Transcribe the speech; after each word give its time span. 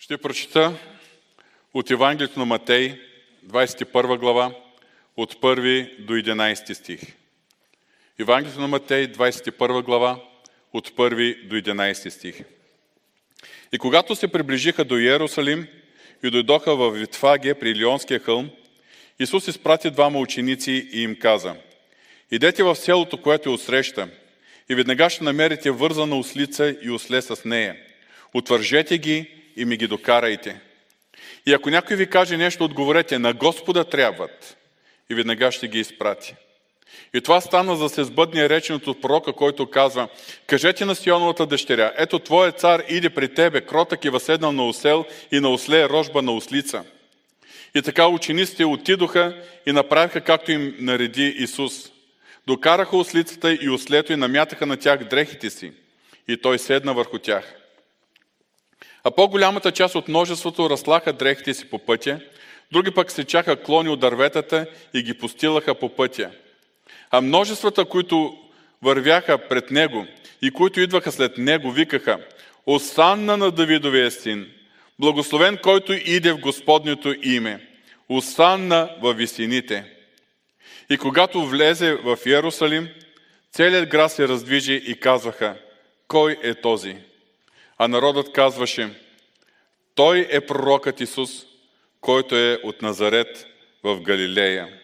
Ще 0.00 0.18
прочита 0.18 0.74
от 1.74 1.90
Евангелието 1.90 2.38
на 2.38 2.44
Матей, 2.44 3.00
21 3.46 4.18
глава, 4.18 4.54
от 5.16 5.34
1 5.34 6.04
до 6.04 6.12
11 6.12 6.72
стих. 6.72 7.00
Евангелието 8.18 8.60
на 8.60 8.68
Матей, 8.68 9.12
21 9.12 9.82
глава, 9.82 10.20
от 10.72 10.90
1 10.90 11.48
до 11.48 11.56
11 11.56 12.08
стих. 12.08 12.40
И 13.72 13.78
когато 13.78 14.16
се 14.16 14.28
приближиха 14.28 14.84
до 14.84 14.98
Иерусалим 14.98 15.66
и 16.22 16.30
дойдоха 16.30 16.76
в 16.76 16.90
Витфаге 16.90 17.54
при 17.54 17.74
Лионския 17.74 18.20
хълм, 18.20 18.50
Исус 19.18 19.48
изпрати 19.48 19.90
двама 19.90 20.18
ученици 20.18 20.88
и 20.92 21.02
им 21.02 21.18
каза, 21.18 21.56
Идете 22.30 22.62
в 22.62 22.76
селото, 22.76 23.22
което 23.22 23.48
е 23.48 23.52
отсреща, 23.52 24.08
и 24.68 24.74
веднага 24.74 25.10
ще 25.10 25.24
намерите 25.24 25.70
вързана 25.70 26.18
ослица 26.18 26.76
и 26.82 26.90
осле 26.90 27.22
с 27.22 27.44
нея. 27.44 27.76
Отвържете 28.34 28.98
ги 28.98 29.39
и 29.56 29.64
ми 29.64 29.76
ги 29.76 29.86
докарайте. 29.86 30.60
И 31.46 31.52
ако 31.52 31.70
някой 31.70 31.96
ви 31.96 32.10
каже 32.10 32.36
нещо, 32.36 32.64
отговорете, 32.64 33.18
на 33.18 33.32
Господа 33.32 33.84
трябват. 33.84 34.56
И 35.10 35.14
веднага 35.14 35.52
ще 35.52 35.68
ги 35.68 35.80
изпрати. 35.80 36.34
И 37.14 37.20
това 37.20 37.40
стана 37.40 37.76
за 37.76 37.82
да 37.82 37.88
се 37.88 38.04
сбъдне 38.04 38.48
реченото 38.48 38.90
от 38.90 39.02
пророка, 39.02 39.32
който 39.32 39.70
казва, 39.70 40.08
кажете 40.46 40.84
на 40.84 40.94
Сионовата 40.94 41.46
дъщеря, 41.46 41.92
ето 41.96 42.18
твоя 42.18 42.52
цар 42.52 42.82
иде 42.88 43.10
при 43.10 43.34
тебе, 43.34 43.60
кротък 43.60 44.04
и 44.04 44.10
възседнал 44.10 44.52
на 44.52 44.66
осел 44.66 45.04
и 45.32 45.40
на 45.40 45.50
осле 45.50 45.88
рожба 45.88 46.22
на 46.22 46.32
ослица. 46.32 46.84
И 47.74 47.82
така 47.82 48.06
учениците 48.06 48.64
отидоха 48.64 49.42
и 49.66 49.72
направиха 49.72 50.20
както 50.20 50.52
им 50.52 50.74
нареди 50.78 51.34
Исус. 51.38 51.90
Докараха 52.46 52.96
ослицата 52.96 53.54
и 53.54 53.70
ослето 53.70 54.12
и 54.12 54.16
намятаха 54.16 54.66
на 54.66 54.76
тях 54.76 55.04
дрехите 55.04 55.50
си. 55.50 55.72
И 56.28 56.36
той 56.36 56.58
седна 56.58 56.94
върху 56.94 57.18
тях. 57.18 57.59
А 59.04 59.10
по-голямата 59.10 59.72
част 59.72 59.94
от 59.94 60.08
множеството 60.08 60.70
разслаха 60.70 61.12
дрехите 61.12 61.54
си 61.54 61.70
по 61.70 61.78
пътя, 61.78 62.20
други 62.72 62.90
пък 62.90 63.10
се 63.10 63.24
чаха 63.24 63.62
клони 63.62 63.88
от 63.88 64.00
дърветата 64.00 64.66
и 64.94 65.02
ги 65.02 65.14
постилаха 65.14 65.74
по 65.74 65.88
пътя. 65.88 66.30
А 67.10 67.20
множествата, 67.20 67.84
които 67.84 68.38
вървяха 68.82 69.38
пред 69.48 69.70
него 69.70 70.06
и 70.42 70.50
които 70.50 70.80
идваха 70.80 71.12
след 71.12 71.38
него, 71.38 71.70
викаха 71.70 72.18
Осанна 72.66 73.36
на 73.36 73.50
Давидовия 73.50 74.10
син, 74.10 74.46
благословен, 74.98 75.58
който 75.62 75.92
иде 75.92 76.32
в 76.32 76.38
Господнето 76.38 77.14
име, 77.22 77.66
Осанна 78.08 78.90
във 79.00 79.16
висините. 79.16 79.84
И 80.90 80.98
когато 80.98 81.46
влезе 81.46 81.94
в 81.94 82.18
Иерусалим, 82.26 82.88
целият 83.52 83.88
град 83.88 84.12
се 84.12 84.28
раздвижи 84.28 84.82
и 84.86 85.00
казваха, 85.00 85.56
кой 86.08 86.36
е 86.42 86.54
този? 86.54 86.96
А 87.82 87.88
народът 87.88 88.32
казваше, 88.32 89.00
той 89.94 90.28
е 90.30 90.46
пророкът 90.46 91.00
Исус, 91.00 91.30
който 92.00 92.36
е 92.36 92.58
от 92.64 92.82
Назарет 92.82 93.46
в 93.82 94.00
Галилея. 94.00 94.80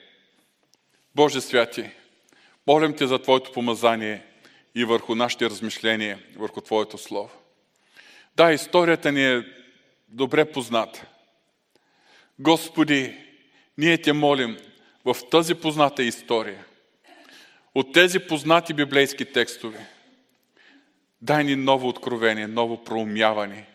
Боже 1.14 1.40
святи, 1.40 1.90
молим 2.66 2.96
Те 2.96 3.06
за 3.06 3.18
Твоето 3.18 3.52
помазание 3.52 4.22
и 4.74 4.84
върху 4.84 5.14
нашите 5.14 5.50
размишления, 5.50 6.18
върху 6.36 6.60
Твоето 6.60 6.98
Слово. 6.98 7.30
Да, 8.36 8.52
историята 8.52 9.12
ни 9.12 9.26
е 9.26 9.46
добре 10.08 10.52
позната. 10.52 11.06
Господи, 12.38 13.16
ние 13.78 13.98
Те 13.98 14.12
молим 14.12 14.56
в 15.04 15.16
тази 15.30 15.54
позната 15.54 16.02
история, 16.02 16.64
от 17.74 17.92
тези 17.92 18.18
познати 18.18 18.74
библейски 18.74 19.24
текстове, 19.24 19.95
дай 21.22 21.44
ни 21.44 21.56
ново 21.56 21.88
откровение, 21.88 22.46
ново 22.46 22.84
проумяване 22.84 23.66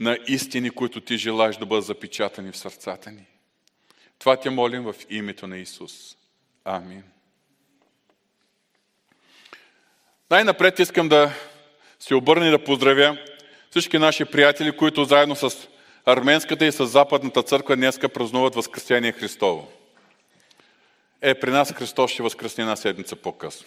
на 0.00 0.18
истини, 0.26 0.70
които 0.70 1.00
Ти 1.00 1.18
желаеш 1.18 1.56
да 1.56 1.66
бъдат 1.66 1.84
запечатани 1.84 2.52
в 2.52 2.56
сърцата 2.56 3.10
ни. 3.10 3.26
Това 4.18 4.36
Те 4.36 4.50
молим 4.50 4.82
в 4.82 4.94
името 5.10 5.46
на 5.46 5.58
Исус. 5.58 6.16
Амин. 6.64 7.02
Най-напред 10.30 10.78
искам 10.78 11.08
да 11.08 11.32
се 11.98 12.14
обърна 12.14 12.46
и 12.46 12.50
да 12.50 12.64
поздравя 12.64 13.18
всички 13.70 13.98
наши 13.98 14.24
приятели, 14.24 14.76
които 14.76 15.04
заедно 15.04 15.36
с 15.36 15.68
Арменската 16.06 16.66
и 16.66 16.72
с 16.72 16.86
Западната 16.86 17.42
църква 17.42 17.76
днеска 17.76 18.08
празнуват 18.08 18.54
Възкресение 18.54 19.12
Христово. 19.12 19.72
Е, 21.20 21.34
при 21.34 21.50
нас 21.50 21.72
Христос 21.72 22.10
ще 22.10 22.22
възкръсне 22.22 22.62
една 22.62 22.76
седмица 22.76 23.16
по-късно. 23.16 23.66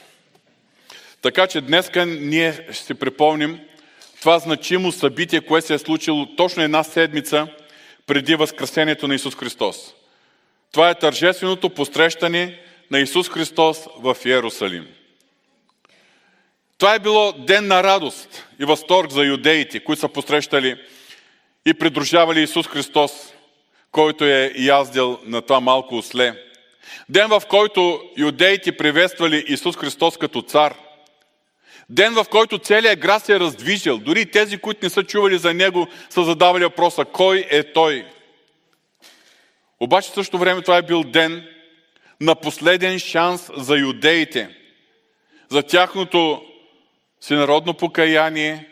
Така 1.23 1.47
че 1.47 1.61
днеска 1.61 2.05
ние 2.05 2.53
ще 2.71 2.85
си 2.85 2.93
припомним 2.93 3.59
това 4.19 4.39
значимо 4.39 4.91
събитие, 4.91 5.41
което 5.41 5.67
се 5.67 5.73
е 5.73 5.79
случило 5.79 6.35
точно 6.35 6.63
една 6.63 6.83
седмица 6.83 7.47
преди 8.07 8.35
Възкресението 8.35 9.07
на 9.07 9.15
Исус 9.15 9.35
Христос. 9.35 9.93
Това 10.71 10.89
е 10.89 10.99
тържественото 10.99 11.69
посрещане 11.69 12.59
на 12.91 12.99
Исус 12.99 13.29
Христос 13.29 13.87
в 13.99 14.17
Иерусалим. 14.25 14.87
Това 16.77 16.95
е 16.95 16.99
било 16.99 17.31
ден 17.31 17.67
на 17.67 17.83
радост 17.83 18.47
и 18.59 18.65
възторг 18.65 19.11
за 19.11 19.23
юдеите, 19.23 19.79
които 19.79 19.99
са 19.99 20.09
посрещали 20.09 20.77
и 21.65 21.73
придружавали 21.73 22.41
Исус 22.41 22.67
Христос, 22.67 23.11
който 23.91 24.25
е 24.25 24.53
яздил 24.57 25.19
на 25.25 25.41
това 25.41 25.59
малко 25.59 25.95
осле. 25.95 26.43
Ден, 27.09 27.27
в 27.27 27.41
който 27.49 28.01
юдеите 28.17 28.77
приветствали 28.77 29.45
Исус 29.47 29.77
Христос 29.77 30.17
като 30.17 30.41
цар. 30.41 30.75
Ден, 31.93 32.13
в 32.13 32.25
който 32.31 32.57
целият 32.57 32.99
град 32.99 33.25
се 33.25 33.35
е 33.35 33.39
раздвижил. 33.39 33.97
Дори 33.97 34.25
тези, 34.25 34.57
които 34.57 34.79
не 34.83 34.89
са 34.89 35.03
чували 35.03 35.37
за 35.37 35.53
Него, 35.53 35.87
са 36.09 36.23
задавали 36.23 36.63
въпроса, 36.63 37.05
кой 37.05 37.47
е 37.49 37.73
Той? 37.73 38.05
Обаче 39.79 40.09
в 40.09 40.13
същото 40.13 40.37
време 40.37 40.61
това 40.61 40.77
е 40.77 40.81
бил 40.81 41.03
ден 41.03 41.47
на 42.21 42.35
последен 42.35 42.99
шанс 42.99 43.49
за 43.57 43.77
юдеите, 43.77 44.49
за 45.49 45.63
тяхното 45.63 46.43
всенародно 47.19 47.73
покаяние 47.73 48.69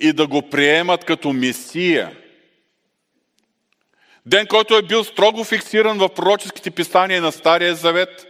и 0.00 0.12
да 0.12 0.26
го 0.26 0.50
приемат 0.50 1.04
като 1.04 1.32
Месия. 1.32 2.16
Ден, 4.26 4.46
който 4.46 4.76
е 4.76 4.82
бил 4.82 5.04
строго 5.04 5.44
фиксиран 5.44 5.98
в 5.98 6.08
пророческите 6.08 6.70
писания 6.70 7.22
на 7.22 7.32
Стария 7.32 7.74
Завет, 7.74 8.26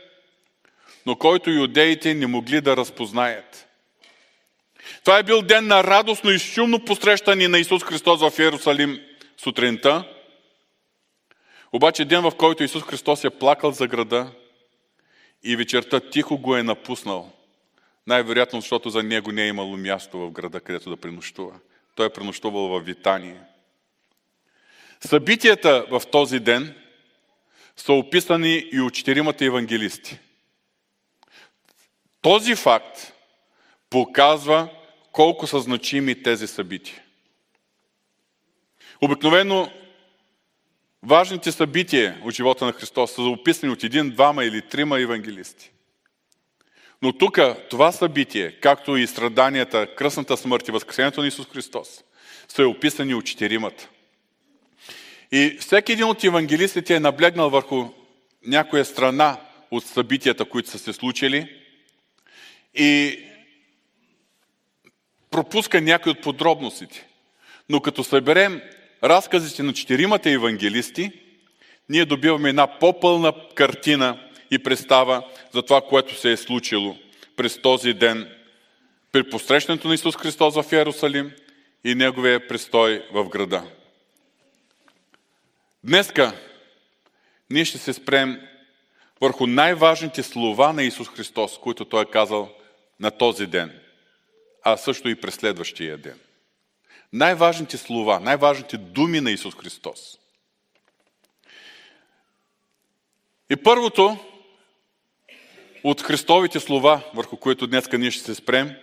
но 1.07 1.17
който 1.17 1.51
юдеите 1.51 2.15
не 2.15 2.27
могли 2.27 2.61
да 2.61 2.77
разпознаят. 2.77 3.66
Това 5.07 5.19
е 5.19 5.23
бил 5.23 5.43
ден 5.43 5.67
на 5.67 5.85
радостно 5.85 6.31
и 6.31 6.39
шумно 6.39 6.85
посрещане 6.85 7.49
на 7.49 7.59
Исус 7.59 7.85
Христос 7.85 8.21
в 8.21 8.39
Иерусалим 8.39 9.01
сутринта, 9.37 10.05
обаче 11.73 12.05
ден, 12.05 12.23
в 12.23 12.33
който 12.39 12.63
Исус 12.63 12.83
Христос 12.83 13.25
е 13.25 13.31
плакал 13.31 13.73
за 13.73 13.87
града 13.87 14.31
и 15.43 15.57
вечерта 15.57 16.01
тихо 16.01 16.39
го 16.39 16.57
е 16.57 16.63
напуснал. 16.63 17.33
Най-вероятно, 18.07 18.61
защото 18.61 18.91
за 18.91 19.03
него 19.03 19.33
не 19.33 19.45
е 19.45 19.49
имало 19.49 19.77
място 19.77 20.19
в 20.19 20.31
града, 20.31 20.61
където 20.61 20.91
да 20.91 20.97
принощува. 20.97 21.55
Той 21.95 22.07
е 22.07 22.13
принощувал 22.13 22.69
в 22.69 22.81
Витание. 22.81 23.41
Събитията 25.01 25.87
в 25.91 26.03
този 26.13 26.41
ден 26.41 26.75
са 27.77 27.93
описани 27.93 28.65
и 28.73 28.81
от 28.81 28.95
четиримата 28.95 29.45
евангелисти. 29.45 30.19
Този 32.23 32.55
факт 32.55 33.13
показва 33.91 34.69
колко 35.17 35.47
са 35.47 35.61
значими 35.61 36.23
тези 36.23 36.47
събития. 36.47 37.03
Обикновено 39.01 39.71
важните 41.03 41.53
събития 41.53 42.21
от 42.25 42.35
живота 42.35 42.65
на 42.65 42.73
Христос 42.73 43.15
са 43.15 43.23
описани 43.23 43.73
от 43.73 43.85
един, 43.85 44.11
двама 44.11 44.45
или 44.45 44.63
трима 44.63 45.01
евангелисти. 45.01 45.71
Но 47.03 47.13
тук 47.13 47.39
това 47.71 47.93
събитие, 47.93 48.53
както 48.61 48.97
и 48.97 49.07
страданията, 49.07 49.95
кръсната 49.95 50.37
смърт 50.37 50.69
и 50.69 50.73
възкресението 50.73 51.21
на 51.21 51.27
Исус 51.27 51.47
Христос, 51.47 52.05
са 52.49 52.69
описани 52.69 53.15
от 53.15 53.25
четиримата. 53.25 53.89
И 55.33 55.57
всеки 55.61 55.93
един 55.93 56.05
от 56.05 56.25
евангелистите 56.25 56.95
е 56.95 57.01
наблегнал 57.01 57.51
върху 57.51 57.89
някоя 58.47 58.85
страна 58.85 59.41
от 59.71 59.85
събитията, 59.85 60.45
които 60.45 60.71
са 60.71 60.79
се 60.79 60.93
случили 60.93 61.57
и 62.75 63.19
пропуска 65.37 65.81
някои 65.81 66.13
от 66.13 66.21
подробностите. 66.21 67.07
Но 67.69 67.81
като 67.81 68.05
съберем 68.05 68.63
разказите 69.05 69.63
на 69.63 69.73
четиримата 69.73 70.31
евангелисти, 70.31 71.13
ние 71.89 72.05
добиваме 72.05 72.49
една 72.49 72.79
по-пълна 72.79 73.33
картина 73.55 74.21
и 74.51 74.59
представа 74.59 75.23
за 75.53 75.63
това, 75.63 75.81
което 75.81 76.15
се 76.15 76.33
е 76.33 76.37
случило 76.37 76.97
през 77.37 77.63
този 77.63 77.93
ден 77.93 78.29
при 79.13 79.31
посрещането 79.31 79.89
на 79.89 79.95
Исус 79.95 80.17
Христос 80.17 80.55
в 80.55 80.73
Иерусалим 80.73 81.33
и 81.85 81.95
Неговия 81.95 82.49
престой 82.49 83.07
в 83.13 83.29
града. 83.29 83.63
Днеска 85.85 86.33
ние 87.51 87.65
ще 87.65 87.79
се 87.79 87.93
спрем 87.93 88.41
върху 89.21 89.47
най-важните 89.47 90.23
слова 90.23 90.73
на 90.73 90.83
Исус 90.83 91.09
Христос, 91.09 91.59
които 91.59 91.85
Той 91.85 92.03
е 92.03 92.11
казал 92.13 92.53
на 93.01 93.11
този 93.11 93.47
ден, 93.47 93.81
а 94.69 94.77
също 94.77 95.09
и 95.09 95.21
през 95.21 95.35
следващия 95.35 95.99
ден. 95.99 96.19
най-важните 97.13 97.77
слова, 97.77 98.21
най-важните 98.21 98.77
думи 98.77 99.21
на 99.21 99.31
Исус 99.31 99.55
Христос. 99.55 100.19
И 103.51 103.57
първото 103.57 104.19
от 105.85 106.03
Христовите 106.03 106.61
слова, 106.61 107.01
върху 107.15 107.37
които 107.37 107.67
днес 107.67 107.89
ние 107.93 108.11
ще 108.11 108.25
се 108.25 108.35
спрем, 108.35 108.77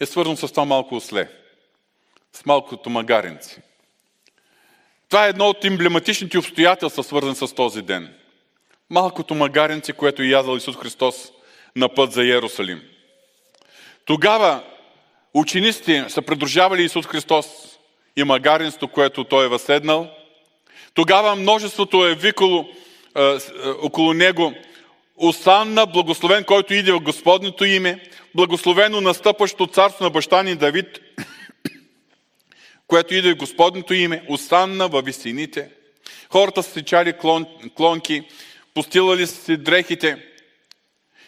е 0.00 0.06
свързано 0.06 0.36
с 0.36 0.48
това 0.48 0.64
малко 0.64 0.94
осле, 0.94 1.30
с 2.32 2.44
малкото 2.46 2.90
магаренци. 2.90 3.60
Това 5.08 5.26
е 5.26 5.28
едно 5.28 5.48
от 5.48 5.64
емблематичните 5.64 6.38
обстоятелства, 6.38 7.04
свързани 7.04 7.36
с 7.36 7.54
този 7.54 7.82
ден. 7.82 8.14
Малкото 8.90 9.34
магаренце, 9.34 9.92
което 9.92 10.22
е 10.22 10.26
язал 10.26 10.56
Исус 10.56 10.76
Христос 10.76 11.32
на 11.76 11.94
път 11.94 12.12
за 12.12 12.24
Иерусалим. 12.24 12.82
Тогава 14.04 14.73
учениците 15.34 16.04
са 16.08 16.22
придружавали 16.22 16.84
Исус 16.84 17.06
Христос 17.06 17.46
и 18.16 18.24
магаренството, 18.24 18.88
което 18.88 19.24
Той 19.24 19.44
е 19.44 19.48
възседнал. 19.48 20.10
Тогава 20.94 21.36
множеството 21.36 22.06
е 22.06 22.14
викало 22.14 22.68
е, 23.16 23.22
е, 23.22 23.38
около 23.82 24.12
Него 24.12 24.52
Осанна, 25.16 25.86
благословен, 25.86 26.44
който 26.44 26.74
иде 26.74 26.92
в 26.92 27.00
Господното 27.00 27.64
име, 27.64 28.00
благословено 28.34 29.00
настъпващо 29.00 29.66
царство 29.66 30.04
на 30.04 30.10
баща 30.10 30.42
ни 30.42 30.54
Давид, 30.54 31.00
което 32.86 33.14
иде 33.14 33.32
в 33.32 33.36
Господното 33.36 33.94
име, 33.94 34.22
Осанна 34.28 34.88
във 34.88 35.04
висините. 35.04 35.68
Хората 36.30 36.62
са 36.62 36.70
сечали 36.70 37.12
клон, 37.12 37.46
клонки, 37.76 38.22
постилали 38.74 39.26
са 39.26 39.44
си 39.44 39.56
дрехите 39.56 40.24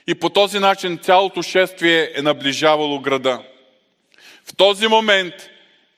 и 0.06 0.14
по 0.14 0.30
този 0.30 0.58
начин 0.58 0.98
цялото 0.98 1.42
шествие 1.42 2.12
е 2.14 2.22
наближавало 2.22 3.00
града. 3.00 3.42
В 4.48 4.56
този 4.56 4.86
момент 4.86 5.34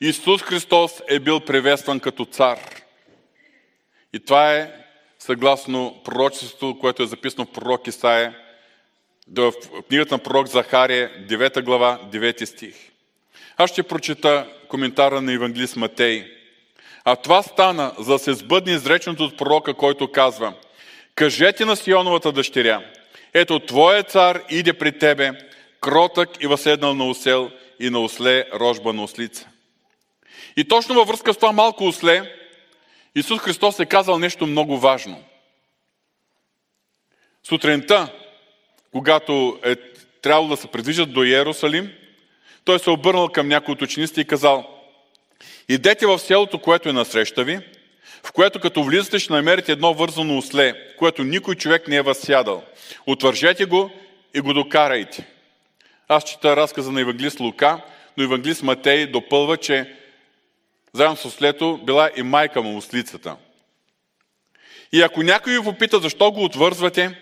Исус 0.01 0.43
Христос 0.43 1.03
е 1.09 1.19
бил 1.19 1.41
приветстван 1.41 2.01
като 2.01 2.25
цар. 2.25 2.59
И 4.13 4.21
това 4.21 4.55
е 4.55 4.73
съгласно 5.19 6.01
пророчеството, 6.05 6.79
което 6.81 7.03
е 7.03 7.07
записано 7.07 7.45
в 7.45 7.53
пророк 7.53 7.87
Исаия, 7.87 8.37
в 9.37 9.53
книгата 9.89 10.15
на 10.15 10.19
пророк 10.19 10.47
Захария, 10.47 11.27
9 11.29 11.63
глава, 11.63 12.01
9 12.13 12.45
стих. 12.45 12.75
Аз 13.57 13.71
ще 13.71 13.83
прочета 13.83 14.47
коментара 14.69 15.21
на 15.21 15.33
евангелист 15.33 15.77
Матей. 15.77 16.25
А 17.05 17.17
това 17.17 17.43
стана, 17.43 17.95
за 17.99 18.13
да 18.13 18.19
се 18.19 18.35
сбъдне 18.35 18.73
изреченото 18.73 19.25
от 19.25 19.37
пророка, 19.37 19.75
който 19.75 20.13
казва 20.13 20.55
Кажете 21.15 21.65
на 21.65 21.77
Сионовата 21.77 22.33
дъщеря, 22.33 22.83
ето 23.35 23.59
Твоя 23.59 24.03
цар 24.03 24.43
иде 24.51 24.73
при 24.73 24.99
Тебе, 24.99 25.33
кротък 25.81 26.43
и 26.43 26.47
възседнал 26.47 26.95
на 26.95 27.09
осел 27.09 27.51
и 27.81 27.91
на 27.91 28.01
осле 28.01 28.45
рожба 28.55 28.93
на 28.93 29.03
ослица. 29.03 29.49
И 30.57 30.65
точно 30.69 30.95
във 30.95 31.09
връзка 31.09 31.35
с 31.35 31.37
това 31.37 31.53
малко 31.53 31.85
осле, 31.85 32.35
Исус 33.15 33.41
Христос 33.41 33.81
е 33.81 33.87
казал 33.87 34.19
нещо 34.19 34.47
много 34.47 34.79
важно. 34.79 35.25
Сутринта, 37.49 38.13
когато 38.93 39.59
е 39.65 39.77
трябвало 40.23 40.49
да 40.49 40.57
се 40.57 40.67
придвижат 40.67 41.13
до 41.13 41.25
Иерусалим, 41.25 41.93
той 42.65 42.79
се 42.79 42.91
обърнал 42.91 43.29
към 43.29 43.49
някои 43.49 43.73
от 43.73 43.83
учениците 43.83 44.21
и 44.21 44.25
казал, 44.25 44.81
идете 45.69 46.07
в 46.07 46.19
селото, 46.19 46.59
което 46.59 46.89
е 46.89 46.93
насреща 46.93 47.45
ви, 47.45 47.61
в 48.23 48.33
което 48.33 48.61
като 48.61 48.83
влизате 48.83 49.19
ще 49.19 49.33
намерите 49.33 49.73
едно 49.73 49.95
вързано 49.95 50.39
осле, 50.39 50.95
което 50.97 51.25
никой 51.25 51.55
човек 51.55 51.89
не 51.89 51.97
е 51.97 52.03
възсядал. 52.03 52.65
Отвържете 53.07 53.65
го 53.65 53.91
и 54.35 54.41
го 54.41 54.55
докарайте. 54.55 55.27
Аз 56.09 56.25
чета 56.25 56.57
разказа 56.57 56.93
на 56.93 57.01
Евангелист 57.01 57.41
Лука, 57.41 57.81
но 58.17 58.25
Евангелист 58.25 58.63
Матей 58.63 59.07
допълва, 59.07 59.57
че 59.57 59.97
заедно 60.93 61.17
с 61.17 61.25
ослето 61.25 61.81
била 61.83 62.11
и 62.17 62.23
майка 62.23 62.63
му 62.63 62.77
ослицата. 62.77 63.37
И 64.93 65.03
ако 65.03 65.23
някой 65.23 65.53
ви 65.53 65.65
попита 65.65 65.99
защо 65.99 66.33
го 66.33 66.45
отвързвате, 66.45 67.21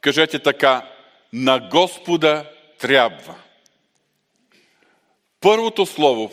кажете 0.00 0.38
така, 0.38 0.88
на 1.32 1.58
Господа 1.58 2.50
трябва. 2.78 3.34
Първото 5.40 5.86
слово, 5.86 6.32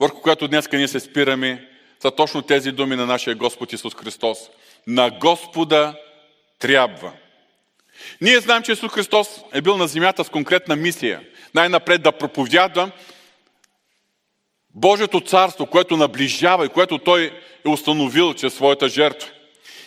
върху 0.00 0.20
което 0.20 0.48
днес 0.48 0.68
ние 0.72 0.88
се 0.88 1.00
спираме, 1.00 1.68
са 2.02 2.10
точно 2.10 2.42
тези 2.42 2.72
думи 2.72 2.96
на 2.96 3.06
нашия 3.06 3.34
Господ 3.34 3.72
Исус 3.72 3.94
Христос. 3.94 4.38
На 4.86 5.10
Господа 5.10 5.94
трябва. 6.58 7.12
Ние 8.20 8.40
знаем, 8.40 8.62
че 8.62 8.72
Исус 8.72 8.92
Христос 8.92 9.28
е 9.52 9.60
бил 9.60 9.76
на 9.76 9.86
земята 9.86 10.24
с 10.24 10.28
конкретна 10.28 10.76
мисия. 10.76 11.20
Най-напред 11.54 12.02
да 12.02 12.12
проповядва 12.12 12.90
Божието 14.74 15.20
царство, 15.20 15.66
което 15.66 15.96
наближава 15.96 16.66
и 16.66 16.68
което 16.68 16.98
Той 16.98 17.32
е 17.64 17.68
установил 17.68 18.34
чрез 18.34 18.54
своята 18.54 18.88
жертва. 18.88 19.30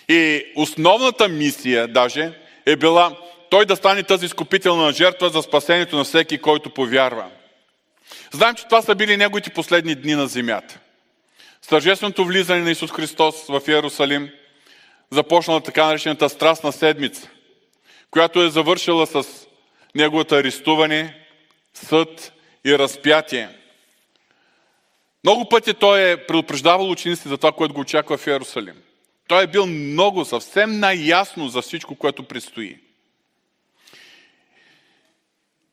И 0.10 0.46
основната 0.56 1.28
мисия 1.28 1.88
даже 1.88 2.34
е 2.66 2.76
била 2.76 3.18
Той 3.50 3.66
да 3.66 3.76
стане 3.76 4.04
тази 4.04 4.26
изкупителна 4.26 4.92
жертва 4.92 5.30
за 5.30 5.42
спасението 5.42 5.96
на 5.96 6.04
всеки, 6.04 6.38
който 6.38 6.70
повярва. 6.70 7.26
Знаем, 8.32 8.56
че 8.56 8.64
това 8.64 8.82
са 8.82 8.96
били 8.96 9.18
Неговите 9.18 9.50
последни 9.50 9.96
дни 9.96 10.16
на 10.16 10.28
земята. 10.28 10.80
С 11.62 12.14
влизане 12.18 12.62
на 12.62 12.72
Исус 12.72 12.92
Христос 12.92 13.36
в 13.50 13.62
Иерусалим 13.68 14.30
започнала 15.12 15.62
така 15.62 15.86
наречената 15.86 16.30
страстна 16.30 16.72
седмица, 16.72 17.30
която 18.12 18.44
е 18.44 18.50
завършила 18.50 19.08
с 19.08 19.24
Неговото 19.96 20.36
арестуване, 20.36 21.26
съд 21.74 22.34
и 22.66 22.78
разпятие. 22.78 23.50
Много 25.24 25.50
пъти 25.50 25.74
той 25.74 26.12
е 26.12 26.26
предупреждавал 26.28 26.92
учениците 26.92 27.30
за 27.30 27.38
това, 27.38 27.52
което 27.52 27.74
го 27.74 27.82
очаква 27.82 28.18
в 28.18 28.28
Иерусалим. 28.28 28.76
Той 29.28 29.44
е 29.44 29.48
бил 29.48 29.66
много, 29.66 30.26
съвсем 30.26 30.80
наясно 30.80 31.48
за 31.48 31.62
всичко, 31.62 31.96
което 31.96 32.24
предстои. 32.24 32.78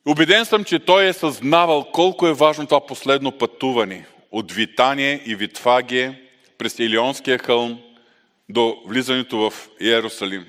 Убеден 0.05 0.45
съм, 0.45 0.63
че 0.63 0.79
той 0.79 1.07
е 1.07 1.13
съзнавал 1.13 1.91
колко 1.91 2.27
е 2.27 2.33
важно 2.33 2.65
това 2.65 2.85
последно 2.85 3.31
пътуване 3.31 4.05
от 4.31 4.51
Витание 4.51 5.21
и 5.25 5.35
Витфагие 5.35 6.21
през 6.57 6.79
Илионския 6.79 7.37
хълм 7.37 7.81
до 8.49 8.81
влизането 8.85 9.37
в 9.37 9.53
Иерусалим. 9.79 10.45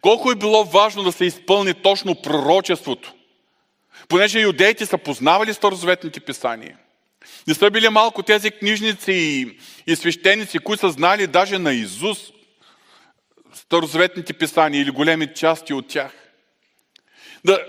Колко 0.00 0.30
е 0.30 0.36
било 0.36 0.64
важно 0.64 1.02
да 1.02 1.12
се 1.12 1.24
изпълни 1.24 1.74
точно 1.74 2.22
пророчеството, 2.22 3.14
понеже 4.08 4.40
юдеите 4.40 4.86
са 4.86 4.98
познавали 4.98 5.54
старозаветните 5.54 6.20
писания– 6.20 6.78
не 7.46 7.54
са 7.54 7.70
били 7.70 7.88
малко 7.88 8.22
тези 8.22 8.50
книжници 8.50 9.12
и, 9.12 9.58
и 9.86 9.96
свещеници, 9.96 10.58
които 10.58 10.80
са 10.80 10.90
знали 10.90 11.26
даже 11.26 11.58
на 11.58 11.72
Изус 11.72 12.18
старозаветните 13.54 14.32
писания 14.32 14.82
или 14.82 14.90
големи 14.90 15.34
части 15.34 15.74
от 15.74 15.88
тях. 15.88 16.12
Да, 17.44 17.60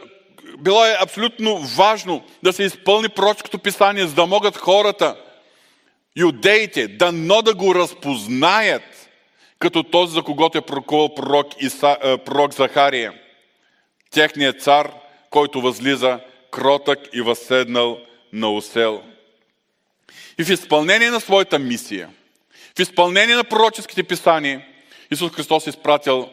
било 0.60 0.86
е 0.86 0.98
абсолютно 1.02 1.58
важно 1.58 2.24
да 2.44 2.54
се 2.54 2.64
изпълни 2.64 3.10
пророческото 3.10 3.60
писание, 3.60 4.08
за 4.08 4.14
да 4.14 4.26
могат 4.26 4.58
хората, 4.58 5.18
юдеите, 6.16 6.88
дано 6.88 7.42
да 7.42 7.54
го 7.54 7.76
разпознаят, 7.76 8.99
като 9.60 9.84
този, 9.84 10.14
за 10.14 10.24
когото 10.24 10.58
е 10.58 10.62
пророкувал 10.62 11.16
пророк, 11.16 11.62
Иса, 11.62 11.98
е, 12.04 12.18
пророк 12.18 12.54
Захария. 12.54 13.14
Техният 14.12 14.62
цар, 14.62 14.92
който 15.30 15.62
възлиза 15.62 16.20
кротък 16.52 17.00
и 17.14 17.22
възседнал 17.22 18.00
на 18.34 18.54
осел. 18.54 19.04
И 20.40 20.44
в 20.44 20.50
изпълнение 20.50 21.10
на 21.10 21.20
своята 21.20 21.60
мисия, 21.60 22.10
в 22.78 22.80
изпълнение 22.80 23.36
на 23.36 23.44
пророческите 23.44 24.04
писания, 24.04 24.66
Исус 25.12 25.32
Христос 25.32 25.68
е 25.68 25.70
изпратил 25.70 26.30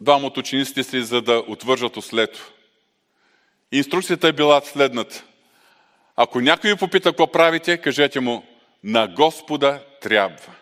двама 0.00 0.26
от 0.26 0.36
учениците 0.36 0.82
си, 0.82 1.02
за 1.02 1.22
да 1.22 1.42
отвържат 1.48 1.96
ослето. 1.96 2.52
Инструкцията 3.72 4.28
е 4.28 4.32
била 4.32 4.60
следната. 4.60 5.24
Ако 6.16 6.40
някой 6.40 6.70
ви 6.70 6.76
попита 6.76 7.10
какво 7.10 7.26
правите, 7.26 7.78
кажете 7.78 8.20
му, 8.20 8.44
на 8.84 9.08
Господа 9.08 9.80
трябва. 10.00 10.55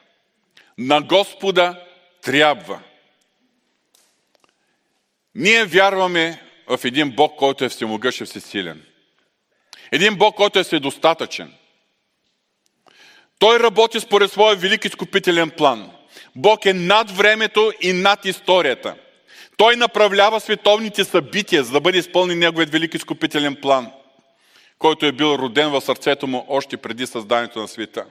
На 0.78 1.02
Господа 1.02 1.80
трябва. 2.22 2.80
Ние 5.34 5.64
вярваме 5.64 6.42
в 6.68 6.80
един 6.84 7.10
Бог, 7.10 7.36
който 7.38 7.64
е 7.64 7.68
всемогъщ 7.68 8.20
и 8.20 8.24
всесилен. 8.24 8.82
Един 9.92 10.16
Бог, 10.16 10.36
който 10.36 10.58
е 10.58 10.64
вседостатъчен– 10.64 11.54
той 13.38 13.60
работи 13.60 14.00
според 14.00 14.32
своя 14.32 14.56
велик 14.56 14.84
изкупителен 14.84 15.50
план. 15.50 15.90
Бог 16.36 16.66
е 16.66 16.72
над 16.72 17.10
времето 17.10 17.72
и 17.80 17.92
над 17.92 18.24
историята. 18.24 18.94
Той 19.56 19.76
направлява 19.76 20.40
световните 20.40 21.04
събития, 21.04 21.64
за 21.64 21.72
да 21.72 21.80
бъде 21.80 21.98
изпълнен 21.98 22.38
неговият 22.38 22.70
велик 22.70 22.94
изкупителен 22.94 23.56
план, 23.56 23.92
който 24.78 25.06
е 25.06 25.12
бил 25.12 25.24
роден 25.24 25.70
в 25.70 25.80
сърцето 25.80 26.26
му 26.26 26.46
още 26.48 26.76
преди 26.76 27.06
създанието 27.06 27.60
на 27.60 27.68
света. 27.68 28.04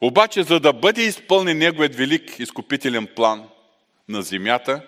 Обаче, 0.00 0.42
за 0.42 0.60
да 0.60 0.72
бъде 0.72 1.02
изпълнен 1.02 1.58
неговият 1.58 1.94
велик 1.94 2.38
изкупителен 2.38 3.06
план 3.16 3.48
на 4.08 4.22
земята, 4.22 4.86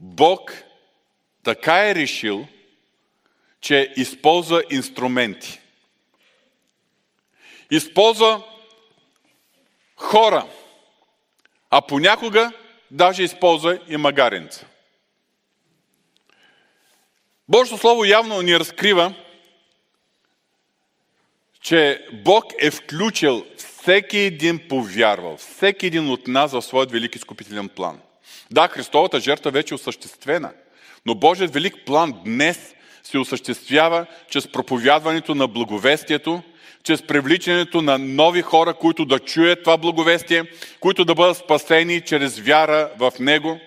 Бог 0.00 0.54
така 1.42 1.88
е 1.88 1.94
решил, 1.94 2.48
че 3.60 3.92
използва 3.96 4.62
инструменти. 4.70 5.60
използва 7.70 8.42
хора, 9.96 10.46
а 11.70 11.82
понякога 11.82 12.52
даже 12.90 13.22
използва 13.22 13.78
и 13.88 13.96
магаренца. 13.96 14.66
Божието 17.48 17.78
Слово 17.78 18.04
явно 18.04 18.42
ни 18.42 18.58
разкрива, 18.58 19.14
че 21.60 22.08
Бог 22.12 22.44
е 22.58 22.70
включил 22.70 23.46
всеки 23.82 24.18
един 24.18 24.58
повярвал, 24.68 25.36
всеки 25.36 25.86
един 25.86 26.10
от 26.10 26.28
нас 26.28 26.52
в 26.52 26.62
своят 26.62 26.90
велик 26.90 27.16
изкупителен 27.16 27.68
план. 27.68 27.98
Да, 28.50 28.68
Христовата 28.68 29.20
жертва 29.20 29.50
вече 29.50 29.74
е 29.74 29.76
осъществена, 29.76 30.50
но 31.06 31.14
Божият 31.14 31.54
велик 31.54 31.74
план 31.86 32.14
днес 32.24 32.74
се 33.02 33.18
осъществява 33.18 34.06
чрез 34.30 34.48
проповядването 34.48 35.34
на 35.34 35.48
благовестието, 35.48 36.42
чрез 36.84 37.02
привличането 37.02 37.82
на 37.82 37.98
нови 37.98 38.42
хора, 38.42 38.74
които 38.74 39.04
да 39.04 39.18
чуят 39.18 39.62
това 39.62 39.76
благовестие, 39.76 40.44
които 40.80 41.04
да 41.04 41.14
бъдат 41.14 41.36
спасени 41.36 42.00
чрез 42.00 42.38
вяра 42.38 42.90
в 42.98 43.12
Него. 43.20 43.60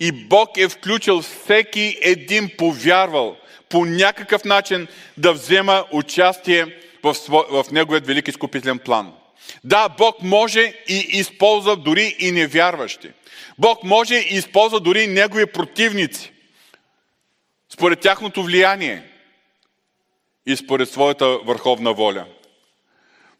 И 0.00 0.12
Бог 0.12 0.58
е 0.58 0.68
включил 0.68 1.22
всеки 1.22 1.98
един 2.02 2.50
повярвал 2.58 3.36
по 3.68 3.84
някакъв 3.84 4.44
начин 4.44 4.86
да 5.16 5.32
взема 5.32 5.84
участие 5.92 6.66
в, 7.02 7.14
в 7.28 7.64
Неговият 7.72 8.06
велик 8.06 8.28
изкупителен 8.28 8.78
план. 8.78 9.12
Да, 9.64 9.88
Бог 9.88 10.22
може 10.22 10.74
и 10.88 11.06
използва 11.08 11.76
дори 11.76 12.16
и 12.18 12.32
невярващи. 12.32 13.10
Бог 13.58 13.84
може 13.84 14.14
и 14.14 14.36
използва 14.36 14.80
дори 14.80 15.06
Негови 15.06 15.46
противници, 15.46 16.32
според 17.68 18.00
тяхното 18.00 18.42
влияние 18.42 19.02
и 20.46 20.56
според 20.56 20.90
своята 20.90 21.26
върховна 21.26 21.92
воля. 21.92 22.26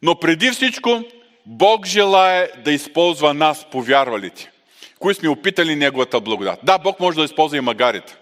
Но 0.03 0.21
преди 0.21 0.51
всичко, 0.51 1.05
Бог 1.47 1.87
желая 1.87 2.51
да 2.65 2.73
използва 2.73 3.35
нас, 3.35 3.67
повярвалите, 3.71 4.51
които 4.99 5.21
сме 5.21 5.29
опитали 5.29 5.77
Неговата 5.77 6.21
благодат. 6.21 6.61
Да, 6.63 6.79
Бог 6.79 7.01
може 7.01 7.19
да 7.19 7.25
използва 7.25 7.57
и 7.57 7.61
магарите. 7.61 8.17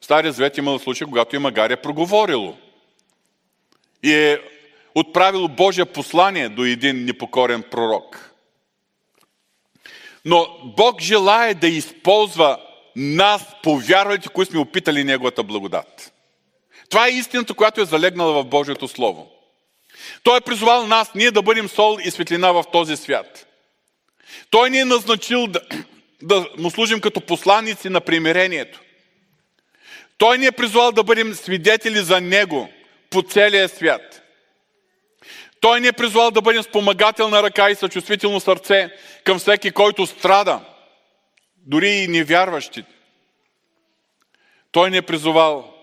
В 0.00 0.04
Стария 0.04 0.32
Завет 0.32 0.58
имало 0.58 0.78
случай, 0.78 1.06
когато 1.06 1.36
и 1.36 1.38
магария 1.38 1.82
проговорило. 1.82 2.56
И 4.02 4.14
е 4.14 4.38
отправило 4.94 5.48
Божие 5.48 5.84
послание 5.84 6.48
до 6.48 6.64
един 6.64 7.04
непокорен 7.04 7.62
пророк. 7.62 8.34
Но 10.24 10.46
Бог 10.64 11.00
желая 11.00 11.54
да 11.54 11.68
използва 11.68 12.58
нас, 12.96 13.42
повярвалите, 13.62 14.28
които 14.28 14.50
сме 14.50 14.60
опитали 14.60 15.04
Неговата 15.04 15.42
благодат. 15.42 16.12
Това 16.90 17.06
е 17.06 17.10
истината, 17.10 17.54
която 17.54 17.80
е 17.80 17.84
залегнала 17.84 18.42
в 18.42 18.46
Божието 18.46 18.88
Слово. 18.88 19.30
Той 20.22 20.38
е 20.38 20.40
призвал 20.40 20.86
нас, 20.86 21.14
ние 21.14 21.30
да 21.30 21.42
бъдем 21.42 21.68
сол 21.68 21.98
и 22.04 22.10
светлина 22.10 22.52
в 22.52 22.64
този 22.72 22.96
свят. 22.96 23.46
Той 24.50 24.70
ни 24.70 24.78
е 24.78 24.84
назначил 24.84 25.46
да, 25.46 25.60
да 26.22 26.48
му 26.58 26.70
служим 26.70 27.00
като 27.00 27.20
посланици 27.20 27.88
на 27.88 28.00
примирението. 28.00 28.80
Той 30.18 30.38
ни 30.38 30.46
е 30.46 30.52
призвал 30.52 30.92
да 30.92 31.02
бъдем 31.02 31.34
свидетели 31.34 31.98
за 31.98 32.20
Него 32.20 32.68
по 33.10 33.22
целия 33.22 33.68
свят. 33.68 34.22
Той 35.60 35.80
ни 35.80 35.86
е 35.86 35.92
призвал 35.92 36.30
да 36.30 36.40
бъдем 36.40 36.62
спомагателна 36.62 37.42
ръка 37.42 37.70
и 37.70 37.74
съчувствително 37.74 38.40
сърце 38.40 38.90
към 39.24 39.38
всеки, 39.38 39.70
който 39.70 40.06
страда, 40.06 40.60
дори 41.56 41.88
и 41.88 42.08
невярващите. 42.08 42.92
Той 44.72 44.90
ни 44.90 44.96
е 44.96 45.02
призовал 45.02 45.74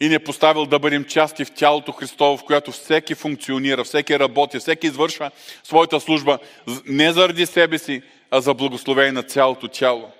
и 0.00 0.08
ни 0.08 0.14
е 0.14 0.24
поставил 0.24 0.66
да 0.66 0.78
бъдем 0.78 1.04
части 1.04 1.44
в 1.44 1.50
тялото 1.50 1.92
Христово, 1.92 2.36
в 2.36 2.44
която 2.44 2.72
всеки 2.72 3.14
функционира, 3.14 3.84
всеки 3.84 4.18
работи, 4.18 4.58
всеки 4.58 4.86
извършва 4.86 5.30
своята 5.64 6.00
служба 6.00 6.38
не 6.86 7.12
заради 7.12 7.46
себе 7.46 7.78
си, 7.78 8.02
а 8.30 8.40
за 8.40 8.54
благословение 8.54 9.12
на 9.12 9.22
цялото 9.22 9.68
тяло. 9.68 10.10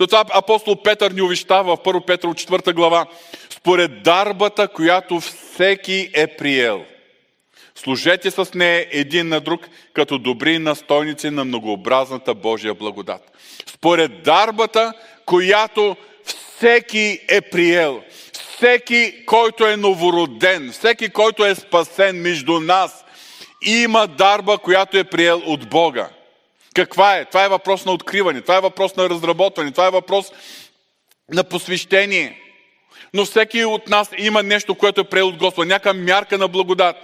Затова 0.00 0.24
апостол 0.30 0.82
Петър 0.82 1.10
ни 1.10 1.22
увещава 1.22 1.76
в 1.76 1.80
1 1.80 2.06
Петър 2.06 2.30
4 2.30 2.72
глава, 2.72 3.06
според 3.50 4.02
дарбата, 4.02 4.68
която 4.68 5.20
всеки 5.20 6.10
е 6.14 6.26
приел. 6.26 6.84
Служете 7.76 8.30
с 8.30 8.54
нея 8.54 8.86
един 8.90 9.28
на 9.28 9.40
друг, 9.40 9.68
като 9.92 10.18
добри 10.18 10.58
настойници 10.58 11.30
на 11.30 11.44
многообразната 11.44 12.34
Божия 12.34 12.74
благодат. 12.74 13.22
Според 13.66 14.22
дарбата, 14.22 14.92
която 15.24 15.96
всеки 16.24 17.20
е 17.28 17.40
приел 17.40 18.02
всеки, 18.56 19.26
който 19.26 19.66
е 19.66 19.76
новороден, 19.76 20.72
всеки, 20.72 21.08
който 21.08 21.44
е 21.44 21.54
спасен 21.54 22.16
между 22.16 22.60
нас, 22.60 23.04
има 23.62 24.06
дарба, 24.06 24.58
която 24.58 24.98
е 24.98 25.04
приел 25.04 25.42
от 25.46 25.68
Бога. 25.68 26.08
Каква 26.74 27.16
е? 27.16 27.24
Това 27.24 27.44
е 27.44 27.48
въпрос 27.48 27.84
на 27.84 27.92
откриване, 27.92 28.40
това 28.40 28.56
е 28.56 28.60
въпрос 28.60 28.96
на 28.96 29.10
разработване, 29.10 29.70
това 29.70 29.86
е 29.86 29.90
въпрос 29.90 30.32
на 31.32 31.44
посвещение. 31.44 32.40
Но 33.14 33.24
всеки 33.24 33.64
от 33.64 33.88
нас 33.88 34.10
има 34.18 34.42
нещо, 34.42 34.74
което 34.74 35.00
е 35.00 35.08
приел 35.08 35.28
от 35.28 35.36
Господа, 35.36 35.68
някаква 35.68 35.92
мярка 35.92 36.38
на 36.38 36.48
благодат. 36.48 36.96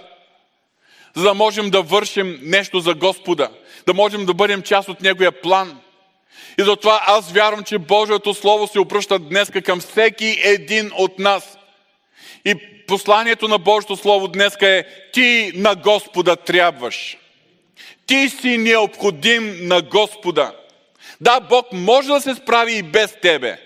За 1.15 1.23
да 1.23 1.33
можем 1.33 1.69
да 1.69 1.81
вършим 1.81 2.39
нещо 2.41 2.79
за 2.79 2.93
Господа, 2.93 3.49
да 3.85 3.93
можем 3.93 4.25
да 4.25 4.33
бъдем 4.33 4.61
част 4.61 4.89
от 4.89 5.01
Неговия 5.01 5.31
план– 5.41 5.79
и 6.59 6.63
затова 6.63 7.03
аз 7.05 7.31
вярвам, 7.31 7.63
че 7.63 7.77
Божието 7.77 8.33
Слово 8.33 8.67
се 8.67 8.79
обръща 8.79 9.19
днес 9.19 9.51
към 9.65 9.79
всеки 9.79 10.39
един 10.43 10.91
от 10.97 11.19
нас. 11.19 11.57
И 12.45 12.55
посланието 12.87 13.47
на 13.47 13.57
Божието 13.57 13.95
Слово 13.95 14.27
днес 14.27 14.55
е 14.61 14.85
ти 15.13 15.51
на 15.55 15.75
Господа 15.75 16.35
трябваш. 16.35 17.17
Ти 18.05 18.29
си 18.29 18.57
необходим 18.57 19.67
на 19.67 19.81
Господа. 19.81 20.55
Да, 21.21 21.39
Бог 21.39 21.65
може 21.73 22.07
да 22.07 22.21
се 22.21 22.35
справи 22.35 22.73
и 22.73 22.83
без 22.83 23.15
тебе. 23.21 23.57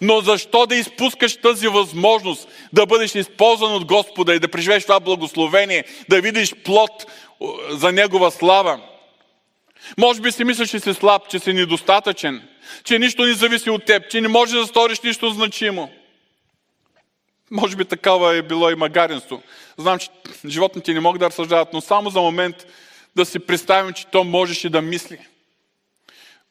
Но 0.00 0.20
защо 0.20 0.66
да 0.66 0.76
изпускаш 0.76 1.36
тази 1.36 1.68
възможност 1.68 2.48
да 2.72 2.86
бъдеш 2.86 3.14
използван 3.14 3.74
от 3.74 3.84
Господа 3.84 4.34
и 4.34 4.38
да 4.38 4.48
преживееш 4.48 4.82
това 4.82 5.00
благословение, 5.00 5.84
да 6.08 6.20
видиш 6.20 6.54
плод 6.64 7.06
за 7.70 7.92
Негова 7.92 8.30
слава? 8.30 8.80
Може 9.98 10.20
би 10.20 10.32
си 10.32 10.44
мислиш, 10.44 10.70
че 10.70 10.80
си 10.80 10.94
слаб, 10.94 11.28
че 11.28 11.38
си 11.38 11.52
недостатъчен, 11.52 12.48
че 12.84 12.98
нищо 12.98 13.24
не 13.24 13.32
зависи 13.32 13.70
от 13.70 13.84
теб, 13.84 14.10
че 14.10 14.20
не 14.20 14.28
можеш 14.28 14.54
да 14.54 14.66
сториш 14.66 15.00
нищо 15.00 15.30
значимо. 15.30 15.90
Може 17.50 17.76
би 17.76 17.84
такава 17.84 18.36
е 18.36 18.42
било 18.42 18.70
и 18.70 18.74
магаренство. 18.74 19.42
Знам, 19.78 19.98
че 19.98 20.08
животните 20.48 20.94
не 20.94 21.00
могат 21.00 21.20
да 21.20 21.26
разсъждават, 21.26 21.72
но 21.72 21.80
само 21.80 22.10
за 22.10 22.20
момент 22.20 22.66
да 23.16 23.26
си 23.26 23.38
представим, 23.38 23.92
че 23.92 24.06
то 24.06 24.24
можеше 24.24 24.70
да 24.70 24.82
мисли. 24.82 25.18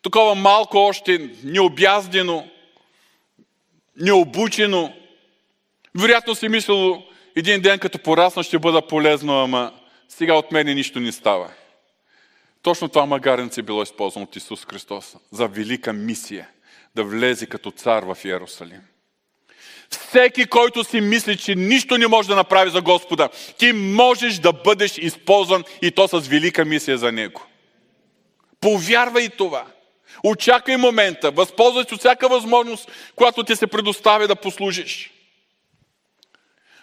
Такова 0.01 0.36
малко 0.36 0.77
още 0.77 1.29
необяздено, 1.44 2.48
необучено. 4.00 4.94
Вероятно 5.96 6.36
си 6.36 6.50
мислило, 6.50 7.03
един 7.36 7.62
ден 7.62 7.79
като 7.79 8.00
порасна 8.00 8.44
ще 8.44 8.60
бъда 8.60 8.88
полезно, 8.88 9.44
ама 9.44 9.74
сега 10.10 10.34
от 10.34 10.51
мене 10.51 10.74
нищо 10.74 11.00
не 11.00 11.12
става. 11.12 11.50
Точно 12.62 12.89
това 12.89 13.06
магаренце 13.06 13.60
е 13.60 13.63
било 13.63 13.84
използвано 13.84 14.24
от 14.24 14.36
Исус 14.36 14.65
Христос 14.65 15.15
за 15.32 15.48
велика 15.48 15.94
мисия 15.94 16.48
да 16.96 17.03
влезе 17.03 17.46
като 17.46 17.72
цар 17.72 18.03
в 18.03 18.18
Иерусалим. 18.25 18.82
Всеки, 19.89 20.46
който 20.46 20.84
си 20.84 21.01
мисли, 21.01 21.38
че 21.38 21.56
нищо 21.56 21.98
не 21.98 22.08
може 22.08 22.27
да 22.27 22.36
направи 22.36 22.72
за 22.72 22.82
Господа, 22.82 23.29
ти 23.58 23.72
можеш 23.72 24.39
да 24.39 24.53
бъдеш 24.53 24.98
използван 24.98 25.63
и 25.82 25.91
то 25.91 26.08
с 26.08 26.27
велика 26.27 26.65
мисия 26.65 26.98
за 26.98 27.12
Него. 27.12 27.41
Повярвай 28.62 29.29
това. 29.29 29.65
Очакай 30.23 30.77
момента, 30.77 31.31
възползвай 31.31 31.85
се 31.88 31.93
от 31.93 31.99
всяка 31.99 32.29
възможност, 32.29 32.91
която 33.15 33.43
ти 33.43 33.55
се 33.55 33.67
предоставя 33.67 34.27
да 34.27 34.35
послужиш. 34.35 35.11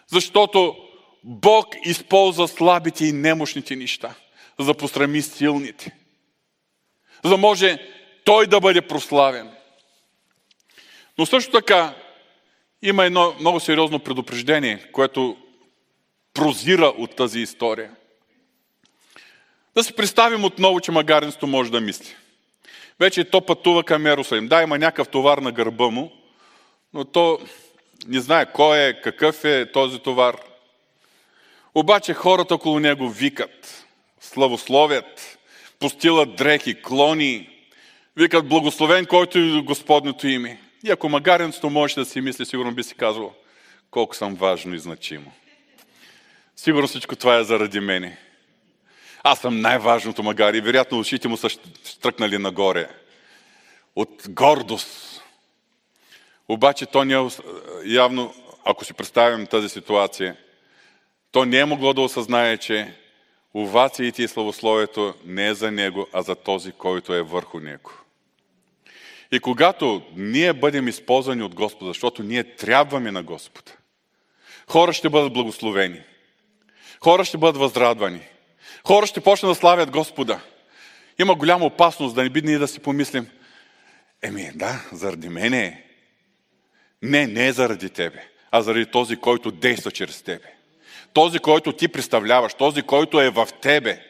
Защото 0.06 0.76
Бог 1.24 1.74
използва 1.84 2.48
слабите 2.48 3.06
и 3.06 3.12
немощните 3.12 3.76
неща– 3.76 4.14
за 4.58 4.66
да 4.66 4.74
посрами 4.74 5.22
силните. 5.22 5.96
За 7.24 7.30
да 7.30 7.36
може 7.36 7.78
той 8.24 8.46
да 8.46 8.60
бъде 8.60 8.80
прославен. 8.80 9.50
Но 11.18 11.26
също 11.26 11.52
така 11.52 11.94
има 12.82 13.04
едно 13.04 13.34
много 13.40 13.60
сериозно 13.60 13.98
предупреждение, 13.98 14.88
което 14.92 15.36
прозира 16.34 16.86
от 16.86 17.16
тази 17.16 17.40
история. 17.40 17.96
Да 19.74 19.84
си 19.84 19.92
представим 19.92 20.44
отново, 20.44 20.80
че 20.80 20.92
магаренството 20.92 21.46
може 21.46 21.70
да 21.70 21.80
мисли. 21.80 22.14
Вече 23.00 23.24
то 23.24 23.40
пътува 23.40 23.84
към 23.84 24.06
Ерусалим. 24.06 24.48
Да, 24.48 24.62
има 24.62 24.78
някакъв 24.78 25.08
товар 25.08 25.38
на 25.38 25.52
гърба 25.52 25.88
му, 25.88 26.12
но 26.94 27.04
то 27.04 27.38
не 28.08 28.20
знае 28.20 28.52
кой 28.52 28.78
е, 28.78 29.00
какъв 29.00 29.44
е 29.44 29.72
този 29.72 29.98
товар. 29.98 30.36
Обаче 31.74 32.14
хората 32.14 32.54
около 32.54 32.80
него 32.80 33.08
викат 33.08 33.86
славословят, 34.20 35.38
постилат 35.78 36.36
дрехи, 36.36 36.82
клони, 36.82 37.48
викат 38.16 38.48
благословен, 38.48 39.06
който 39.06 39.38
и 39.38 39.62
Господното 39.62 40.26
име. 40.26 40.60
И 40.84 40.90
ако 40.90 41.08
магаренството 41.08 41.70
може 41.70 41.94
да 41.94 42.04
си 42.04 42.20
мисли, 42.20 42.46
сигурно 42.46 42.72
би 42.72 42.82
си 42.82 42.94
казал, 42.94 43.34
колко 43.90 44.16
съм 44.16 44.34
важно 44.34 44.74
и 44.74 44.78
значимо. 44.78 45.32
Сигурно 46.56 46.88
всичко 46.88 47.16
това 47.16 47.36
е 47.36 47.44
заради 47.44 47.80
мене. 47.80 48.18
Аз 49.28 49.40
съм 49.40 49.60
най-важното, 49.60 50.22
макар 50.22 50.54
и 50.54 50.60
вероятно 50.60 50.98
ушите 50.98 51.28
му 51.28 51.36
са 51.36 51.48
стръкнали 51.84 52.38
нагоре. 52.38 52.88
От 53.96 54.22
гордост. 54.28 55.22
Обаче 56.48 56.86
то 56.86 57.04
не 57.04 57.14
е 57.14 57.28
явно, 57.84 58.34
ако 58.64 58.84
си 58.84 58.94
представим 58.94 59.46
тази 59.46 59.68
ситуация, 59.68 60.36
то 61.32 61.44
не 61.44 61.58
е 61.58 61.64
могло 61.64 61.92
да 61.92 62.00
осъзнае, 62.00 62.56
че 62.56 62.94
овациите 63.54 64.22
и 64.22 64.28
славословието 64.28 65.14
не 65.24 65.48
е 65.48 65.54
за 65.54 65.70
него, 65.70 66.06
а 66.12 66.22
за 66.22 66.34
този, 66.34 66.72
който 66.72 67.14
е 67.14 67.22
върху 67.22 67.60
него. 67.60 67.90
И 69.32 69.40
когато 69.40 70.02
ние 70.16 70.52
бъдем 70.52 70.88
използвани 70.88 71.42
от 71.42 71.54
Господа, 71.54 71.90
защото 71.90 72.22
ние 72.22 72.44
трябваме 72.56 73.10
на 73.10 73.22
Господа, 73.22 73.72
хора 74.68 74.92
ще 74.92 75.08
бъдат 75.08 75.32
благословени. 75.32 76.00
Хора 77.00 77.24
ще 77.24 77.38
бъдат 77.38 77.56
възрадвани. 77.56 78.20
Хора 78.86 79.06
ще 79.06 79.20
почнат 79.20 79.50
да 79.50 79.54
славят 79.54 79.90
Господа. 79.90 80.40
Има 81.18 81.34
голяма 81.34 81.64
опасност 81.64 82.14
да 82.14 82.22
не 82.22 82.28
би 82.28 82.42
ние 82.42 82.58
да 82.58 82.68
си 82.68 82.80
помислим, 82.80 83.26
еми 84.22 84.50
да, 84.54 84.80
заради 84.92 85.28
мене 85.28 85.64
е. 85.64 85.82
Не, 87.02 87.26
не 87.26 87.46
е 87.46 87.52
заради 87.52 87.90
тебе, 87.90 88.28
а 88.50 88.62
заради 88.62 88.86
този, 88.86 89.16
който 89.16 89.50
действа 89.50 89.90
чрез 89.90 90.22
тебе. 90.22 90.54
Този, 91.12 91.38
който 91.38 91.72
ти 91.72 91.88
представляваш, 91.88 92.54
този, 92.54 92.82
който 92.82 93.20
е 93.20 93.30
в 93.30 93.48
тебе. 93.62 94.00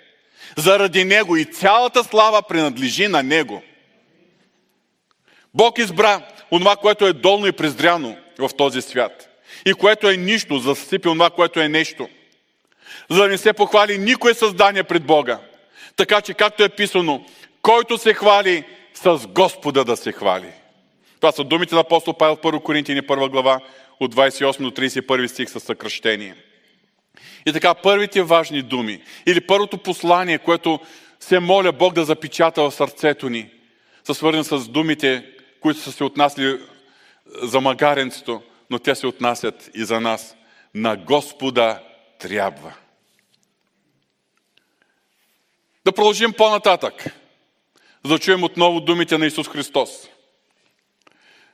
Заради 0.57 1.05
него 1.05 1.37
и 1.37 1.45
цялата 1.45 2.05
слава 2.05 2.43
принадлежи 2.43 3.09
на 3.09 3.23
него. 3.23 3.63
Бог 5.55 5.79
избра 5.79 6.29
онова, 6.53 6.77
което 6.77 7.07
е 7.07 7.13
долно 7.13 7.47
и 7.47 7.53
презряно 7.53 8.17
в 8.39 8.51
този 8.57 8.83
свят. 8.83 9.29
И 9.67 9.75
което 9.75 10.11
е 10.11 10.17
нищо, 10.17 10.59
за 10.59 10.69
да 10.69 10.77
съсипи 10.77 11.03
това, 11.03 11.31
което 11.31 11.61
е 11.61 11.69
нещо. 11.69 12.09
За 13.11 13.23
да 13.23 13.29
не 13.29 13.39
се 13.39 13.53
похвали 13.53 13.99
никое 13.99 14.35
създание 14.35 14.83
пред 14.83 15.05
Бога. 15.05 15.39
Така 15.97 16.21
че, 16.21 16.35
както 16.35 16.65
е 16.65 16.69
писано, 16.69 17.25
който 17.63 17.99
се 17.99 18.15
хвали, 18.15 18.65
с 18.95 19.27
Господа 19.29 19.85
да 19.85 19.97
се 19.97 20.13
хвали. 20.13 20.53
Това 21.21 21.33
са 21.33 21.45
думите 21.45 21.75
на 21.75 21.81
апостол 21.81 22.15
Павел 22.15 22.37
в 22.37 22.41
1 22.41 22.63
Коринтини 22.63 23.03
1 23.03 23.31
глава 23.31 23.61
от 24.01 24.15
28 24.15 24.59
до 24.59 24.71
31 24.71 25.27
стих 25.27 25.51
със 25.51 25.63
съкръщение. 25.63 26.35
И 27.47 27.53
така, 27.53 27.75
първите 27.75 28.23
важни 28.23 28.63
думи, 28.63 29.03
или 29.27 29.41
първото 29.41 29.79
послание, 29.79 30.39
което 30.39 30.81
се 31.21 31.39
моля 31.41 31.73
Бог 31.73 31.95
да 31.95 32.05
запечата 32.05 32.63
в 32.63 32.71
сърцето 32.71 33.29
ни, 33.29 33.51
са 34.05 34.15
свързани 34.15 34.45
с 34.45 34.69
думите, 34.69 35.27
които 35.61 35.81
са 35.81 35.93
се 35.93 36.05
отнасли 36.05 36.59
за 37.43 37.61
магаренцето, 37.61 38.43
но 38.71 38.79
те 38.79 38.95
се 38.95 39.07
отнасят 39.07 39.71
и 39.75 39.85
за 39.85 40.01
нас. 40.01 40.37
На 40.75 40.97
Господа 40.97 41.81
трябва. 42.19 42.73
Да 45.85 45.93
продължим 45.93 46.33
по-нататък, 46.33 47.05
за 48.05 48.13
да 48.13 48.19
чуем 48.19 48.45
отново 48.45 48.81
думите 48.81 49.19
на 49.19 49.27
Исус 49.27 49.49
Христос. 49.49 49.91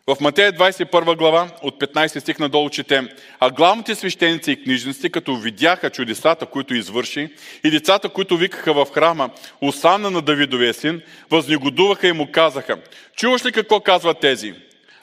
В 0.07 0.17
Матея 0.21 0.53
21 0.53 1.17
глава, 1.17 1.51
от 1.63 1.81
15 1.81 2.19
стих 2.19 2.39
надолу 2.39 2.71
четем, 2.71 3.09
а 3.41 3.51
главните 3.51 3.95
свещеници 3.95 4.53
и 4.53 4.63
книжници, 4.63 5.11
като 5.11 5.37
видяха 5.37 5.91
чудесата, 5.91 6.47
които 6.47 6.75
извърши, 6.75 7.29
и 7.65 7.71
децата, 7.71 8.09
които 8.09 8.37
викаха 8.37 8.73
в 8.73 8.87
храма, 8.95 9.31
Осанна 9.61 10.11
на 10.11 10.23
Давидовия 10.23 10.75
син, 10.75 11.03
възнегодуваха 11.31 12.09
и 12.09 12.13
му 12.13 12.29
казаха, 12.33 12.79
чуваш 13.17 13.45
ли 13.45 13.53
какво 13.53 13.81
казват 13.81 14.21
тези? 14.21 14.55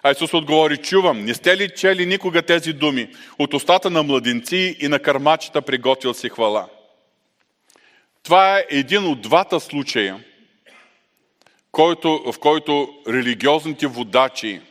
А 0.03 0.11
Исус 0.11 0.33
отговори, 0.33 0.77
чувам, 0.77 1.25
не 1.25 1.33
сте 1.33 1.57
ли 1.57 1.69
чели 1.75 2.05
никога 2.05 2.41
тези 2.41 2.73
думи? 2.73 3.09
От 3.39 3.53
устата 3.53 3.89
на 3.89 4.03
младенци 4.03 4.77
и 4.79 4.87
на 4.87 4.99
кърмачета 4.99 5.61
приготвил 5.61 6.13
си 6.13 6.29
хвала. 6.29 6.69
Това 8.23 8.59
е 8.59 8.65
един 8.69 9.07
от 9.07 9.21
двата 9.21 9.59
случая, 9.59 10.23
в 12.03 12.35
който 12.39 12.93
религиозните 13.07 13.87
водачи, 13.87 14.61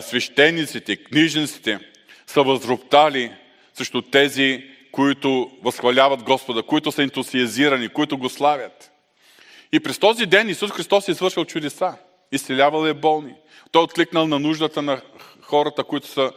свещениците, 0.00 0.96
книжниците 0.96 1.78
са 2.26 2.42
възроптали 2.42 3.32
срещу 3.74 4.02
тези, 4.02 4.64
които 4.92 5.50
възхваляват 5.62 6.22
Господа, 6.22 6.62
които 6.62 6.92
са 6.92 7.02
ентусиазирани, 7.02 7.88
които 7.88 8.18
го 8.18 8.28
славят. 8.28 8.92
И 9.72 9.80
през 9.80 9.98
този 9.98 10.26
ден 10.26 10.48
Исус 10.48 10.70
Христос 10.70 11.08
е 11.08 11.10
извършил 11.10 11.44
чудеса. 11.44 11.94
Изцелявал 12.32 12.86
е 12.86 12.94
болни. 12.94 13.34
Той 13.70 13.82
е 13.82 13.84
откликнал 13.84 14.26
на 14.26 14.38
нуждата 14.38 14.82
на 14.82 15.02
хората, 15.40 15.84
които 15.84 16.06
са 16.06 16.32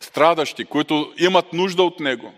страдащи, 0.00 0.64
които 0.64 1.14
имат 1.18 1.52
нужда 1.52 1.82
от 1.82 2.00
Него. 2.00 2.34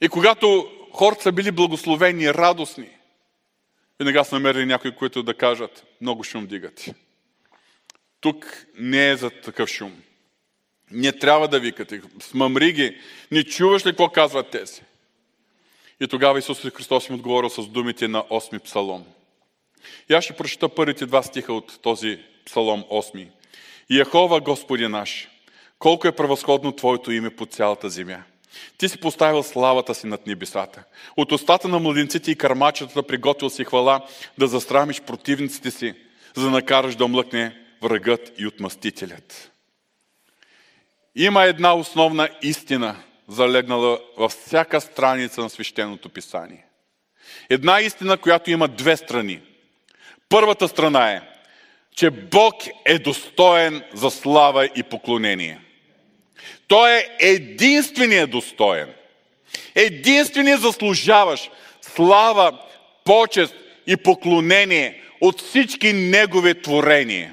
И 0.00 0.08
когато 0.08 0.70
хората 0.92 1.22
са 1.22 1.32
били 1.32 1.50
благословени, 1.50 2.34
радостни, 2.34 2.88
веднага 3.98 4.24
са 4.24 4.34
намерили 4.34 4.66
някои, 4.66 4.94
които 4.94 5.22
да 5.22 5.34
кажат, 5.34 5.84
много 6.00 6.24
шум 6.24 6.46
дигат. 6.46 6.90
Тук 8.20 8.66
не 8.78 9.10
е 9.10 9.16
за 9.16 9.30
такъв 9.30 9.70
шум. 9.70 10.02
Не 10.90 11.12
трябва 11.12 11.48
да 11.48 11.60
викате. 11.60 12.02
Смъмри 12.20 12.72
ги. 12.72 13.00
Не 13.30 13.44
чуваш 13.44 13.86
ли 13.86 13.90
какво 13.90 14.08
казват 14.08 14.50
тези? 14.50 14.82
И 16.00 16.08
тогава 16.08 16.38
Исус 16.38 16.60
Христос 16.60 17.08
им 17.08 17.14
отговорил 17.14 17.50
с 17.50 17.66
думите 17.66 18.08
на 18.08 18.22
8 18.22 18.62
псалом. 18.62 19.06
И 20.10 20.14
аз 20.14 20.24
ще 20.24 20.36
прочета 20.36 20.68
първите 20.68 21.06
два 21.06 21.22
стиха 21.22 21.52
от 21.52 21.78
този 21.82 22.18
псалом 22.46 22.84
8. 22.90 23.28
Яхова, 23.90 24.40
Господи 24.40 24.88
наш, 24.88 25.28
колко 25.78 26.08
е 26.08 26.12
превъзходно 26.12 26.72
Твоето 26.72 27.12
име 27.12 27.30
по 27.30 27.46
цялата 27.46 27.90
земя. 27.90 28.22
Ти 28.78 28.88
си 28.88 29.00
поставил 29.00 29.42
славата 29.42 29.94
си 29.94 30.06
над 30.06 30.26
небесата. 30.26 30.84
От 31.16 31.32
устата 31.32 31.68
на 31.68 31.78
младенците 31.78 32.30
и 32.30 32.36
кармачетата 32.36 33.02
приготвил 33.02 33.50
си 33.50 33.64
хвала 33.64 34.06
да 34.38 34.46
застрамиш 34.46 35.00
противниците 35.00 35.70
си, 35.70 35.94
за 36.36 36.44
да 36.44 36.50
накараш 36.50 36.96
да 36.96 37.08
млъкне 37.08 37.56
врагът 37.82 38.32
и 38.38 38.46
отмъстителят. 38.46 39.50
Има 41.14 41.44
една 41.44 41.74
основна 41.74 42.28
истина, 42.42 42.96
залегнала 43.28 44.00
във 44.16 44.32
всяка 44.32 44.80
страница 44.80 45.40
на 45.40 45.50
свещеното 45.50 46.08
писание. 46.08 46.64
Една 47.50 47.80
истина, 47.80 48.16
която 48.16 48.50
има 48.50 48.68
две 48.68 48.96
страни. 48.96 49.40
Първата 50.30 50.68
страна 50.68 51.12
е, 51.12 51.20
че 51.96 52.10
Бог 52.10 52.54
е 52.84 52.98
достоен 52.98 53.82
за 53.94 54.10
слава 54.10 54.68
и 54.76 54.82
поклонение. 54.82 55.60
Той 56.68 56.90
е 56.90 57.06
единственият 57.20 58.30
достоен. 58.30 58.88
Единственият 59.74 60.60
заслужаваш 60.60 61.50
слава, 61.82 62.58
почест 63.04 63.54
и 63.86 63.96
поклонение 63.96 65.02
от 65.20 65.40
всички 65.42 65.92
Негови 65.92 66.62
творения. 66.62 67.32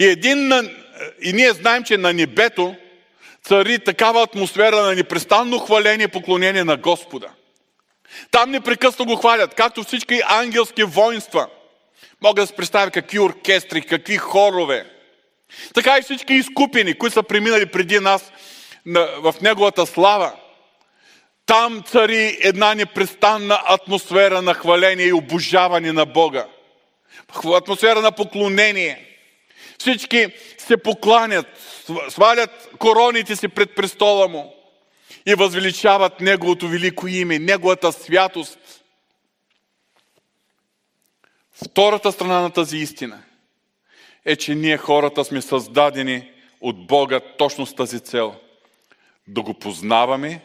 И, 0.00 0.06
един, 0.06 0.52
и 1.22 1.32
ние 1.32 1.52
знаем, 1.52 1.84
че 1.84 1.96
на 1.96 2.12
небето 2.12 2.74
цари 3.42 3.78
такава 3.78 4.22
атмосфера 4.22 4.82
на 4.82 4.94
непрестанно 4.94 5.58
хваление 5.58 6.04
и 6.04 6.08
поклонение 6.08 6.64
на 6.64 6.76
Господа. 6.76 7.28
Там 8.30 8.50
непрекъснато 8.50 9.04
го 9.04 9.16
хвалят, 9.16 9.54
както 9.54 9.82
всички 9.82 10.20
ангелски 10.28 10.82
воинства. 10.82 11.48
Мога 12.22 12.42
да 12.42 12.46
се 12.46 12.56
представя 12.56 12.90
какви 12.90 13.20
оркестри, 13.20 13.82
какви 13.82 14.16
хорове. 14.16 14.86
Така 15.74 15.98
и 15.98 16.02
всички 16.02 16.34
изкупени, 16.34 16.94
които 16.94 17.14
са 17.14 17.22
преминали 17.22 17.66
преди 17.66 18.00
нас 18.00 18.32
в 19.20 19.34
Неговата 19.42 19.86
слава. 19.86 20.32
Там 21.46 21.82
цари 21.86 22.38
една 22.40 22.74
непрестанна 22.74 23.60
атмосфера 23.64 24.42
на 24.42 24.54
хваление 24.54 25.06
и 25.06 25.12
обожаване 25.12 25.92
на 25.92 26.06
Бога. 26.06 26.46
Атмосфера 27.54 28.00
на 28.00 28.12
поклонение. 28.12 29.06
Всички 29.78 30.26
се 30.58 30.76
покланят, 30.76 31.46
свалят 32.08 32.68
короните 32.78 33.36
си 33.36 33.48
пред 33.48 33.74
престола 33.74 34.28
му 34.28 34.54
и 35.26 35.34
възвеличават 35.34 36.20
Неговото 36.20 36.68
велико 36.68 37.08
име, 37.08 37.38
Неговата 37.38 37.92
святост. 37.92 38.58
Втората 41.64 42.12
страна 42.12 42.40
на 42.40 42.50
тази 42.50 42.76
истина 42.76 43.22
е, 44.24 44.36
че 44.36 44.54
ние 44.54 44.76
хората 44.76 45.24
сме 45.24 45.42
създадени 45.42 46.30
от 46.60 46.86
Бога 46.86 47.20
точно 47.20 47.66
с 47.66 47.74
тази 47.74 48.00
цел. 48.00 48.34
Да 49.28 49.42
го 49.42 49.54
познаваме, 49.54 50.40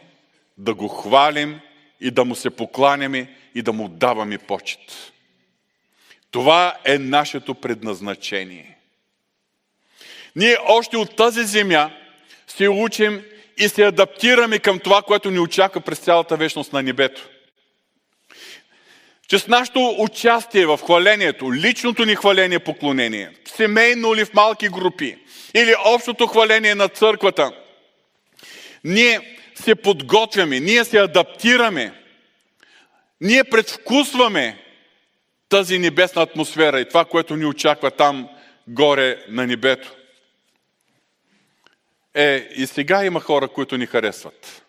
да 0.58 0.74
го 0.74 0.88
хвалим 0.88 1.60
и 2.00 2.10
да 2.10 2.24
му 2.24 2.34
се 2.34 2.50
покланяме 2.50 3.36
и 3.54 3.62
да 3.62 3.72
му 3.72 3.88
даваме 3.88 4.38
почет. 4.38 5.12
Това 6.30 6.74
е 6.84 6.98
нашето 6.98 7.54
предназначение. 7.54 8.78
Ние 10.36 10.56
още 10.66 10.96
от 10.96 11.16
тази 11.16 11.44
земя 11.44 11.90
се 12.46 12.68
учим 12.68 13.24
и 13.58 13.68
се 13.68 13.84
адаптираме 13.84 14.58
към 14.58 14.78
това, 14.78 15.02
което 15.02 15.30
ни 15.30 15.38
очаква 15.38 15.80
през 15.80 15.98
цялата 15.98 16.36
вечност 16.36 16.72
на 16.72 16.82
небето. 16.82 17.28
Че 19.28 19.38
с 19.38 19.46
нашето 19.46 19.94
участие 19.98 20.66
в 20.66 20.78
хвалението, 20.84 21.54
личното 21.54 22.04
ни 22.04 22.14
хваление, 22.14 22.58
поклонение, 22.58 23.30
семейно 23.44 24.14
или 24.14 24.24
в 24.24 24.34
малки 24.34 24.68
групи, 24.68 25.18
или 25.54 25.74
общото 25.86 26.26
хваление 26.26 26.74
на 26.74 26.88
църквата, 26.88 27.52
Ние 28.84 29.38
се 29.54 29.74
подготвяме, 29.74 30.60
ние 30.60 30.84
се 30.84 30.98
адаптираме, 30.98 31.92
ние 33.20 33.44
предвкусваме 33.44 34.58
тази 35.48 35.78
небесна 35.78 36.22
атмосфера 36.22 36.80
и 36.80 36.88
това, 36.88 37.04
което 37.04 37.36
ни 37.36 37.46
очаква 37.46 37.90
там 37.90 38.28
горе 38.68 39.24
на 39.28 39.46
небето. 39.46 39.94
Е, 42.14 42.48
и 42.56 42.66
сега 42.66 43.04
има 43.04 43.20
хора, 43.20 43.48
които 43.48 43.76
ни 43.76 43.86
харесват. 43.86 44.62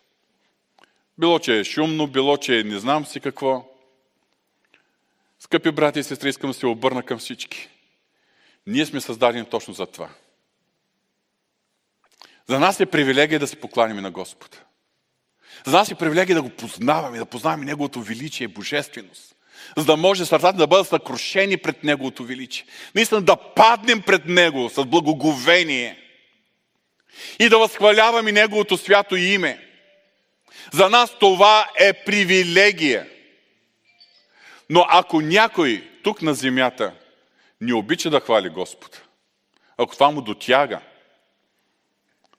Било, 1.18 1.40
че 1.40 1.60
е 1.60 1.64
шумно, 1.64 2.08
било, 2.08 2.38
че 2.38 2.60
е 2.60 2.64
не 2.64 2.80
знам 2.80 3.06
си 3.06 3.20
какво. 3.20 3.73
Скъпи 5.44 5.72
брати 5.72 6.00
и 6.00 6.04
сестри, 6.04 6.30
искам 6.30 6.50
да 6.50 6.54
се 6.54 6.66
обърна 6.66 7.04
към 7.04 7.20
всички. 7.20 7.70
Ние 8.68 8.86
сме 8.86 9.02
създадени 9.02 9.46
точно 9.46 9.74
за 9.74 9.86
това. 9.86 10.10
За 12.50 12.60
нас 12.60 12.80
е 12.80 12.86
привилегия 12.86 13.40
да 13.40 13.48
се 13.48 13.56
покланим 13.56 13.98
на 13.98 14.12
Господа. 14.12 14.58
За 15.66 15.78
нас 15.78 15.92
е 15.92 15.96
привилегия 15.96 16.36
да 16.36 16.42
го 16.42 16.50
познаваме, 16.50 17.18
да 17.18 17.26
познаваме 17.26 17.66
Неговото 17.66 18.02
величие 18.02 18.46
и 18.46 18.48
божественост. 18.48 19.36
За 19.78 19.86
да 19.86 19.98
може 19.98 20.26
сърцата 20.26 20.58
да 20.58 20.68
бъдат 20.68 20.88
съкрушени 20.88 21.58
пред 21.58 21.84
Неговото 21.84 22.24
величие. 22.24 22.66
Наистина 22.96 23.22
да 23.22 23.36
паднем 23.36 24.02
пред 24.02 24.26
Него 24.26 24.70
с 24.70 24.86
благоговение 24.86 26.00
и 27.40 27.50
да 27.50 27.60
възхваляваме 27.60 28.32
Неговото 28.32 28.78
свято 28.78 29.16
име. 29.16 29.68
За 30.74 30.90
нас 30.90 31.20
това 31.20 31.68
е 31.80 31.94
привилегия. 31.94 33.13
Но 34.70 34.86
ако 34.90 35.22
някой 35.22 35.90
тук 36.04 36.22
на 36.22 36.34
земята 36.34 36.94
не 37.62 37.74
обича 37.74 38.10
да 38.10 38.20
хвали 38.20 38.50
Господа, 38.50 38.98
ако 39.78 39.94
това 39.94 40.12
му 40.12 40.22
дотяга, 40.22 40.82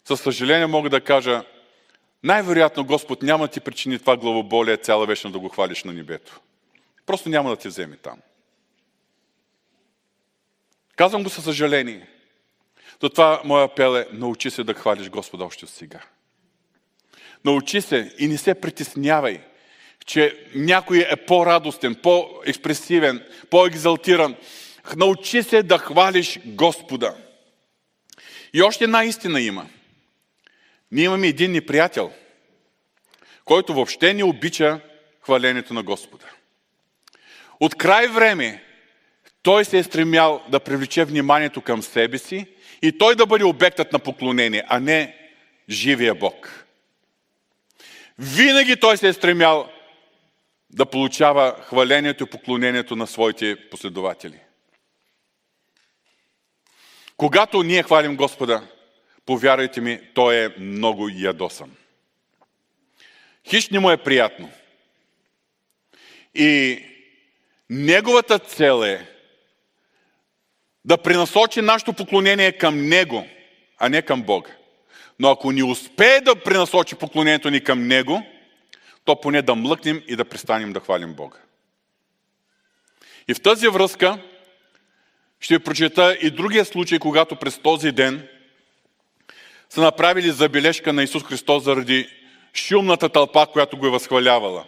със 0.05 0.21
съжаление 0.21 0.67
мога 0.67 0.91
да 0.91 1.01
кажа, 1.01 1.45
най-вероятно 2.23 2.85
Господ 2.85 3.23
няма 3.23 3.45
да 3.45 3.53
ти 3.53 3.61
причини 3.61 3.99
това 3.99 4.17
главоболие 4.17 4.77
цяла 4.77 5.07
вечна 5.07 5.31
да 5.31 5.39
го 5.39 5.49
хвалиш 5.49 5.85
на 5.85 5.93
небето. 5.93 6.41
Просто 7.07 7.29
няма 7.29 7.51
да 7.51 7.57
те 7.57 7.69
вземе 7.69 7.97
там. 7.97 8.19
Казвам 10.97 11.23
го 11.23 11.31
със 11.31 11.45
съжаление. 11.45 12.09
това 12.99 13.41
моя 13.45 13.65
апел 13.65 13.97
е, 13.97 14.09
научи 14.13 14.51
се 14.51 14.65
да 14.65 14.75
хвалиш 14.75 15.11
Господа 15.11 15.45
още 15.45 15.67
сега. 15.67 16.01
Научи 17.45 17.81
се 17.81 18.15
и 18.19 18.29
не 18.29 18.39
се 18.39 18.55
притеснявай, 18.55 19.41
че 20.07 20.47
някой 20.55 21.07
е 21.11 21.17
по-радостен, 21.17 21.95
по-експресивен, 21.95 23.25
по-екзалтиран. 23.51 24.37
Научи 24.97 25.43
се 25.43 25.62
да 25.62 25.79
хвалиш 25.79 26.38
Господа. 26.47 27.14
И 28.53 28.62
още 28.62 28.85
една 28.85 29.05
истина 29.05 29.40
има. 29.40 29.67
Ние 30.93 31.05
имаме 31.05 31.27
един 31.27 31.53
неприятел, 31.53 32.12
който 33.45 33.75
въобще 33.75 34.14
не 34.14 34.25
обича 34.25 34.81
хвалението 35.21 35.75
на 35.75 35.83
Господа. 35.83 36.27
От 37.61 37.75
край 37.75 38.09
време 38.09 38.64
той 39.43 39.64
се 39.64 39.79
е 39.79 39.83
стремял 39.83 40.43
да 40.49 40.61
привлече 40.61 41.05
вниманието 41.05 41.61
към 41.61 41.83
себе 41.83 42.19
си 42.19 42.47
и 42.83 42.99
той 42.99 43.17
да 43.17 43.27
бъде 43.27 43.45
обектът 43.45 43.93
на 43.93 43.99
поклонение, 43.99 44.64
а 44.69 44.81
не 44.81 45.17
живия 45.71 46.14
Бог. 46.14 46.64
Винаги 48.19 48.77
той 48.77 48.97
се 48.97 49.09
е 49.09 49.12
стремял 49.12 49.71
да 50.75 50.87
получава 50.87 51.57
хвалението 51.63 52.25
и 52.25 52.31
поклонението 52.31 52.97
на 52.97 53.07
своите 53.07 53.57
последователи. 53.71 54.39
Когато 57.17 57.63
ние 57.63 57.83
хвалим 57.83 58.17
Господа, 58.17 58.63
повярвайте 59.27 59.81
ми, 59.81 60.01
той 60.15 60.37
е 60.37 60.49
много 60.59 61.09
ядосан. 61.09 61.77
Хищ 63.49 63.71
не 63.71 63.79
му 63.79 63.91
е 63.91 63.97
приятно. 63.97 64.51
И 66.35 66.83
неговата 67.71 68.39
цел 68.39 68.83
е 68.85 69.07
да 70.85 70.99
пренасочи 70.99 71.61
нашето 71.61 71.93
поклонение 71.93 72.53
към 72.53 72.89
Него, 72.89 73.27
а 73.79 73.89
не 73.89 74.03
към 74.03 74.23
Бога. 74.23 74.51
Но 75.19 75.31
ако 75.31 75.53
ни 75.53 75.63
успее 75.63 76.21
да 76.21 76.37
пренасочи 76.37 76.95
поклонението 76.95 77.51
ни 77.51 77.65
към 77.65 77.87
Него, 77.87 78.23
то 79.05 79.21
поне 79.21 79.43
да 79.43 79.55
млъкнем 79.55 80.03
и 80.09 80.17
да 80.17 80.25
престанем 80.25 80.73
да 80.73 80.81
хвалим 80.81 81.14
Бога. 81.14 81.38
И 83.29 83.35
в 83.35 83.43
тази 83.43 83.69
връзка 83.69 84.19
ще 85.40 85.55
ви 85.55 85.64
прочета 85.64 86.17
и 86.21 86.31
другия 86.31 86.64
случай, 86.64 86.99
когато 86.99 87.37
през 87.37 87.59
този 87.59 87.93
ден 87.93 88.29
са 89.71 89.81
направили 89.81 90.31
забележка 90.31 90.93
на 90.93 91.03
Исус 91.03 91.25
Христос 91.25 91.64
заради 91.64 92.09
шумната 92.55 93.09
тълпа, 93.09 93.47
която 93.47 93.77
го 93.77 93.87
е 93.87 93.90
възхвалявала. 93.90 94.64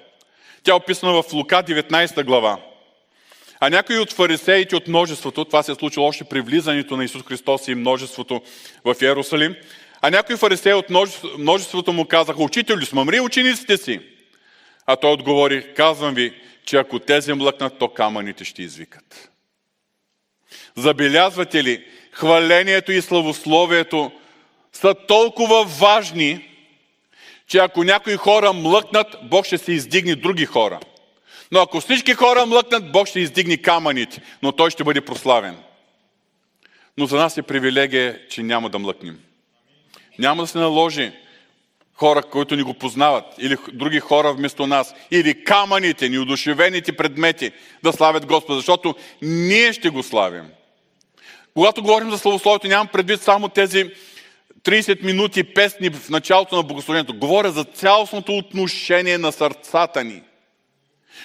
Тя 0.63 0.73
е 0.73 0.75
описана 0.75 1.23
в 1.23 1.33
Лука 1.33 1.57
19 1.57 2.25
глава. 2.25 2.59
А 3.61 3.71
някои 3.71 3.99
от 3.99 4.13
фарисеите 4.13 4.77
от 4.77 4.89
множеството, 4.89 5.45
това 5.45 5.63
се 5.63 5.73
е 5.73 5.75
случило 5.75 6.07
още 6.07 6.25
при 6.25 6.41
влизането 6.41 6.97
на 6.97 7.05
Исус 7.05 7.23
Христос 7.23 7.69
и 7.69 7.75
множеството 7.75 8.43
в 8.85 8.97
Иерусалим, 9.03 9.55
а 10.03 10.11
някои 10.11 10.37
фарисеи 10.37 10.73
от 10.73 10.87
множеството 11.39 11.93
му 11.93 12.05
казаха, 12.05 12.43
учителю, 12.43 12.87
смъмри 12.87 13.21
учениците 13.21 13.77
си. 13.77 14.01
А 14.87 14.97
той 14.97 15.13
отговори, 15.13 15.75
казвам 15.75 16.15
ви, 16.15 16.33
че 16.65 16.77
ако 16.77 16.99
тези 16.99 17.33
млъкнат, 17.33 17.79
то 17.79 17.89
камъните 17.89 18.45
ще 18.45 18.63
извикат. 18.63 19.31
Забелязвате 20.77 21.65
ли, 21.65 21.85
хвалението 22.13 22.93
и 22.93 23.03
славословието 23.03 24.13
са 24.73 24.95
толкова 24.95 25.65
важни, 25.65 26.49
че 27.47 27.59
ако 27.59 27.85
някои 27.85 28.17
хора 28.17 28.53
млъкнат, 28.53 29.17
Бог 29.23 29.47
ще 29.47 29.59
се 29.59 29.73
издигне 29.73 30.15
други 30.15 30.47
хора. 30.47 30.81
Но 31.53 31.61
ако 31.61 31.81
всички 31.81 32.15
хора 32.15 32.47
млъкнат, 32.47 32.93
Бог 32.93 33.09
ще 33.09 33.21
издигне 33.21 33.57
камъните, 33.57 34.23
но 34.43 34.53
Той 34.53 34.71
ще 34.71 34.85
бъде 34.85 35.01
прославен. 35.01 35.57
Но 36.99 37.07
за 37.07 37.17
нас 37.17 37.39
е 37.39 37.43
привилегия, 37.43 38.29
че 38.29 38.43
няма 38.43 38.71
да 38.71 38.79
млъкнем. 38.79 39.21
Няма 40.19 40.43
да 40.43 40.47
се 40.47 40.59
наложи 40.59 41.13
хора, 41.97 42.23
които 42.23 42.57
ни 42.57 42.63
го 42.63 42.75
познават, 42.75 43.25
или 43.39 43.57
други 43.73 44.01
хора 44.01 44.33
вместо 44.33 44.67
нас, 44.67 44.95
или 45.11 45.45
камъните, 45.45 46.09
неудушевените 46.09 46.93
предмети 46.93 47.53
да 47.83 47.93
славят 47.93 48.27
Господа, 48.27 48.59
защото 48.59 48.95
ние 49.23 49.73
ще 49.73 49.89
го 49.89 50.03
славим. 50.03 50.45
Когато 51.55 51.83
говорим 51.83 52.11
за 52.11 52.19
славословието, 52.19 52.69
нямам 52.69 52.89
предвид 52.89 53.23
само 53.23 53.49
тези 53.49 53.91
30 54.63 55.05
минути 55.05 55.45
песни 55.45 55.91
в 55.91 56.11
началото 56.11 56.57
на 56.57 56.63
богослужението. 56.63 57.19
Говоря 57.19 57.51
за 57.51 57.65
цялостното 57.65 58.37
отношение 58.37 59.19
на 59.19 59.33
сърцата 59.33 60.05
ни. 60.05 60.23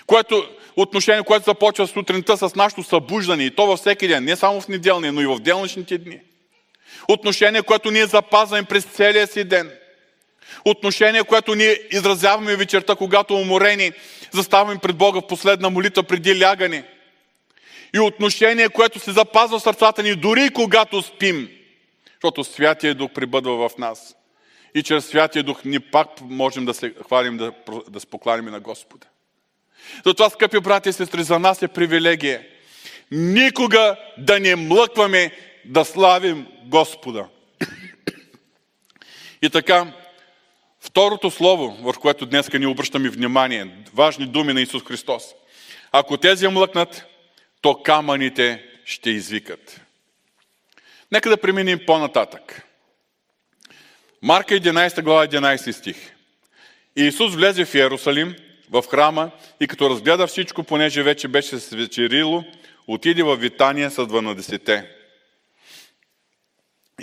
Което, 0.08 0.50
отношение, 0.76 1.24
което 1.24 1.46
започва 1.46 1.88
сутринта 1.88 2.38
с 2.38 2.56
нашето 2.56 2.84
събуждане 2.84 3.44
и 3.44 3.56
то 3.56 3.68
във 3.68 3.80
всеки 3.80 4.08
ден, 4.08 4.24
не 4.24 4.36
само 4.36 4.62
в 4.62 4.68
неделния, 4.68 5.14
но 5.14 5.22
и 5.22 5.26
в 5.26 5.40
делничните 5.40 5.98
дни. 5.98 6.20
Отношение, 7.08 7.62
което 7.62 7.92
ние 7.92 8.06
запазваме 8.06 8.64
през 8.64 8.84
целия 8.84 9.28
си 9.28 9.44
ден. 9.44 9.72
Отношение, 10.66 11.24
което 11.24 11.56
ние 11.56 11.80
изразяваме 11.92 12.56
вечерта, 12.56 12.96
когато 12.96 13.36
уморени, 13.36 13.92
заставаме 14.32 14.80
пред 14.80 14.96
Бога 14.96 15.20
в 15.20 15.28
последна 15.28 15.70
молитва 15.70 16.04
преди 16.04 16.42
лягане. 16.42 16.84
И 17.96 18.00
отношение, 18.00 18.70
което 18.70 19.00
се 19.00 19.12
запазва 19.12 19.60
в 19.60 19.64
сърцата 19.64 20.04
ни, 20.04 20.16
дори 20.16 20.50
когато 20.50 21.02
спим– 21.02 21.50
защото 22.22 22.44
Святия 22.44 22.96
Дух 22.96 23.12
прибъдва 23.12 23.70
в 23.70 23.78
нас. 23.78 24.16
И 24.76 24.84
чрез 24.84 25.06
Святия 25.06 25.44
Дух 25.44 25.66
ни 25.66 25.80
пак 25.80 26.08
можем 26.22 26.66
да 26.66 26.74
се 26.74 26.94
хвалим, 27.06 27.38
да, 27.38 27.52
да 27.90 28.00
се 28.00 28.08
покланим 28.08 28.46
на 28.46 28.60
Господа. 28.60 29.08
Затова, 30.06 30.30
скъпи 30.30 30.60
брати 30.60 30.90
и 30.90 30.94
сестри, 30.94 31.24
за 31.24 31.40
нас 31.40 31.62
е 31.62 31.68
привилегия 31.68 32.42
никога 33.12 33.96
да 34.18 34.40
не 34.40 34.56
млъкваме 34.56 35.32
да 35.66 35.86
славим 35.86 36.48
Господа. 36.66 37.26
И 39.42 39.50
така, 39.50 39.94
второто 40.92 41.32
слово, 41.32 41.78
в 41.82 42.00
което 42.00 42.26
днес 42.26 42.54
ни 42.54 42.66
обръщаме 42.66 43.10
внимание, 43.10 43.84
важни 43.94 44.26
думи 44.26 44.54
на 44.54 44.62
Исус 44.62 44.84
Христос. 44.84 45.24
Ако 45.92 46.18
тези 46.18 46.48
млъкнат, 46.48 47.06
то 47.62 47.84
камъните 47.84 48.64
ще 48.86 49.10
извикат. 49.10 49.82
Нека 51.12 51.30
да 51.30 51.38
преминем 51.38 51.80
по-нататък. 51.88 52.68
Марка 54.22 54.54
11 54.54 55.02
глава 55.02 55.28
11 55.28 55.72
стих. 55.72 56.16
И 56.96 57.04
Исус 57.04 57.36
влезе 57.36 57.66
в 57.66 57.76
Иерусалим, 57.76 58.36
в 58.70 58.84
храма 58.92 59.32
и 59.60 59.68
като 59.68 59.90
разгледа 59.90 60.28
всичко, 60.28 60.64
понеже 60.64 61.04
вече 61.04 61.28
беше 61.28 61.60
се 61.60 61.76
вечерило, 61.76 62.44
отиде 62.88 63.24
в 63.24 63.36
Витания 63.36 63.92
с 63.92 63.96
12-те. 63.98 64.90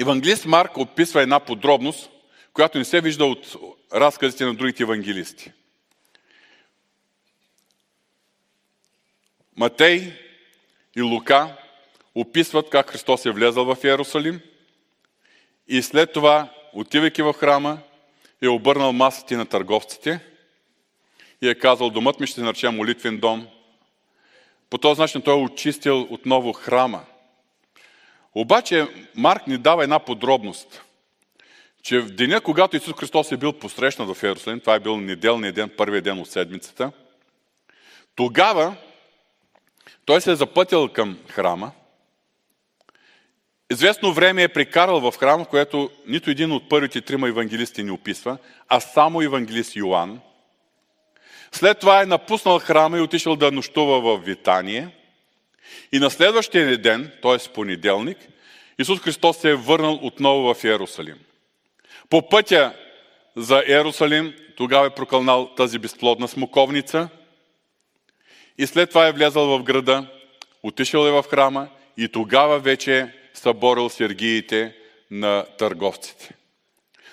Евангелист 0.01 0.44
Марк 0.46 0.77
описва 0.77 1.22
една 1.22 1.40
подробност, 1.40 2.11
която 2.53 2.79
не 2.79 2.85
се 2.85 3.01
вижда 3.01 3.24
от 3.24 3.57
разказите 3.94 4.44
на 4.44 4.55
другите 4.55 4.83
евангелисти. 4.83 5.53
Матей 9.57 10.12
и 10.96 11.03
Лука 11.03 11.57
описват 12.14 12.70
как 12.70 12.90
Христос 12.90 13.27
е 13.27 13.31
влезал 13.31 13.74
в 13.74 13.85
Иерусалим 13.85 14.40
и 15.68 15.83
след 15.83 16.12
това, 16.12 16.53
отивайки 16.72 17.22
в 17.22 17.33
храма, 17.33 17.79
е 18.42 18.48
обърнал 18.48 18.92
масите 18.92 19.37
на 19.37 19.46
търговците 19.46 20.20
и 21.42 21.48
е 21.48 21.55
казал, 21.55 21.90
домът 21.90 22.20
ми 22.20 22.27
ще 22.27 22.40
нарече 22.40 22.68
молитвен 22.68 23.18
дом. 23.18 23.48
По 24.70 24.79
този 24.79 25.01
начин 25.01 25.22
той 25.22 25.35
е 25.35 25.42
очистил 25.42 26.07
отново 26.11 26.53
храма. 26.53 27.05
Обаче 28.35 28.87
Марк 29.14 29.46
ни 29.46 29.59
дава 29.59 29.83
една 29.83 29.98
подробност, 29.98 30.83
че 31.83 32.01
в 32.01 32.11
деня, 32.11 32.41
когато 32.41 32.77
Исус 32.77 32.95
Христос 32.95 33.33
е 33.33 33.37
бил 33.37 33.53
посрещнат 33.53 34.17
в 34.17 34.23
Иерусалим, 34.23 34.61
това 34.61 34.75
е 34.75 34.81
бил 34.81 34.97
неделният 34.97 35.55
ден, 35.55 35.71
първият 35.77 36.05
ден 36.05 36.19
от 36.19 36.31
седмицата, 36.31 36.93
тогава 38.14 38.77
той 40.05 40.21
се 40.21 40.33
е 40.33 40.37
запътил 40.37 40.88
към 40.88 41.19
храма, 41.29 41.73
Известно 43.73 44.12
време 44.12 44.43
е 44.43 44.49
прекарал 44.49 45.11
в 45.11 45.17
храма, 45.19 45.45
което 45.45 45.91
нито 46.07 46.31
един 46.31 46.53
от 46.53 46.69
първите 46.69 47.01
трима 47.01 47.29
евангелисти 47.29 47.83
не 47.83 47.93
описва, 47.93 48.38
а 48.69 48.81
само 48.81 49.23
евангелист 49.23 49.77
Йоанн. 49.77 50.21
След 51.53 51.79
това 51.79 52.03
е 52.03 52.07
напуснал 52.07 52.59
храма 52.59 52.99
и 52.99 53.01
отишъл 53.01 53.37
да 53.37 53.53
нощува 53.53 54.01
в 54.01 54.25
Витание. 54.25 54.88
И 55.93 55.99
на 55.99 56.11
следващия 56.11 56.79
ден, 56.79 57.12
т.е. 57.23 57.53
понеделник, 57.53 58.19
Исус 58.79 59.01
Христос 59.01 59.37
се 59.37 59.51
е 59.51 59.55
върнал 59.55 59.95
отново 60.03 60.55
в 60.55 60.64
Иерусалим. 60.64 61.19
По 62.11 62.29
пътя 62.29 62.73
за 63.37 63.62
Иерусалим 63.68 64.35
тогава 64.57 64.87
е 64.87 64.94
прокълнал 64.94 65.55
тази 65.57 65.79
безплодна 65.79 66.29
смоковница 66.29 67.09
и 68.59 68.66
след 68.66 68.88
това 68.88 69.07
е 69.07 69.12
влязал 69.12 69.59
в 69.59 69.62
града, 69.62 70.07
отишъл 70.62 71.07
е 71.07 71.11
в 71.11 71.25
храма 71.31 71.68
и 71.97 72.09
тогава 72.09 72.59
вече 72.59 73.12
съборил 73.35 73.88
сергиите 73.88 74.77
на 75.11 75.47
търговците. 75.59 76.35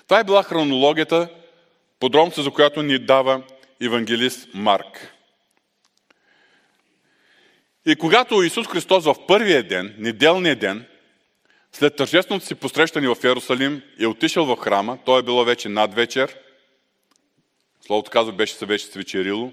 Това 0.07 0.19
е 0.19 0.23
била 0.23 0.43
хронологията, 0.43 1.29
подробността, 1.99 2.41
за 2.41 2.51
която 2.51 2.83
ни 2.83 2.99
дава 2.99 3.41
евангелист 3.81 4.47
Марк. 4.53 5.13
И 7.85 7.95
когато 7.95 8.43
Исус 8.43 8.67
Христос 8.67 9.05
в 9.05 9.15
първия 9.27 9.63
ден, 9.63 9.95
неделния 9.97 10.55
ден, 10.55 10.85
след 11.75 11.95
тържественото 11.95 12.45
си 12.45 12.55
посрещане 12.55 13.07
в 13.07 13.17
Иерусалим, 13.23 13.81
е 13.99 14.05
отишъл 14.05 14.45
в 14.45 14.55
храма, 14.55 14.97
то 15.05 15.19
е 15.19 15.23
било 15.23 15.43
вече 15.43 15.69
над 15.69 15.93
вечер, 15.93 16.37
Словото 17.85 18.11
казва, 18.11 18.33
беше 18.33 18.55
се 18.55 18.65
вече 18.65 18.85
свечерило, 18.85 19.51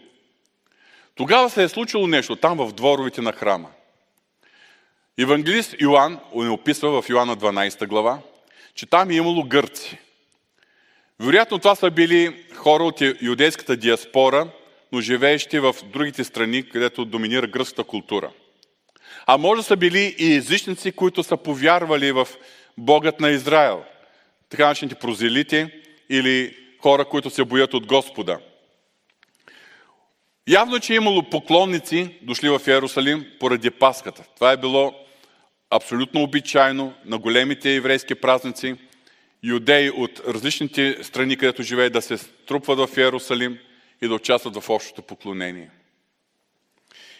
тогава 1.14 1.50
се 1.50 1.62
е 1.62 1.68
случило 1.68 2.06
нещо 2.06 2.37
там 2.37 2.58
в 2.58 2.72
дворовете 2.72 3.20
на 3.20 3.32
храма– 3.32 3.68
Евангелист 5.18 5.74
Йоанн 5.80 6.18
не 6.35 6.50
описва 6.50 7.02
в 7.02 7.08
Йоанна 7.08 7.37
12 7.37 7.87
глава, 7.87 8.18
че 8.74 8.87
там 8.87 9.11
е 9.11 9.14
имало 9.14 9.44
гърци. 9.44 9.98
Вероятно 11.20 11.58
това 11.58 11.74
са 11.74 11.90
били 11.90 12.44
хора 12.54 12.85
от 12.85 13.00
юдейската 13.22 13.76
диаспора, 13.76 14.48
но 14.92 15.00
живеещи 15.00 15.58
в 15.58 15.76
другите 15.85 16.24
страни, 16.24 16.68
където 16.68 17.04
доминира 17.04 17.46
гръцката 17.46 17.85
култура. 17.85 18.30
А 19.26 19.38
може 19.38 19.62
са 19.62 19.76
били 19.76 20.14
и 20.18 20.35
езичници, 20.35 20.92
които 20.92 21.22
са 21.22 21.37
повярвали 21.37 22.12
в 22.12 22.28
Богът 22.78 23.20
на 23.20 23.30
Израел. 23.30 23.85
Така 24.48 24.66
начините 24.66 24.94
прозелити 24.94 25.66
или 26.08 26.56
хора, 26.82 27.04
които 27.04 27.30
се 27.30 27.44
боят 27.44 27.74
от 27.74 27.87
Господа. 27.87 28.38
Явно, 30.48 30.80
че 30.80 30.92
е 30.92 30.96
имало 30.96 31.30
поклонници, 31.30 32.18
дошли 32.22 32.48
в 32.48 32.61
Иерусалим 32.66 33.26
поради 33.40 33.70
Паската. 33.70 34.24
Това 34.35 34.52
е 34.52 34.56
било 34.56 34.94
абсолютно 35.70 36.22
обичайно 36.22 36.94
на 37.04 37.18
големите 37.18 37.74
еврейски 37.74 38.14
празници, 38.14 38.76
юдеи 39.42 39.90
от 39.90 40.20
различните 40.28 40.98
страни, 41.02 41.37
където 41.37 41.62
живеят, 41.62 41.92
да 41.92 42.02
се 42.02 42.18
струпват 42.18 42.78
в 42.78 42.96
Иерусалим 42.96 43.58
и 44.02 44.08
да 44.08 44.14
участват 44.14 44.56
в 44.56 44.70
общото 44.70 45.02
поклонение. 45.02 45.70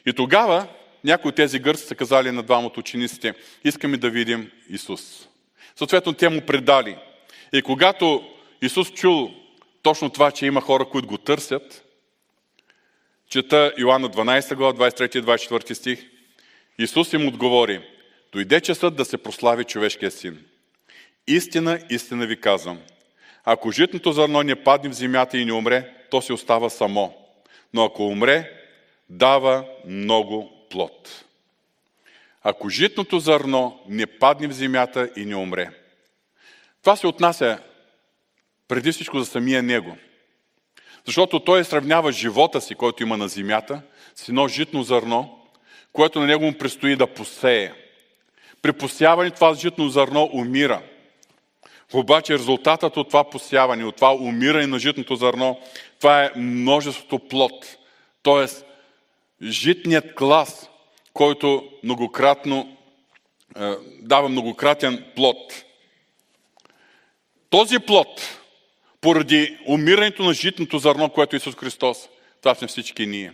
И 0.07 0.13
тогава 0.13 0.67
някои 1.05 1.29
от 1.29 1.35
тези 1.35 1.59
гърци 1.59 1.87
са 1.87 1.95
казали 1.95 2.31
на 2.31 2.43
двамата 2.43 2.73
учениците, 2.79 3.35
искаме 3.65 3.97
да 3.97 4.11
видим 4.11 4.51
Исус. 4.69 5.29
Съответно, 5.77 6.13
те 6.13 6.29
му 6.29 6.41
предали. 6.41 6.97
И 7.53 7.63
когато 7.63 8.25
Исус 8.63 8.93
чул 8.93 9.31
точно 9.83 10.11
това, 10.11 10.31
че 10.31 10.47
има 10.47 10.61
хора, 10.61 10.85
които 10.85 11.09
го 11.09 11.19
търсят, 11.19 11.85
чета 13.29 13.73
Йоанна 13.79 14.11
12 14.11 14.55
глава, 14.55 14.91
23 14.91 15.19
и 15.19 15.23
24 15.23 15.73
стих, 15.73 16.07
Исус 16.79 17.13
им 17.13 17.29
отговори, 17.29 17.83
Дойде 18.33 18.61
часът 18.61 18.97
да 18.97 19.05
се 19.05 19.19
прослави 19.19 19.65
човешкия 19.65 20.11
син. 20.11 20.45
Истина, 21.27 21.79
истина 21.91 22.27
ви 22.27 22.41
казвам. 22.41 22.79
Ако 23.45 23.71
житното 23.71 24.13
зърно 24.13 24.43
не 24.43 24.65
падне 24.65 24.91
в 24.91 24.95
земята 24.95 25.39
и 25.39 25.45
не 25.45 25.53
умре, 25.53 25.95
то 26.11 26.23
се 26.23 26.33
остава 26.33 26.71
само. 26.71 27.15
Но 27.75 27.85
ако 27.85 28.07
умре, 28.07 28.51
дава 29.09 29.65
много 29.87 30.62
плод. 30.73 31.25
Ако 32.43 32.69
житното 32.69 33.19
зърно 33.19 33.81
не 33.89 34.07
падне 34.07 34.49
в 34.49 34.53
земята 34.53 35.11
и 35.17 35.25
не 35.25 35.37
умре. 35.37 35.71
Това 36.83 36.97
се 36.97 37.07
отнася 37.07 37.59
преди 38.69 38.93
всичко 38.93 39.19
за 39.19 39.27
самия 39.27 39.63
него. 39.63 39.97
Защото 41.07 41.41
той 41.41 41.65
сравнява 41.65 42.13
живота 42.13 42.61
си, 42.61 42.75
който 42.75 43.03
има 43.03 43.17
на 43.17 43.29
земята, 43.29 43.83
с 44.15 44.29
едно 44.29 44.49
житно 44.49 44.83
зърно, 44.83 45.39
което 45.93 46.21
на 46.21 46.27
него 46.27 46.45
му 46.45 46.59
предстои 46.59 46.97
да 46.97 47.07
посее– 47.07 47.73
при 48.63 48.73
посяване 48.73 49.31
това 49.31 49.55
житно 49.55 49.89
зърно 49.89 50.31
умира. 50.33 50.83
Обаче 51.93 52.35
резултатът 52.35 52.97
от 52.97 53.09
това 53.09 53.25
посяване, 53.25 53.85
от 53.85 53.97
това 53.97 54.15
умиране 54.15 54.67
на 54.67 54.79
житното 54.79 55.17
зърно, 55.17 55.61
това 56.01 56.25
е 56.25 56.31
множеството 56.37 57.19
плод. 57.19 57.77
Тоест, 58.23 58.65
житният 59.43 60.15
клас, 60.15 60.71
който 61.13 61.69
многократно 61.85 62.77
е, 63.57 63.75
дава 64.01 64.29
многократен 64.29 65.05
плод. 65.17 65.65
Този 67.51 67.79
плод, 67.79 68.39
поради 69.01 69.59
умирането 69.67 70.23
на 70.23 70.33
житното 70.33 70.79
зърно, 70.79 71.11
което 71.11 71.37
е 71.37 71.39
Исус 71.39 71.57
Христос, 71.57 72.09
това 72.41 72.55
сме 72.55 72.69
всички 72.69 73.07
ние. 73.07 73.33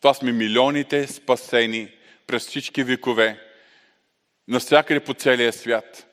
Това 0.00 0.14
сме 0.14 0.32
милионите 0.32 1.06
спасени 1.06 1.88
през 2.26 2.46
всички 2.46 2.84
векове, 2.84 3.40
навсякъде 4.48 5.00
по 5.00 5.14
целия 5.14 5.52
свят, 5.52 6.06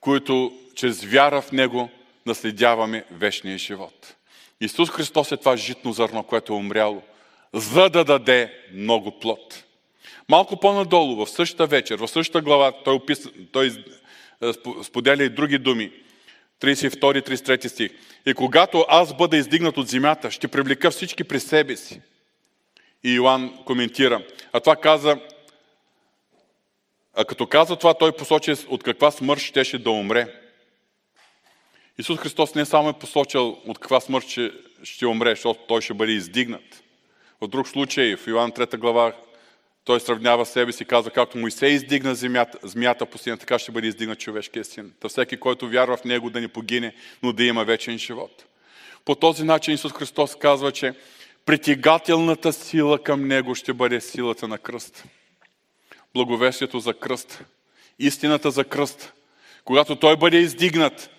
които 0.00 0.58
чрез 0.74 1.04
вяра 1.04 1.42
в 1.42 1.52
Него 1.52 1.90
наследяваме 2.26 3.04
вечния 3.10 3.58
живот. 3.58 4.16
Исус 4.60 4.90
Христос 4.90 5.32
е 5.32 5.36
това 5.36 5.56
житно 5.56 5.92
зърно, 5.92 6.22
което 6.24 6.52
е 6.52 6.56
умряло, 6.56 7.02
за 7.56 7.88
да 7.90 8.04
даде 8.04 8.52
много 8.72 9.18
плод. 9.18 9.64
Малко 10.28 10.60
по-надолу, 10.60 11.24
в 11.24 11.30
същата 11.30 11.66
вечер, 11.66 11.98
в 11.98 12.08
същата 12.08 12.42
глава, 12.42 12.72
той, 12.84 12.94
опис... 12.94 13.28
той 13.52 13.66
е, 14.42 14.52
споделя 14.82 15.24
и 15.24 15.28
други 15.28 15.58
думи. 15.58 15.92
32-33 16.60 17.66
стих. 17.66 17.90
И 18.26 18.34
когато 18.34 18.84
аз 18.88 19.16
бъда 19.16 19.36
издигнат 19.36 19.76
от 19.76 19.88
земята, 19.88 20.30
ще 20.30 20.48
привлека 20.48 20.90
всички 20.90 21.24
при 21.24 21.40
себе 21.40 21.76
си. 21.76 22.00
И 23.04 23.10
Иоанн 23.10 23.58
коментира. 23.64 24.22
А 24.52 24.60
това 24.60 24.76
каза 24.76 25.18
а 27.18 27.24
като 27.24 27.46
каза 27.46 27.76
това, 27.76 27.94
той 27.94 28.12
посочи 28.12 28.54
от 28.68 28.82
каква 28.82 29.10
смърт 29.10 29.40
щеше 29.40 29.78
да 29.78 29.90
умре. 29.90 30.34
Исус 31.98 32.18
Христос 32.18 32.54
не 32.54 32.64
само 32.64 32.88
е 32.88 32.98
посочил 32.98 33.58
от 33.66 33.78
каква 33.78 34.00
смърт 34.00 34.28
ще, 34.28 34.52
ще 34.82 35.06
умре, 35.06 35.30
защото 35.30 35.60
той 35.68 35.80
ще 35.80 35.94
бъде 35.94 36.12
издигнат. 36.12 36.82
В 37.40 37.48
друг 37.48 37.68
случай, 37.68 38.16
в 38.16 38.26
Йоан 38.26 38.52
3 38.52 38.76
глава, 38.76 39.12
той 39.84 40.00
сравнява 40.00 40.46
себе 40.46 40.72
си 40.72 40.82
и 40.82 40.86
казва, 40.86 41.10
както 41.10 41.50
се 41.50 41.66
издигна 41.66 42.14
земята, 42.14 42.58
змията 42.62 43.06
по 43.06 43.18
сина, 43.18 43.36
така 43.36 43.58
ще 43.58 43.72
бъде 43.72 43.86
издигнат 43.86 44.18
човешкия 44.18 44.64
син. 44.64 44.92
Та 45.00 45.08
всеки, 45.08 45.36
който 45.36 45.68
вярва 45.68 45.96
в 45.96 46.04
него, 46.04 46.30
да 46.30 46.40
не 46.40 46.48
погине, 46.48 46.94
но 47.22 47.32
да 47.32 47.44
има 47.44 47.64
вечен 47.64 47.98
живот. 47.98 48.44
По 49.04 49.14
този 49.14 49.44
начин 49.44 49.74
Исус 49.74 49.92
Христос 49.92 50.36
казва, 50.36 50.72
че 50.72 50.94
притегателната 51.46 52.52
сила 52.52 53.02
към 53.02 53.28
него 53.28 53.54
ще 53.54 53.72
бъде 53.72 54.00
силата 54.00 54.48
на 54.48 54.58
кръста 54.58 55.04
благовестието 56.16 56.80
за 56.80 56.94
кръст, 56.94 57.44
истината 57.98 58.50
за 58.50 58.64
кръст. 58.64 59.12
Когато 59.64 59.96
той 59.96 60.16
бъде 60.16 60.36
издигнат, 60.36 61.10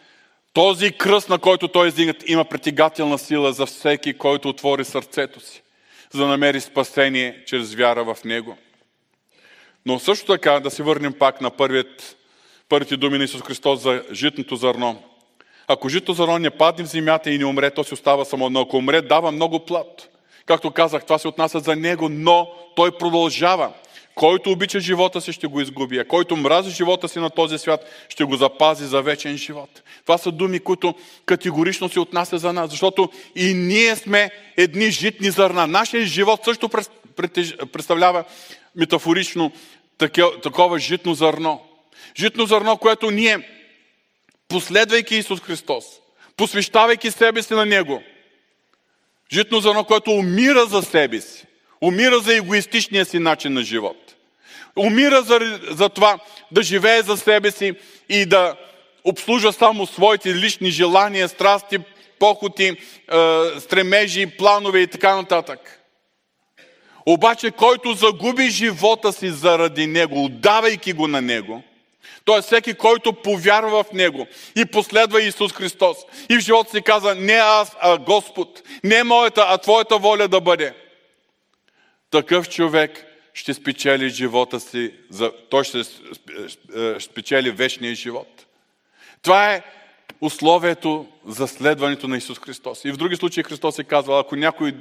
този 0.54 0.92
кръст, 0.92 1.30
на 1.30 1.40
който 1.40 1.68
той 1.68 1.86
е 1.86 1.88
издигнат, 1.88 2.30
има 2.30 2.46
притегателна 2.46 3.18
сила 3.18 3.54
за 3.54 3.66
всеки, 3.66 4.14
който 4.14 4.50
отвори 4.50 4.86
сърцето 4.86 5.40
си, 5.40 5.62
за 6.14 6.22
да 6.22 6.28
намери 6.28 6.62
спасение 6.62 7.44
чрез 7.46 7.74
вяра 7.74 8.04
в 8.04 8.24
него. 8.26 8.58
Но 9.86 10.00
също 10.00 10.26
така 10.26 10.60
да 10.60 10.72
се 10.72 10.84
върнем 10.84 11.14
пак 11.14 11.42
на 11.42 11.50
първият, 11.50 12.18
първите 12.70 12.98
думи 12.98 13.18
на 13.18 13.24
Исус 13.24 13.42
Христос 13.42 13.82
за 13.82 14.04
житното 14.12 14.56
зърно. 14.56 15.04
Ако 15.68 15.90
жито 15.90 16.14
зърно 16.14 16.38
не 16.38 16.50
падне 16.50 16.86
в 16.86 16.90
земята 16.90 17.32
и 17.32 17.38
не 17.38 17.46
умре, 17.46 17.72
то 17.72 17.84
си 17.84 17.94
остава 17.94 18.26
само. 18.26 18.50
Но 18.50 18.62
ако 18.62 18.78
умре, 18.78 19.02
дава 19.02 19.32
много 19.32 19.66
плод. 19.66 20.08
Както 20.46 20.72
казах, 20.72 21.04
това 21.04 21.18
се 21.18 21.28
отнася 21.28 21.60
за 21.60 21.76
него, 21.76 22.10
но 22.10 22.52
той 22.76 22.98
продължава. 22.98 23.74
Който 24.18 24.52
обича 24.52 24.80
живота 24.80 25.22
си, 25.22 25.34
ще 25.34 25.48
го 25.48 25.62
изгуби, 25.62 25.98
а 25.98 26.06
който 26.06 26.36
мрази 26.36 26.72
живота 26.72 27.10
си 27.10 27.20
на 27.20 27.30
този 27.30 27.58
свят, 27.58 27.86
ще 28.10 28.24
го 28.24 28.36
запази 28.36 28.86
за 28.86 29.02
вечен 29.02 29.38
живот. 29.38 29.84
Това 30.02 30.18
са 30.18 30.32
думи, 30.32 30.60
които 30.60 30.96
категорично 31.26 31.90
се 31.90 32.00
отнася 32.00 32.38
за 32.38 32.54
нас, 32.54 32.70
защото 32.70 33.12
и 33.36 33.54
ние 33.54 33.96
сме 33.96 34.30
едни 34.58 34.92
житни 34.92 35.32
зърна. 35.32 35.68
Нашия 35.68 36.06
живот 36.06 36.40
също 36.44 36.70
представлява 37.72 38.24
метафорично 38.76 39.52
такова 40.44 40.80
житно 40.80 41.14
зърно. 41.14 41.62
Житно 42.20 42.46
зърно, 42.46 42.78
което 42.78 43.12
ние, 43.12 43.50
последвайки 44.48 45.16
Исус 45.16 45.42
Христос, 45.42 45.86
посвещавайки 46.38 47.12
себе 47.12 47.44
си 47.44 47.54
на 47.54 47.66
Него, 47.66 48.04
житно 49.34 49.60
зърно, 49.60 49.86
което 49.86 50.12
умира 50.12 50.66
за 50.66 50.82
себе 50.82 51.22
си, 51.22 51.46
умира 51.82 52.20
за 52.20 52.36
егоистичния 52.36 53.06
си 53.06 53.20
начин 53.20 53.54
на 53.54 53.64
живот, 53.64 54.07
умира 54.78 55.22
за, 55.22 55.60
за 55.72 55.90
това 55.90 56.20
да 56.52 56.64
живее 56.64 57.02
за 57.02 57.18
себе 57.18 57.52
си 57.52 57.74
и 58.10 58.26
да 58.26 58.56
обслужва 59.04 59.54
само 59.54 59.86
своите 59.86 60.36
лични 60.36 60.70
желания, 60.70 61.30
страсти, 61.30 61.80
похоти, 62.20 62.68
е, 62.68 62.76
стремежи, 63.60 64.26
планове 64.26 64.80
и 64.80 64.88
така 64.88 65.16
нататък. 65.16 65.80
Обаче, 67.06 67.52
който 67.52 67.94
загуби 67.94 68.50
живота 68.50 69.14
си 69.14 69.30
заради 69.30 69.88
Него, 69.88 70.26
отдавайки 70.26 70.94
го 70.94 71.08
на 71.08 71.22
Него, 71.22 71.64
т.е. 72.26 72.42
всеки, 72.42 72.74
който 72.74 73.14
повярва 73.14 73.84
в 73.84 73.92
Него 73.94 74.28
и 74.56 74.66
последва 74.66 75.22
Исус 75.22 75.54
Христос 75.54 75.98
и 76.30 76.36
в 76.36 76.40
живота 76.40 76.72
си 76.72 76.82
каза, 76.82 77.16
не 77.16 77.34
аз, 77.34 77.76
а 77.82 77.98
Господ, 77.98 78.62
не 78.84 79.04
моята, 79.04 79.46
а 79.48 79.58
Твоята 79.58 79.98
воля 79.98 80.28
да 80.28 80.42
бъде. 80.42 80.74
Такъв 82.12 82.50
човек 82.50 83.07
ще 83.38 83.54
спечели 83.54 84.10
живота 84.10 84.60
си, 84.60 84.94
той 85.50 85.64
ще 85.64 85.84
спечели 87.00 87.52
вечния 87.52 87.96
живот. 87.96 88.46
Това 89.22 89.54
е 89.54 89.62
условието 90.22 91.08
за 91.26 91.48
следването 91.48 92.08
на 92.08 92.18
Исус 92.18 92.40
Христос. 92.40 92.86
И 92.86 92.92
в 92.92 92.98
други 92.98 93.16
случаи 93.16 93.44
Христос 93.44 93.80
е 93.80 93.84
казва, 93.84 94.20
ако 94.20 94.36
някой 94.36 94.76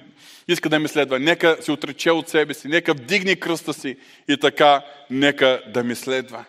иска 0.49 0.69
да 0.69 0.79
ме 0.79 0.89
следва, 0.89 1.19
нека 1.19 1.57
се 1.61 1.73
отрече 1.73 2.11
от 2.11 2.29
себе 2.29 2.55
си, 2.55 2.69
нека 2.69 2.95
вдигне 2.95 3.37
кръста 3.37 3.75
си 3.75 3.97
и 4.29 4.37
така 4.37 4.85
нека 5.11 5.63
да 5.75 5.85
ми 5.85 5.95
следва. 5.95 6.45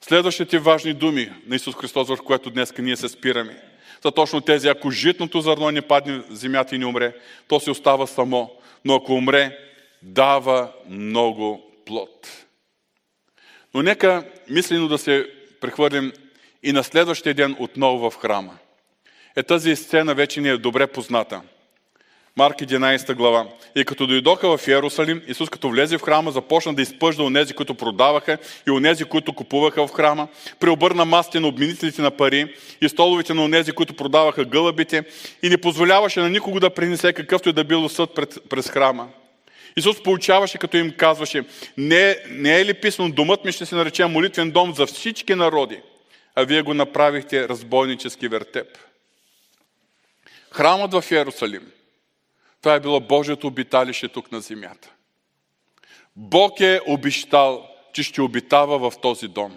Следващите 0.00 0.58
важни 0.58 0.94
думи 0.94 1.32
на 1.46 1.56
Исус 1.56 1.74
Христос, 1.74 2.08
върху 2.08 2.24
което 2.24 2.50
днес 2.50 2.72
ние 2.78 2.96
се 2.96 3.08
спираме, 3.08 3.62
са 4.02 4.12
точно 4.12 4.40
тези. 4.40 4.68
Ако 4.68 4.90
житното 4.90 5.40
зърно 5.40 5.70
не 5.70 5.82
падне 5.82 6.18
в 6.18 6.24
земята 6.30 6.74
и 6.74 6.78
не 6.78 6.86
умре, 6.86 7.14
то 7.48 7.60
се 7.60 7.70
остава 7.70 8.06
само. 8.06 8.50
Но 8.84 8.94
ако 8.94 9.14
умре, 9.14 9.58
дава 10.02 10.72
много 10.88 11.70
плод. 11.86 12.28
Но 13.74 13.82
нека 13.82 14.24
мислено 14.50 14.88
да 14.88 14.98
се 14.98 15.26
прехвърлим 15.60 16.12
и 16.62 16.72
на 16.72 16.84
следващия 16.84 17.34
ден 17.34 17.56
отново 17.58 18.10
в 18.10 18.16
храма. 18.16 18.58
Е 19.36 19.42
тази 19.42 19.76
сцена 19.76 20.14
вече 20.14 20.40
ни 20.40 20.48
е 20.48 20.56
добре 20.56 20.86
позната. 20.86 21.42
Марк 22.36 22.56
11 22.56 23.14
глава. 23.14 23.46
И 23.76 23.84
като 23.84 24.06
дойдоха 24.06 24.56
в 24.58 24.68
Иерусалим, 24.68 25.22
Исус 25.26 25.50
като 25.50 25.70
влезе 25.70 25.98
в 25.98 26.02
храма, 26.02 26.30
започна 26.30 26.74
да 26.74 26.82
изпъжда 26.82 27.22
онези, 27.22 27.54
които 27.54 27.74
продаваха 27.74 28.38
и 28.68 28.70
онези, 28.70 29.04
които 29.04 29.32
купуваха 29.32 29.86
в 29.86 29.92
храма. 29.92 30.28
Преобърна 30.60 31.04
масите 31.04 31.40
на 31.40 31.48
обменителите 31.48 32.02
на 32.02 32.10
пари 32.10 32.54
и 32.80 32.88
столовите 32.88 33.34
на 33.34 33.44
онези, 33.44 33.72
които 33.72 33.94
продаваха 33.94 34.44
гълъбите 34.44 35.04
и 35.42 35.48
не 35.48 35.58
позволяваше 35.58 36.20
на 36.20 36.30
никого 36.30 36.60
да 36.60 36.70
принесе 36.70 37.12
какъвто 37.12 37.48
и 37.48 37.52
да 37.52 37.64
било 37.64 37.88
съд 37.88 38.10
през 38.48 38.68
храма. 38.68 39.08
Исус 39.76 40.02
получаваше, 40.02 40.58
като 40.58 40.76
им 40.76 40.92
казваше, 40.96 41.44
не, 41.76 42.16
не 42.28 42.60
е 42.60 42.64
ли 42.64 42.74
писано, 42.74 43.12
домът 43.12 43.44
ми 43.44 43.52
ще 43.52 43.66
се 43.66 43.74
нарече 43.74 44.06
молитвен 44.06 44.50
дом 44.50 44.74
за 44.74 44.86
всички 44.86 45.34
народи 45.34 45.80
а 46.34 46.44
вие 46.44 46.62
го 46.62 46.74
направихте 46.74 47.48
разбойнически 47.48 48.28
вертеп. 48.28 48.78
Храмът 50.50 50.92
в 50.92 51.10
Иерусалим, 51.10 51.72
това 52.60 52.74
е 52.74 52.80
било 52.80 53.00
Божието 53.00 53.46
обиталище 53.46 54.08
тук 54.08 54.32
на 54.32 54.40
земята. 54.40 54.92
Бог 56.16 56.60
е 56.60 56.80
обещал, 56.86 57.68
че 57.92 58.02
ще 58.02 58.22
обитава 58.22 58.90
в 58.90 59.00
този 59.00 59.28
дом. 59.28 59.56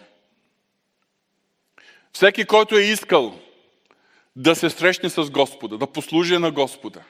Всеки, 2.13 2.45
който 2.45 2.77
е 2.77 2.81
искал 2.81 3.39
да 4.35 4.55
се 4.55 4.69
срещне 4.69 5.09
с 5.09 5.29
Господа, 5.29 5.77
да 5.77 5.87
послужи 5.87 6.37
на 6.37 6.51
Господа, 6.51 7.03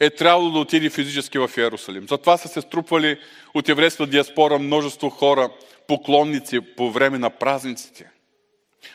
е 0.00 0.10
трябвало 0.10 0.50
да 0.50 0.58
отиде 0.58 0.90
физически 0.90 1.38
в 1.38 1.50
Иерусалим. 1.56 2.06
Затова 2.08 2.36
са 2.36 2.48
се 2.48 2.60
струпвали 2.60 3.18
от 3.54 3.68
еврейска 3.68 4.06
диаспора 4.06 4.58
множество 4.58 5.10
хора, 5.10 5.50
поклонници 5.88 6.60
по 6.60 6.90
време 6.90 7.18
на 7.18 7.30
празниците– 7.30 8.10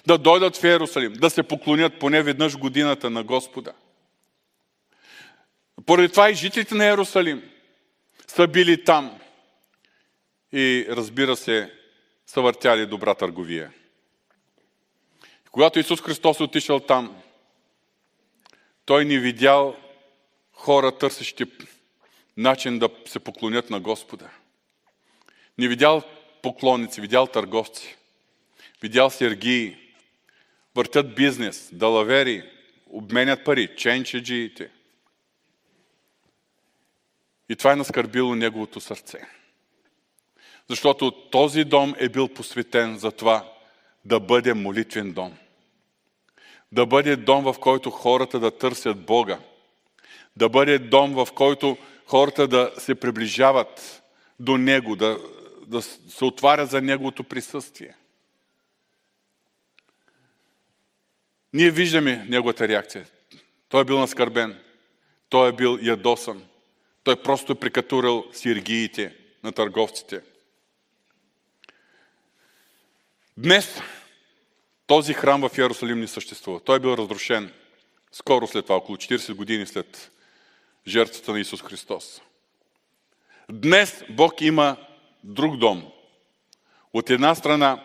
да 0.06 0.17
дойдат 0.17 0.58
в 0.58 0.63
Иерусалим, 0.63 1.13
да 1.13 1.30
се 1.30 1.43
поклонят 1.43 2.00
поне 2.00 2.24
веднъж 2.24 2.58
годината 2.58 3.10
на 3.10 3.24
Господа. 3.24 3.74
Поради 5.86 6.10
това 6.10 6.30
и 6.30 6.36
жителите 6.36 6.76
на 6.76 6.86
Иерусалим 6.86 7.43
са 8.28 8.48
били 8.48 8.84
там 8.84 9.19
и 10.54 10.86
разбира 10.89 11.36
се, 11.36 11.71
са 12.26 12.41
въртяли 12.41 12.86
добра 12.86 13.15
търговия. 13.15 13.71
Когато 15.52 15.80
Исус 15.80 16.02
Христос 16.02 16.39
отишъл 16.39 16.80
там, 16.80 17.21
той 18.86 19.06
ни 19.06 19.19
видял 19.19 19.76
хора, 20.56 20.98
търсещи 20.98 21.46
начин 22.38 22.80
да 22.80 22.89
се 23.06 23.20
поклонят 23.20 23.70
на 23.70 23.80
Господа. 23.80 24.30
Не 25.58 25.68
видял 25.68 26.04
поклонници, 26.41 27.02
видял 27.02 27.28
търговци. 27.28 27.96
Видял 28.82 29.10
сергии, 29.10 29.78
въртят 30.76 31.15
бизнес, 31.15 31.70
далавери, 31.74 32.44
обменят 32.89 33.46
пари, 33.46 33.76
ченчеджиите. 33.76 34.70
И 37.50 37.56
това 37.56 37.74
е 37.74 37.76
наскърбило 37.76 38.36
неговото 38.36 38.80
сърце. 38.80 39.20
Защото 40.70 41.12
този 41.12 41.63
дом 41.63 41.96
е 42.00 42.10
бил 42.10 42.28
посветен 42.28 42.98
за 42.98 43.12
това 43.12 43.54
да 44.06 44.20
бъде 44.20 44.54
молитвен 44.54 45.13
дом. 45.13 45.38
Да 46.72 46.86
бъде 46.86 47.15
дом, 47.15 47.44
в 47.44 47.56
който 47.60 47.91
хората 47.91 48.39
да 48.39 48.58
търсят 48.58 49.06
Бога. 49.06 49.39
Да 50.38 50.50
бъде 50.50 50.80
дом, 50.80 51.13
в 51.13 51.28
който 51.36 51.78
хората 52.06 52.48
да 52.48 52.71
се 52.78 52.95
приближават 52.95 54.04
до 54.39 54.58
Него, 54.58 54.95
да, 54.95 55.19
да 55.67 55.82
се 55.82 56.26
отварят 56.26 56.69
за 56.69 56.82
Неговото 56.82 57.24
присъствие. 57.24 57.95
Ние 61.54 61.71
виждаме 61.71 62.26
неговата 62.30 62.67
реакция. 62.67 63.06
Той 63.69 63.82
е 63.82 63.86
бил 63.86 64.00
наскърбен. 64.00 64.60
Той 65.30 65.50
е 65.50 65.54
бил 65.54 65.80
ядосан. 65.82 66.43
Той 67.04 67.24
просто 67.24 67.52
е 67.52 67.60
прикатурал 67.60 68.26
сиргиите 68.34 69.15
на 69.43 69.52
търговците. 69.52 70.21
Днес 73.38 73.82
този 74.88 75.13
храм 75.13 75.50
в 75.50 75.58
Иерусалим 75.58 76.00
не 76.00 76.08
съществува. 76.08 76.60
Той 76.60 76.76
е 76.76 76.80
бил 76.80 76.89
разрушен 76.89 77.54
скоро 78.12 78.48
след 78.48 78.65
това, 78.65 78.76
около 78.76 78.98
40 78.98 79.34
години 79.34 79.65
след 79.65 80.12
жертвата 80.88 81.32
на 81.32 81.39
Исус 81.39 81.62
Христос. 81.62 82.21
Днес 83.52 84.04
Бог 84.10 84.41
има 84.41 84.78
друг 85.24 85.58
дом. 85.58 85.91
От 86.93 87.10
една 87.10 87.36
страна 87.36 87.84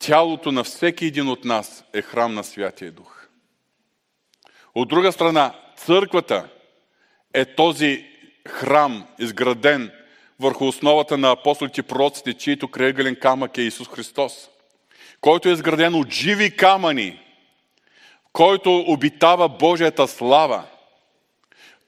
тялото 0.00 0.52
на 0.52 0.64
всеки 0.64 1.06
един 1.06 1.28
от 1.28 1.44
нас 1.44 1.84
е 1.92 2.02
храм 2.02 2.34
на 2.34 2.44
Святия 2.44 2.92
Дух. 2.92 3.26
От 4.74 4.88
друга 4.88 5.12
страна, 5.12 5.54
църквата 5.76 6.48
е 7.34 7.44
този 7.44 8.06
храм, 8.48 9.06
изграден 9.18 9.90
върху 10.40 10.66
основата 10.66 11.18
на 11.18 11.30
апостолите 11.30 11.82
пророците, 11.82 12.34
чието 12.34 12.68
крайъгълен 12.68 13.16
камък 13.16 13.58
е 13.58 13.62
Исус 13.62 13.88
Христос, 13.88 14.48
който 15.20 15.48
е 15.48 15.52
изграден 15.52 15.94
от 15.94 16.10
живи 16.10 16.56
камъни, 16.56 17.20
който 18.32 18.76
обитава 18.78 19.48
Божията 19.48 20.08
слава. 20.08 20.64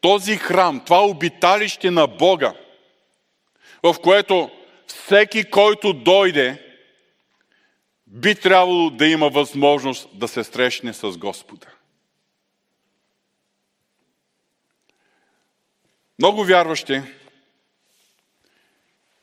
Този 0.03 0.37
храм, 0.37 0.83
това 0.85 1.05
обиталище 1.05 1.91
на 1.91 2.07
Бога, 2.07 2.55
в 3.83 3.95
което 4.03 4.51
всеки, 4.87 5.51
който 5.51 5.93
дойде, 5.93 6.77
би 8.07 8.35
трябвало 8.35 8.91
да 8.91 9.07
има 9.07 9.29
възможност 9.29 10.09
да 10.15 10.29
се 10.29 10.45
срещне 10.45 10.93
с 10.93 11.19
Господа. 11.19 11.67
Много 16.19 16.45
вярващи 16.45 17.03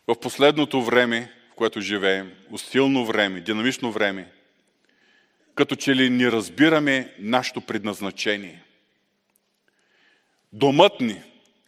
в 0.07 0.19
последното 0.21 0.81
време, 0.81 1.33
в 1.51 1.55
което 1.55 1.81
живеем, 1.81 2.35
усилно 2.51 3.05
време, 3.05 3.41
динамично 3.41 3.91
време, 3.91 4.31
като 5.55 5.75
че 5.75 5.95
ли 5.95 6.09
не 6.09 6.31
разбираме 6.31 7.13
нашето 7.19 7.61
предназначение. 7.61 8.63
Домът 10.53 11.01
ни, 11.01 11.21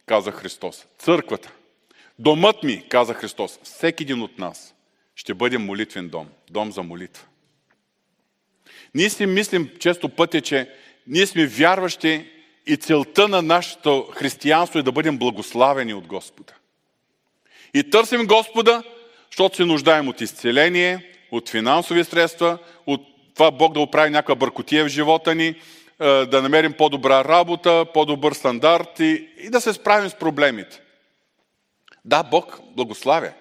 каза 0.06 0.32
Христос, 0.32 0.86
църквата, 0.98 1.52
Домът 2.18 2.62
ми, 2.62 2.84
каза 2.88 3.14
Христос, 3.14 3.58
всеки 3.62 4.02
един 4.02 4.22
от 4.22 4.38
нас 4.38 4.74
ще 5.16 5.34
бъде 5.34 5.58
молитвен 5.58 6.08
дом, 6.08 6.28
дом 6.50 6.72
за 6.72 6.82
молитва. 6.82 7.24
Ние 8.94 9.10
си 9.10 9.26
мислим 9.26 9.70
често 9.80 10.08
пъти, 10.08 10.40
че 10.40 10.70
ние 11.06 11.26
сме 11.26 11.46
вярващи 11.46 12.30
и 12.66 12.76
целта 12.76 13.28
на 13.28 13.42
нашето 13.42 14.08
християнство 14.12 14.78
е 14.78 14.82
да 14.82 14.92
бъдем 14.92 15.18
благославени 15.18 15.94
от 15.94 16.06
Господа. 16.06 16.52
И 17.74 17.90
търсим 17.90 18.26
Господа, 18.26 18.82
защото 19.30 19.56
се 19.56 19.64
нуждаем 19.64 20.08
от 20.08 20.20
изцеление, 20.20 21.14
от 21.30 21.48
финансови 21.48 22.04
средства, 22.04 22.58
от 22.86 23.00
това 23.34 23.50
Бог 23.50 23.74
да 23.74 23.80
оправи 23.80 24.10
някаква 24.10 24.34
бъркотия 24.34 24.84
в 24.84 24.88
живота 24.88 25.34
ни, 25.34 25.54
да 26.02 26.42
намерим 26.42 26.72
по-добра 26.72 27.24
работа, 27.24 27.86
по-добър 27.94 28.32
стандарт 28.32 29.00
и, 29.00 29.28
и 29.38 29.50
да 29.50 29.60
се 29.60 29.72
справим 29.72 30.10
с 30.10 30.14
проблемите. 30.14 30.80
Да, 32.04 32.22
Бог 32.22 32.60
благославя 32.76 33.32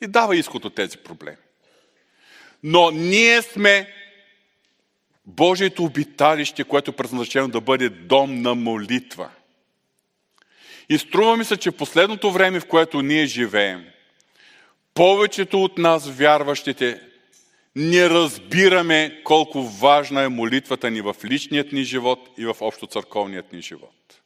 и 0.00 0.06
дава 0.06 0.36
изход 0.36 0.64
от 0.64 0.74
тези 0.74 0.98
проблеми. 0.98 1.36
Но 2.62 2.90
ние 2.90 3.42
сме 3.42 3.92
Божието 5.26 5.84
обиталище, 5.84 6.64
което 6.64 6.90
е 6.90 6.96
предназначено 6.96 7.48
да 7.48 7.60
бъде 7.60 7.88
дом 7.88 8.42
на 8.42 8.54
молитва. 8.54 9.28
И 10.88 10.98
струва 10.98 11.36
ми 11.36 11.44
се, 11.44 11.56
че 11.56 11.70
в 11.70 11.76
последното 11.76 12.32
време, 12.32 12.60
в 12.60 12.66
което 12.66 13.02
ние 13.02 13.26
живеем, 13.26 13.84
повечето 14.94 15.64
от 15.64 15.78
нас, 15.78 16.10
вярващите, 16.10 17.00
не 17.76 18.10
разбираме 18.10 19.20
колко 19.24 19.62
важна 19.62 20.22
е 20.22 20.28
молитвата 20.28 20.90
ни 20.90 21.00
в 21.00 21.16
личният 21.24 21.72
ни 21.72 21.84
живот 21.84 22.18
и 22.38 22.44
в 22.44 22.56
общо 22.60 22.86
църковният 22.86 23.52
ни 23.52 23.62
живот. 23.62 24.22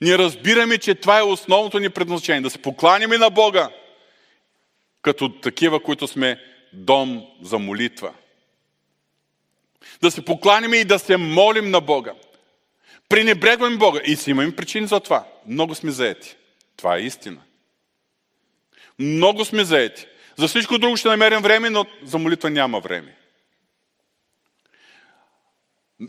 Ние 0.00 0.18
разбираме, 0.18 0.78
че 0.78 0.94
това 0.94 1.18
е 1.18 1.22
основното 1.22 1.78
ни 1.78 1.90
предназначение. 1.90 2.40
Да 2.40 2.50
се 2.50 2.62
покланяме 2.62 3.18
на 3.18 3.30
Бога, 3.30 3.70
като 5.02 5.40
такива, 5.40 5.82
които 5.82 6.08
сме 6.08 6.40
дом 6.72 7.26
за 7.42 7.58
молитва. 7.58 8.12
Да 10.02 10.10
се 10.10 10.24
покланяме 10.24 10.76
и 10.76 10.84
да 10.84 10.98
се 10.98 11.16
молим 11.16 11.70
на 11.70 11.80
Бога. 11.80 12.12
Пренебрегваме 13.08 13.76
Бога 13.76 14.00
и 14.06 14.16
си 14.16 14.30
имаме 14.30 14.56
причини 14.56 14.86
за 14.86 15.00
това. 15.00 15.24
Много 15.46 15.74
сме 15.74 15.90
заети. 15.90 16.36
Това 16.76 16.96
е 16.96 17.00
истина. 17.00 17.40
Много 18.98 19.44
сме 19.44 19.64
заети. 19.64 20.06
За 20.40 20.48
всичко 20.48 20.78
друго 20.78 20.96
ще 20.96 21.08
намерим 21.08 21.42
време, 21.42 21.70
но 21.70 21.86
за 22.02 22.18
молитва 22.18 22.50
няма 22.50 22.80
време. 22.80 23.16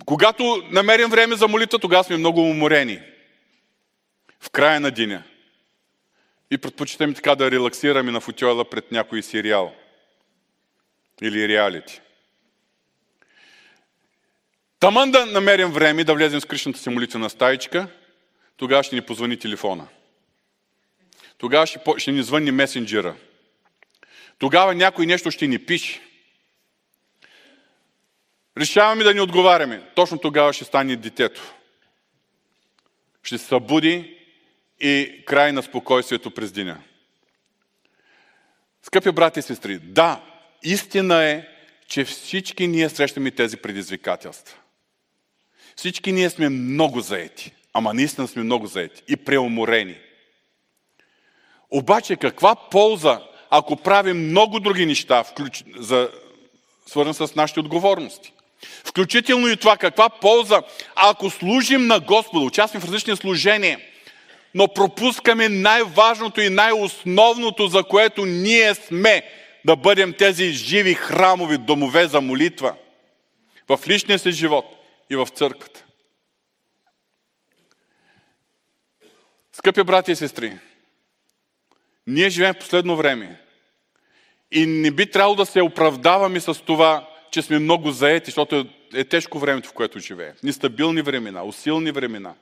Когато 0.06 0.64
намерим 0.72 1.10
време 1.10 1.36
за 1.36 1.48
молитва, 1.48 1.80
тогава 1.80 2.04
сме 2.04 2.18
много 2.18 2.42
уморени. 2.42 3.02
В 4.40 4.50
края 4.50 4.80
на 4.80 4.92
деня. 4.92 5.24
И 6.52 6.58
предпочитаме 6.58 7.14
така 7.14 7.36
да 7.36 7.52
релаксираме 7.52 8.12
на 8.12 8.22
футиола 8.22 8.70
пред 8.70 8.92
някой 8.92 9.24
сериал. 9.24 9.76
Или 11.22 11.48
реалити. 11.48 12.02
Таман 14.80 15.12
да 15.12 15.26
намерим 15.26 15.72
време 15.72 16.04
да 16.04 16.14
влезем 16.14 16.42
с 16.42 16.46
кришната 16.46 16.80
си 16.80 16.90
молитвена 16.90 17.30
стаичка, 17.30 17.88
тогава 18.58 18.84
ще 18.84 18.96
ни 18.96 19.02
позвани 19.02 19.40
телефона. 19.40 19.88
Тогава 21.38 21.68
ще, 21.68 21.80
ще 21.98 22.12
ни 22.12 22.24
звънни 22.24 22.52
месенджера. 22.52 23.16
Тогава 24.42 24.76
някой 24.76 25.06
нещо 25.06 25.32
ще 25.32 25.48
ни 25.48 25.66
пише. 25.66 26.02
Решаваме 28.58 29.04
да 29.04 29.14
ни 29.14 29.20
отговаряме. 29.20 29.82
Точно 29.96 30.18
тогава 30.18 30.54
ще 30.54 30.64
стане 30.64 30.96
детето. 30.96 31.54
Ще 33.24 33.38
се 33.38 33.46
събуди 33.46 34.18
и 34.80 35.24
край 35.26 35.52
на 35.52 35.64
спокойствието 35.64 36.32
през 36.32 36.52
деня. 36.52 36.78
Скъпи 38.84 39.12
брати 39.12 39.39
и 39.39 39.44
сестри, 39.44 39.80
да, 39.80 40.22
истина 40.64 41.24
е, 41.24 41.48
че 41.88 42.04
всички 42.04 42.68
ние 42.68 42.89
срещаме 42.89 43.32
тези 43.32 43.58
предизвикателства. 43.58 44.58
Всички 45.76 46.12
ние 46.12 46.30
сме 46.30 46.50
много 46.50 47.02
заети. 47.02 47.56
Ама 47.74 47.94
наистина 47.94 48.28
сме 48.28 48.44
много 48.44 48.68
заети 48.68 49.04
и 49.08 49.16
преуморени. 49.16 49.98
Обаче 51.70 52.16
каква 52.16 52.56
полза, 52.56 53.22
ако 53.52 53.76
правим 53.76 54.30
много 54.30 54.60
други 54.60 54.86
неща, 54.86 55.24
включ... 55.24 55.64
за... 55.76 56.10
свързан 56.88 57.14
с 57.28 57.36
нашите 57.36 57.60
отговорности? 57.60 58.34
Включително 58.86 59.47
и 59.47 59.58
това, 59.58 59.78
каква 59.78 60.10
полза, 60.10 60.62
ако 60.95 61.30
служим 61.30 61.88
на 61.88 61.99
Господа, 61.99 62.45
участваме 62.45 62.82
в 62.82 62.86
различни 62.86 63.16
служения, 63.16 63.80
но 64.54 64.68
пропускаме 64.68 65.49
най-важното 65.49 66.41
и 66.41 66.49
най-основното, 66.49 67.68
за 67.68 67.84
което 67.84 68.26
ние 68.26 68.76
сме 68.76 69.24
да 69.66 69.76
бъдем 69.76 70.14
тези 70.14 70.52
живи 70.52 70.93
храмови 70.93 71.58
домове 71.58 72.08
за 72.08 72.22
молитва 72.22 72.76
в 73.70 73.80
личния 73.88 74.20
си 74.20 74.32
живот 74.32 74.66
и 75.10 75.16
в 75.16 75.28
църквата. 75.28 75.86
Скъпи 79.54 79.84
брати 79.84 80.12
и 80.12 80.16
сестри, 80.16 80.58
ние 82.08 82.30
живеем 82.30 82.54
в 82.54 82.60
последно 82.60 82.95
време 82.95 83.41
и 84.52 84.66
не 84.66 84.91
би 84.91 85.12
трябвало 85.12 85.36
да 85.36 85.45
се 85.45 85.62
оправдаваме 85.62 86.39
с 86.39 86.54
това, 86.54 87.08
че 87.32 87.41
сме 87.41 87.60
много 87.60 87.91
заети, 87.91 88.26
защото 88.26 88.66
е 88.95 89.04
тежко 89.04 89.39
времето, 89.39 89.70
в 89.70 89.74
което 89.74 89.99
живеем. 89.99 90.34
Нестабилни 90.43 91.02
времена, 91.02 91.43
усилни 91.43 91.91
времена. 91.91 92.34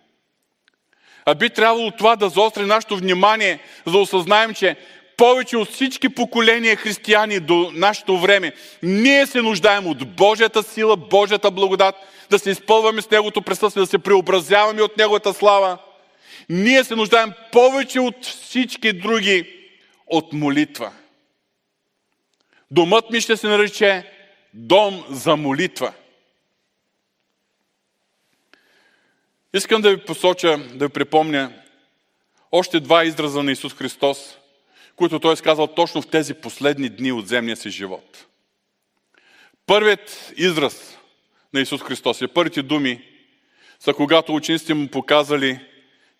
А 1.25 1.35
би 1.35 1.49
трябвало 1.49 1.91
това 1.91 2.15
да 2.15 2.29
заостри 2.29 2.65
нашето 2.65 2.97
внимание, 2.97 3.59
за 3.85 3.91
да 3.91 3.97
осъзнаем, 3.97 4.53
че 4.53 4.75
повече 5.17 5.57
от 5.57 5.69
всички 5.69 6.09
поколения 6.09 6.75
християни 6.75 7.39
до 7.39 7.71
нашето 7.73 8.17
време, 8.17 8.53
ние 8.83 9.25
се 9.25 9.41
нуждаем 9.41 9.87
от 9.87 10.15
Божията 10.15 10.63
сила, 10.63 10.97
Божията 10.97 11.51
благодат, 11.51 11.95
да 12.29 12.39
се 12.39 12.49
изпълваме 12.49 13.01
с 13.01 13.11
Негото 13.11 13.41
присъствие, 13.41 13.83
да 13.83 13.87
се 13.87 13.99
преобразяваме 13.99 14.81
от 14.81 14.97
Неговата 14.97 15.33
слава. 15.33 15.77
Ние 16.49 16.83
се 16.83 16.95
нуждаем 16.95 17.33
повече 17.51 17.99
от 17.99 18.25
всички 18.25 18.93
други 18.93 19.55
от 20.07 20.33
молитва. 20.33 20.93
Домът 22.71 23.09
ми 23.09 23.21
ще 23.21 23.37
се 23.37 23.47
нарече 23.47 24.11
дом 24.53 25.05
за 25.09 25.35
молитва. 25.35 25.93
Искам 29.53 29.81
да 29.81 29.89
ви 29.89 30.05
посоча, 30.05 30.57
да 30.57 30.87
ви 30.87 30.93
припомня 30.93 31.53
още 32.51 32.79
два 32.79 33.05
израза 33.05 33.43
на 33.43 33.51
Исус 33.51 33.73
Христос, 33.73 34.37
които 34.95 35.19
Той 35.19 35.33
е 35.33 35.35
сказал 35.35 35.67
точно 35.67 36.01
в 36.01 36.07
тези 36.07 36.33
последни 36.33 36.89
дни 36.89 37.11
от 37.11 37.27
земния 37.27 37.57
си 37.57 37.69
живот. 37.69 38.25
Първият 39.65 40.33
израз 40.37 40.97
на 41.53 41.61
Исус 41.61 41.81
Христос 41.81 42.21
и 42.21 42.27
първите 42.27 42.61
думи 42.61 43.03
са 43.79 43.93
когато 43.93 44.35
учениците 44.35 44.73
му 44.73 44.87
показали 44.87 45.59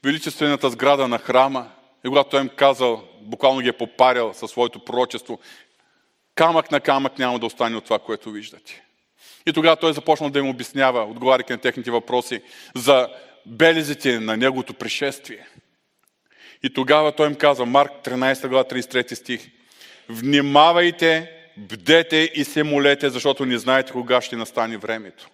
величествената 0.04 0.70
сграда 0.70 1.08
на 1.08 1.18
храма 1.18 1.72
и 2.06 2.08
когато 2.08 2.30
Той 2.30 2.42
им 2.42 2.50
казал, 2.50 3.04
буквално 3.22 3.62
ги 3.62 3.68
е 3.68 3.78
попарял 3.78 4.34
със 4.34 4.52
своето 4.52 4.86
пророчество, 4.86 5.40
камък 6.36 6.72
на 6.72 6.80
камък 6.80 7.20
няма 7.20 7.40
да 7.40 7.46
остане 7.46 7.78
от 7.78 7.84
това, 7.84 8.00
което 8.00 8.32
виждате. 8.32 8.84
И 9.46 9.54
тогава 9.54 9.76
той 9.76 9.94
започнал 9.94 10.30
да 10.30 10.40
им 10.40 10.50
обяснява, 10.50 11.04
отговаряйки 11.04 11.52
на 11.52 11.58
техните 11.58 11.92
въпроси, 11.92 12.42
за 12.76 13.10
белезите 13.46 14.20
на 14.20 14.38
неговото 14.38 14.74
пришествие. 14.74 15.48
И 16.64 16.74
тогава 16.74 17.12
той 17.12 17.28
им 17.28 17.36
казва, 17.36 17.66
Марк 17.66 17.92
13 18.04 18.48
глава 18.48 18.64
33 18.64 19.14
стих, 19.14 19.48
внимавайте, 20.10 21.32
бдете 21.58 22.32
и 22.36 22.44
се 22.44 22.64
молете, 22.64 23.10
защото 23.10 23.46
не 23.46 23.58
знаете 23.58 23.92
кога 23.92 24.22
ще 24.22 24.36
настане 24.36 24.78
времето. 24.78 25.30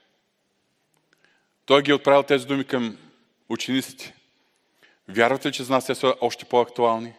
Той 1.66 1.82
ги 1.82 1.92
е 1.92 1.96
отправил 1.96 2.24
тези 2.24 2.46
думи 2.46 2.64
към 2.64 2.98
учениците. 3.50 4.15
Вярвате 5.10 5.48
ли, 5.48 5.54
че 5.54 5.64
за 5.64 5.74
нас 5.74 5.86
те 5.86 5.96
са 5.96 6.16
още 6.22 6.46
по-актуални? 6.46 7.14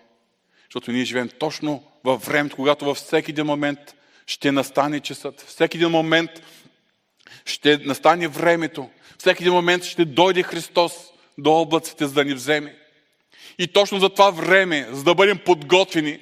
Защото 0.64 0.92
ние 0.92 1.04
живеем 1.04 1.28
точно 1.28 1.84
във 2.04 2.26
времето, 2.26 2.56
когато 2.56 2.84
във 2.84 2.96
всеки 2.96 3.30
един 3.30 3.46
момент 3.46 3.78
ще 4.26 4.52
настане 4.52 5.00
часът. 5.00 5.40
Всеки 5.40 5.76
един 5.76 5.90
момент 5.90 6.30
ще 7.44 7.78
настане 7.78 8.28
времето. 8.28 8.90
Всеки 9.18 9.42
един 9.42 9.52
момент 9.52 9.84
ще 9.84 10.04
дойде 10.04 10.42
Христос 10.42 10.92
до 11.38 11.52
облаците, 11.52 12.06
за 12.06 12.14
да 12.14 12.24
ни 12.24 12.34
вземе. 12.34 12.76
И 13.58 13.66
точно 13.66 14.00
за 14.00 14.08
това 14.08 14.30
време, 14.30 14.88
за 14.90 15.04
да 15.04 15.14
бъдем 15.14 15.38
подготвени, 15.38 16.20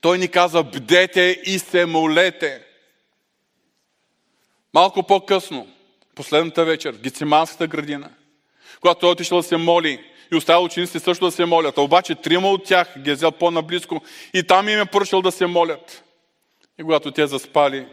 Той 0.00 0.18
ни 0.18 0.28
каза, 0.28 0.62
бдете 0.62 1.40
и 1.44 1.58
се 1.58 1.86
молете. 1.86 2.62
Малко 4.74 5.02
по-късно, 5.02 5.68
последната 6.14 6.64
вечер, 6.64 6.92
в 6.92 7.00
Гециманската 7.00 7.66
градина, 7.66 8.10
когато 8.80 9.00
той 9.00 9.10
отишъл 9.10 9.38
да 9.38 9.42
се 9.42 9.56
моли, 9.56 10.04
и 10.32 10.36
оставил 10.36 10.64
учениците 10.64 11.00
също 11.00 11.24
да 11.24 11.30
се 11.30 11.44
молят. 11.44 11.78
А 11.78 11.82
обаче 11.82 12.14
трима 12.14 12.48
от 12.48 12.64
тях 12.64 12.98
ги 12.98 13.10
е 13.10 13.14
взел 13.14 13.32
по-наблизко 13.32 14.02
и 14.34 14.42
там 14.42 14.68
им 14.68 14.80
е 14.80 14.86
поръчал 14.86 15.22
да 15.22 15.32
се 15.32 15.46
молят. 15.46 16.04
И 16.78 16.82
когато 16.82 17.10
те 17.10 17.26
заспали, 17.26 17.86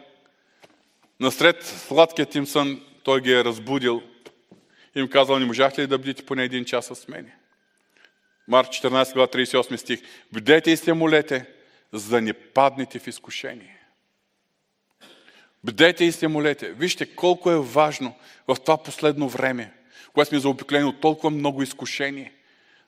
насред 1.19 1.65
сладкият 1.65 2.35
им 2.35 2.45
сън, 2.45 2.81
той 3.03 3.21
ги 3.21 3.33
е 3.33 3.43
разбудил 3.43 4.01
и 4.95 4.99
им 4.99 5.09
казал, 5.09 5.39
не 5.39 5.45
можахте 5.45 5.81
ли 5.81 5.87
да 5.87 5.97
бдите 5.97 6.25
поне 6.25 6.43
един 6.43 6.65
час 6.65 6.85
с 6.85 7.07
мене? 7.07 7.37
Марк 8.47 8.69
14 8.69 9.13
глава 9.13 9.27
38 9.27 9.75
стих. 9.75 10.01
Бдете 10.33 10.71
и 10.71 10.77
се 10.77 10.93
молете, 10.93 11.45
за 11.93 12.09
да 12.09 12.21
не 12.21 12.33
паднете 12.33 12.99
в 12.99 13.07
изкушение. 13.07 13.79
Бдете 15.63 16.05
и 16.05 16.11
се 16.11 16.27
молете. 16.27 16.71
Вижте 16.71 17.15
колко 17.15 17.51
е 17.51 17.59
важно 17.59 18.15
в 18.47 18.57
това 18.65 18.83
последно 18.83 19.29
време, 19.29 19.73
когато 20.13 20.29
сме 20.29 20.39
заобиклени 20.39 20.85
от 20.85 21.01
толкова 21.01 21.29
много 21.29 21.63
изкушение, 21.63 22.33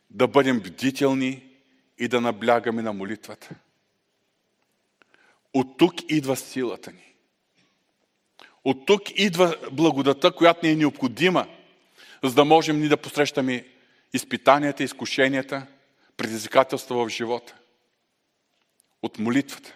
да 0.09 0.27
бъдем 0.27 0.59
бдителни 0.59 1.43
и 1.97 2.07
да 2.07 2.21
наблягаме 2.21 2.81
на 2.81 2.93
молитвата. 2.93 3.49
От 5.53 5.77
тук 5.77 6.11
идва 6.11 6.35
силата 6.35 6.91
ни. 6.91 7.13
От 8.63 8.85
тук 8.85 9.01
идва 9.19 9.55
благодата, 9.71 10.31
която 10.31 10.65
ни 10.65 10.71
е 10.71 10.75
необходима, 10.75 11.47
за 12.23 12.33
да 12.33 12.45
можем 12.45 12.79
ни 12.79 12.87
да 12.87 12.97
посрещаме 12.97 13.65
изпитанията, 14.13 14.83
изкушенията, 14.83 15.67
предизвикателства 16.17 17.05
в 17.05 17.09
живота. 17.09 17.55
От 19.01 19.19
молитвата. 19.19 19.75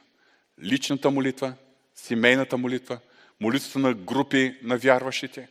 Личната 0.64 1.12
молитва, 1.12 1.54
семейната 1.96 2.58
молитва, 2.58 3.00
молитвата 3.40 3.80
на 3.80 3.94
групи 3.94 4.60
на 4.64 4.78
вярващите, 4.78 5.48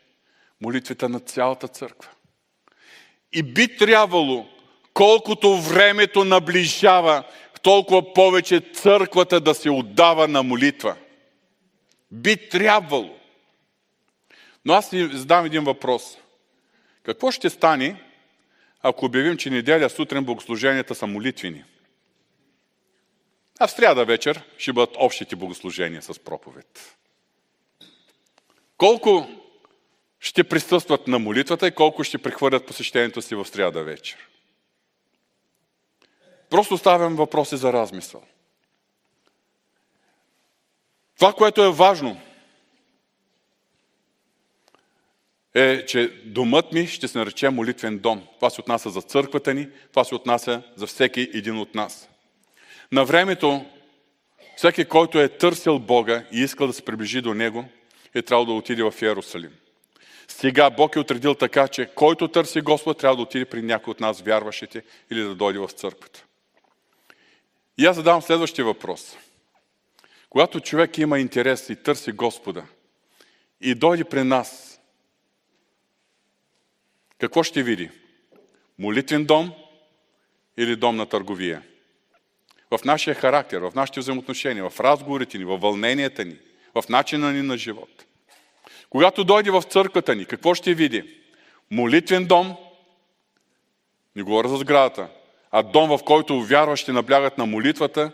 молитвата 0.61 1.09
на 1.09 1.21
цялата 1.21 1.69
църква. 1.69 2.11
И 3.33 3.43
би 3.43 3.77
трябвало, 3.77 4.47
колкото 4.95 5.57
времето 5.61 6.25
наближава, 6.25 7.25
толкова 7.63 8.15
повече 8.15 8.61
църквата 8.61 9.41
да 9.41 9.55
се 9.55 9.71
отдава 9.71 10.29
на 10.29 10.43
молитва. 10.43 10.97
Би 12.11 12.49
трябвало. 12.49 13.19
Но 14.65 14.73
аз 14.73 14.91
ви 14.91 15.17
задам 15.17 15.45
един 15.47 15.65
въпрос. 15.65 16.19
Какво 17.03 17.31
ще 17.31 17.51
стане, 17.51 18.03
ако 18.83 19.05
обявим, 19.05 19.37
че 19.37 19.51
неделя 19.51 19.91
сутрин 19.91 20.25
богослуженията 20.25 20.95
са 20.95 21.07
молитвени? 21.07 21.65
А 23.61 23.67
в 23.67 23.71
сряда 23.71 24.05
вечер 24.05 24.43
ще 24.59 24.73
бъдат 24.73 24.97
общите 24.99 25.37
богослужения 25.37 26.03
с 26.03 26.19
проповед. 26.19 26.97
Колко 28.77 29.29
ще 30.21 30.45
присъстват 30.45 31.09
на 31.09 31.19
молитвата 31.19 31.67
и 31.67 31.75
колко 31.75 32.05
ще 32.05 32.19
прехвърлят 32.19 32.67
посещението 32.67 33.23
си 33.23 33.35
в 33.35 33.47
сряда 33.47 33.83
вечер? 33.83 34.29
Просто 36.51 36.79
ставям 36.79 37.17
въпроси 37.17 37.57
за 37.57 37.73
размисъл. 37.73 38.23
Това, 41.17 41.33
което 41.33 41.65
е 41.65 41.73
важно, 41.73 42.21
е, 45.55 45.87
че 45.87 46.09
домът 46.25 46.73
ми 46.73 46.87
ще 46.87 47.09
се 47.09 47.19
нарече 47.19 47.51
молитвен 47.51 47.99
дом. 47.99 48.23
Това 48.37 48.51
се 48.51 48.61
отнася 48.61 48.91
за 48.91 49.03
църквата 49.03 49.55
ни, 49.55 49.69
това 49.91 50.05
се 50.05 50.15
отнася 50.15 50.63
за 50.77 50.87
всеки 50.87 51.31
един 51.35 51.59
от 51.59 51.75
нас. 51.75 52.09
На 52.93 53.05
времето, 53.05 53.67
всеки, 54.57 54.85
който 54.85 55.21
е 55.21 55.29
търсил 55.29 55.79
Бога 55.79 56.25
и 56.33 56.41
искал 56.41 56.67
да 56.67 56.73
се 56.73 56.85
приближи 56.85 57.21
до 57.21 57.35
Него, 57.35 57.65
е 58.15 58.23
трябвало 58.23 58.47
да 58.47 58.53
отиде 58.53 58.83
в 58.83 58.95
Иерусалим. 59.03 59.53
Сега 60.29 60.71
Бог 60.71 60.97
е 60.97 61.01
отредил 61.01 61.35
така, 61.35 61.69
че 61.69 61.87
който 61.95 62.29
търси 62.29 62.61
Господ, 62.61 62.99
трябва 62.99 63.17
да 63.17 63.23
отиде 63.23 63.45
при 63.45 63.63
някой 63.63 63.91
от 63.91 64.01
нас, 64.01 64.21
вярващите, 64.21 64.83
или 65.11 65.23
да 65.23 65.35
дойде 65.35 65.59
в 65.59 65.69
църквата. 65.69 66.25
И 67.79 67.87
аз 67.87 67.97
задавам 67.97 68.23
следващия 68.23 68.65
въпрос. 68.65 69.17
Когато 70.31 70.61
човек 70.61 70.99
има 70.99 71.19
интерес 71.19 71.69
и 71.71 71.77
търси 71.77 72.13
Господа 72.13 72.65
и 73.61 73.75
дойде 73.75 74.05
при 74.05 74.25
нас, 74.25 74.81
какво 77.19 77.43
ще 77.43 77.63
види? 77.63 77.91
Молитвен 78.79 79.25
дом 79.25 79.55
или 80.57 80.77
дом 80.77 80.97
на 80.97 81.07
търговия? 81.07 81.63
В 82.71 82.85
нашия 82.85 83.15
характер, 83.15 83.61
в 83.61 83.73
нашите 83.75 84.01
взаимоотношения, 84.01 84.71
в 84.71 84.81
разговорите 84.81 85.39
ни, 85.39 85.45
в 85.45 85.59
вълненията 85.59 86.25
ни, 86.25 86.37
в 86.75 86.89
начина 86.89 87.33
ни 87.33 87.43
на 87.43 87.57
живот. 87.57 88.05
Когато 88.91 89.25
дойде 89.25 89.51
в 89.51 89.63
църквата 89.63 90.15
ни, 90.15 90.25
какво 90.25 90.55
ще 90.55 90.75
види? 90.75 91.21
Молитвен 91.71 92.27
дом, 92.27 92.57
не 94.17 94.23
говоря 94.23 94.49
за 94.49 94.57
сградата, 94.57 95.09
а 95.51 95.63
дом, 95.63 95.89
в 95.89 96.05
който 96.05 96.43
вярващи 96.43 96.93
наблягат 96.93 97.39
на 97.39 97.47
молитвата 97.47 98.13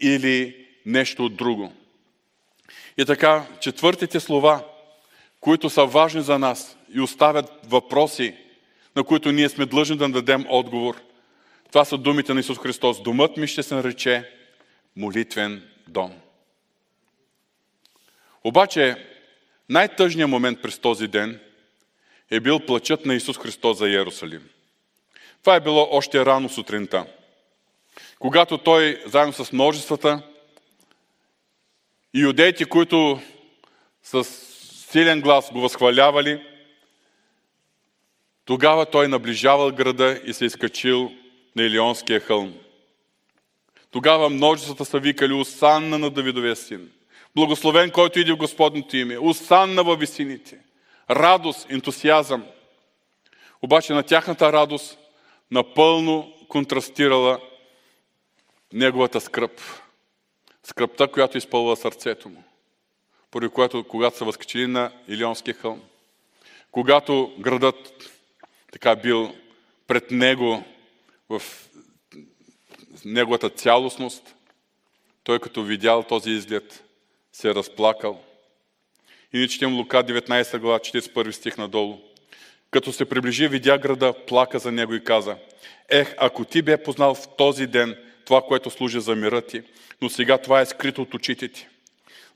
или 0.00 0.66
нещо 0.86 1.28
друго. 1.28 1.72
И 2.98 3.04
така, 3.04 3.46
четвъртите 3.60 4.20
слова, 4.20 4.64
които 5.40 5.70
са 5.70 5.84
важни 5.84 6.22
за 6.22 6.38
нас 6.38 6.76
и 6.94 7.00
оставят 7.00 7.52
въпроси, 7.64 8.34
на 8.96 9.04
които 9.04 9.32
ние 9.32 9.48
сме 9.48 9.66
длъжни 9.66 9.96
да 9.96 10.08
дадем 10.08 10.46
отговор. 10.48 11.00
Това 11.72 11.84
са 11.84 11.98
думите 11.98 12.34
на 12.34 12.40
Исус 12.40 12.58
Христос. 12.58 13.02
Домът 13.02 13.36
ми 13.36 13.46
ще 13.46 13.62
се 13.62 13.74
нарече 13.74 14.30
молитвен 14.96 15.68
дом. 15.88 16.12
Обаче, 18.44 19.06
най-тъжният 19.68 20.30
момент 20.30 20.62
през 20.62 20.78
този 20.78 21.08
ден 21.08 21.40
е 22.30 22.40
бил 22.40 22.60
плачът 22.60 23.06
на 23.06 23.14
Исус 23.14 23.38
Христос 23.38 23.78
за 23.78 23.88
Иерусалим. 23.88 24.48
Това 25.40 25.54
е 25.56 25.60
било 25.60 25.88
още 25.90 26.24
рано 26.24 26.48
сутринта. 26.48 27.06
Когато 28.18 28.58
той, 28.58 29.02
заедно 29.06 29.32
с 29.32 29.52
множествата, 29.52 30.22
и 32.14 32.20
юдеите, 32.20 32.64
които 32.64 33.20
с 34.02 34.24
силен 34.90 35.20
глас 35.20 35.50
го 35.52 35.60
възхвалявали, 35.60 36.42
тогава 38.44 38.86
той 38.86 39.08
наближавал 39.08 39.72
града 39.72 40.20
и 40.24 40.32
се 40.32 40.44
изкачил 40.44 41.12
на 41.56 41.62
Илионския 41.62 42.20
хълм. 42.20 42.54
Тогава 43.90 44.30
множествата 44.30 44.84
са 44.84 44.98
викали 44.98 45.32
Осанна 45.32 45.98
на 45.98 46.10
Давидовия 46.10 46.56
син. 46.56 46.90
Благословен, 47.34 47.90
който 47.90 48.18
иде 48.18 48.32
в 48.32 48.36
Господното 48.36 48.96
име. 48.96 49.18
Осанна 49.18 49.84
във 49.84 50.00
висините. 50.00 50.58
Радост, 51.10 51.66
ентусиазъм. 51.70 52.46
Обаче 53.62 53.92
на 53.92 54.02
тяхната 54.02 54.52
радост 54.52 54.98
напълно 55.50 56.34
контрастирала 56.48 57.40
неговата 58.72 59.20
скръп. 59.20 59.60
Скръпта, 60.62 61.08
която 61.08 61.38
изпълва 61.38 61.76
сърцето 61.76 62.28
му. 62.28 62.44
Поради 63.30 63.52
което, 63.52 63.84
когато 63.84 64.16
са 64.16 64.24
възкачили 64.24 64.66
на 64.66 64.92
Илионския 65.08 65.54
хълм, 65.54 65.82
когато 66.70 67.34
градът 67.38 68.10
така 68.72 68.96
бил 68.96 69.34
пред 69.86 70.10
него 70.10 70.64
в 71.28 71.42
неговата 73.04 73.50
цялостност, 73.50 74.34
той 75.24 75.38
като 75.38 75.62
видял 75.62 76.02
този 76.02 76.30
изглед, 76.30 76.84
се 77.38 77.48
е 77.48 77.54
разплакал. 77.54 78.20
И 79.32 79.38
ние 79.38 79.48
четем 79.48 79.76
Лука 79.76 79.96
19 79.96 80.58
глава, 80.58 80.78
41 80.78 81.30
стих 81.30 81.58
надолу. 81.58 81.98
Като 82.70 82.92
се 82.92 83.04
приближи, 83.04 83.48
видя 83.48 83.78
града, 83.78 84.14
плака 84.26 84.58
за 84.58 84.72
него 84.72 84.94
и 84.94 85.04
каза, 85.04 85.36
Ех, 85.88 86.14
ако 86.18 86.44
ти 86.44 86.62
бе 86.62 86.82
познал 86.82 87.14
в 87.14 87.36
този 87.36 87.66
ден 87.66 87.96
това, 88.24 88.42
което 88.42 88.70
служи 88.70 89.00
за 89.00 89.14
мира 89.14 89.42
ти, 89.42 89.62
но 90.02 90.08
сега 90.08 90.38
това 90.38 90.60
е 90.60 90.66
скрито 90.66 91.02
от 91.02 91.14
очите 91.14 91.48
ти. 91.48 91.68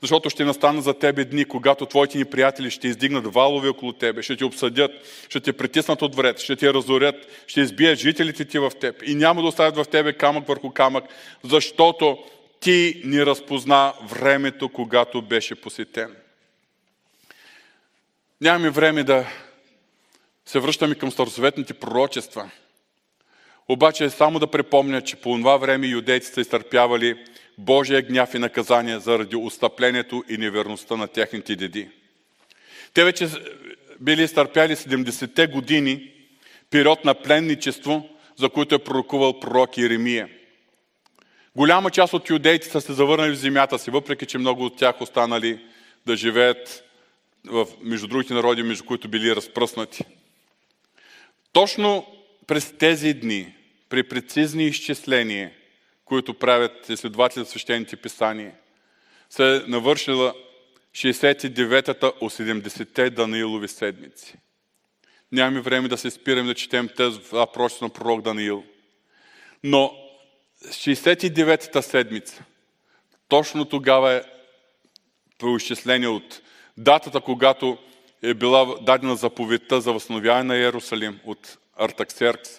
Защото 0.00 0.30
ще 0.30 0.44
настана 0.44 0.82
за 0.82 0.94
тебе 0.94 1.24
дни, 1.24 1.44
когато 1.44 1.86
твоите 1.86 2.18
ни 2.18 2.24
приятели 2.24 2.70
ще 2.70 2.88
издигнат 2.88 3.34
валове 3.34 3.68
около 3.68 3.92
тебе, 3.92 4.22
ще 4.22 4.36
те 4.36 4.44
обсъдят, 4.44 4.90
ще 5.28 5.40
те 5.40 5.52
притиснат 5.52 6.02
от 6.02 6.14
вред, 6.14 6.38
ще 6.38 6.56
те 6.56 6.74
разорят, 6.74 7.44
ще 7.46 7.60
избият 7.60 7.98
жителите 7.98 8.44
ти 8.44 8.58
в 8.58 8.72
теб 8.80 9.02
и 9.06 9.14
няма 9.14 9.42
да 9.42 9.48
оставят 9.48 9.76
в 9.76 9.90
тебе 9.90 10.12
камък 10.12 10.46
върху 10.46 10.70
камък, 10.70 11.04
защото 11.44 12.18
ти 12.62 13.02
ни 13.04 13.26
разпозна 13.26 13.92
времето, 14.02 14.68
когато 14.68 15.22
беше 15.22 15.54
посетен. 15.54 16.16
Нямаме 18.40 18.70
време 18.70 19.04
да 19.04 19.26
се 20.46 20.60
връщаме 20.60 20.94
към 20.94 21.10
старозаветните 21.12 21.74
пророчества. 21.74 22.50
Обаче 23.68 24.10
само 24.10 24.38
да 24.38 24.46
припомня, 24.46 25.02
че 25.02 25.16
по 25.16 25.36
това 25.36 25.56
време 25.56 25.86
юдейците 25.86 26.40
изтърпявали 26.40 27.24
Божия 27.58 28.02
гняв 28.02 28.34
и 28.34 28.38
наказание 28.38 28.98
заради 28.98 29.36
устъплението 29.36 30.24
и 30.28 30.36
неверността 30.36 30.96
на 30.96 31.08
техните 31.08 31.56
деди. 31.56 31.88
Те 32.94 33.04
вече 33.04 33.28
били 34.00 34.22
изтърпяли 34.22 34.76
70-те 34.76 35.46
години 35.46 36.12
период 36.70 37.04
на 37.04 37.14
пленничество, 37.14 38.08
за 38.36 38.48
които 38.48 38.74
е 38.74 38.84
пророкувал 38.84 39.40
пророк 39.40 39.78
Иеремия. 39.78 40.28
Голяма 41.56 41.90
част 41.90 42.12
от 42.12 42.30
юдейците 42.30 42.72
са 42.72 42.80
се 42.80 42.92
завърнали 42.92 43.30
в 43.30 43.38
земята 43.38 43.78
си, 43.78 43.90
въпреки 43.90 44.26
че 44.26 44.38
много 44.38 44.64
от 44.64 44.76
тях 44.76 45.00
останали 45.00 45.64
да 46.06 46.16
живеят 46.16 46.84
в, 47.46 47.66
между 47.82 48.06
другите 48.06 48.34
народи, 48.34 48.62
между 48.62 48.84
които 48.84 49.08
били 49.08 49.36
разпръснати. 49.36 50.04
Точно 51.52 52.06
през 52.46 52.72
тези 52.78 53.14
дни, 53.14 53.54
при 53.88 54.02
прецизни 54.02 54.66
изчисления, 54.66 55.52
които 56.04 56.34
правят 56.34 56.88
изследователи 56.88 57.44
за 57.44 57.50
свещените 57.50 57.96
писания, 57.96 58.52
се 59.30 59.56
е 59.56 59.60
навършила 59.66 60.34
69-та 60.94 62.06
от 62.20 62.32
70-те 62.32 63.10
Даниилови 63.10 63.68
седмици. 63.68 64.34
Нямаме 65.32 65.60
време 65.60 65.88
да 65.88 65.98
се 65.98 66.10
спираме 66.10 66.48
да 66.48 66.54
четем 66.54 66.88
тези 66.96 67.20
въпроси 67.32 67.78
на 67.82 67.88
пророк 67.88 68.22
Даниил. 68.22 68.64
Но 69.64 70.01
69-та 70.68 71.82
седмица, 71.82 72.44
точно 73.28 73.64
тогава 73.64 74.12
е 74.12 74.22
преизчисление 75.38 76.08
от 76.08 76.42
датата, 76.76 77.20
когато 77.20 77.78
е 78.22 78.34
била 78.34 78.76
дадена 78.80 79.16
заповедта 79.16 79.80
за 79.80 79.92
възстановяване 79.92 80.44
на 80.44 80.56
Иерусалим 80.56 81.20
от 81.24 81.58
Артаксеркс 81.76 82.50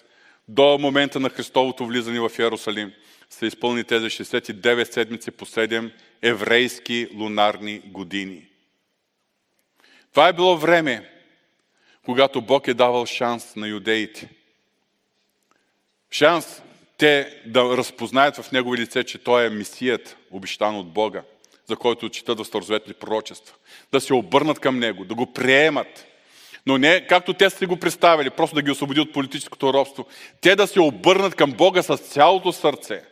до 0.48 0.78
момента 0.78 1.20
на 1.20 1.30
Христовото 1.30 1.86
влизане 1.86 2.20
в 2.20 2.30
Иерусалим 2.38 2.92
се 3.30 3.46
изпълни 3.46 3.84
тези 3.84 4.06
69 4.06 4.92
седмици 4.92 5.30
по 5.30 5.46
7 5.46 5.92
еврейски 6.22 7.08
лунарни 7.14 7.78
години. 7.78 8.46
Това 10.10 10.28
е 10.28 10.32
било 10.32 10.56
време, 10.56 11.10
когато 12.04 12.42
Бог 12.42 12.68
е 12.68 12.74
давал 12.74 13.06
шанс 13.06 13.56
на 13.56 13.68
юдеите. 13.68 14.28
Шанс 16.10 16.62
те 17.04 17.42
да 17.46 17.76
разпознаят 17.76 18.36
в 18.36 18.52
Негови 18.52 18.78
лице, 18.78 19.04
че 19.04 19.18
Той 19.18 19.46
е 19.46 19.50
Месият, 19.50 20.16
обещан 20.30 20.76
от 20.76 20.92
Бога, 20.92 21.22
за 21.66 21.76
който 21.76 22.08
четат 22.08 22.38
в 22.38 22.44
старозаветни 22.44 22.94
пророчества. 22.94 23.56
Да 23.92 24.00
се 24.00 24.14
обърнат 24.14 24.58
към 24.58 24.78
Него, 24.78 25.04
да 25.04 25.14
го 25.14 25.32
приемат. 25.32 26.06
Но 26.66 26.78
не 26.78 27.06
както 27.06 27.34
те 27.34 27.50
са 27.50 27.66
го 27.66 27.76
представили, 27.76 28.30
просто 28.30 28.54
да 28.54 28.62
ги 28.62 28.70
освободи 28.70 29.00
от 29.00 29.12
политическото 29.12 29.72
робство. 29.72 30.06
Те 30.40 30.56
да 30.56 30.66
се 30.66 30.80
обърнат 30.80 31.34
към 31.34 31.52
Бога 31.52 31.82
с 31.82 31.96
цялото 31.96 32.52
сърце. 32.52 33.02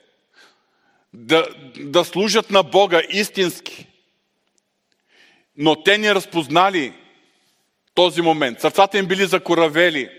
Да, 1.13 1.47
да 1.79 2.05
служат 2.05 2.51
на 2.51 2.63
Бога 2.63 3.03
истински. 3.11 3.87
Но 5.57 5.83
те 5.83 5.99
не 5.99 6.15
разпознали 6.15 6.93
този 7.95 8.23
момент. 8.23 8.61
Сърцата 8.61 8.99
им 8.99 9.07
били 9.07 9.27
закоравели. 9.27 10.11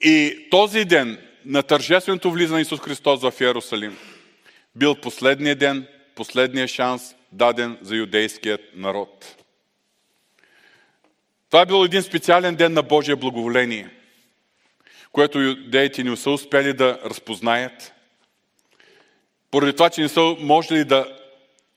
И 0.00 0.46
този 0.50 0.84
ден 0.84 1.18
на 1.44 1.62
тържественото 1.62 2.30
влизане 2.30 2.60
Исус 2.60 2.80
Христос 2.80 3.20
в 3.20 3.40
Иерусалим 3.40 3.98
бил 4.76 4.94
последния 4.94 5.56
ден, 5.56 5.86
последния 6.14 6.68
шанс 6.68 7.14
даден 7.32 7.78
за 7.82 7.96
юдейският 7.96 8.60
народ. 8.74 9.36
Това 11.50 11.62
е 11.62 11.66
бил 11.66 11.84
един 11.84 12.02
специален 12.02 12.54
ден 12.54 12.72
на 12.72 12.82
Божие 12.82 13.16
благоволение, 13.16 13.90
което 15.12 15.40
юдеите 15.40 16.04
не 16.04 16.16
са 16.16 16.30
успели 16.30 16.72
да 16.72 16.98
разпознаят, 17.04 17.92
поради 19.50 19.72
това, 19.72 19.90
че 19.90 20.00
не 20.00 20.08
са 20.08 20.36
можели 20.40 20.84
да 20.84 21.18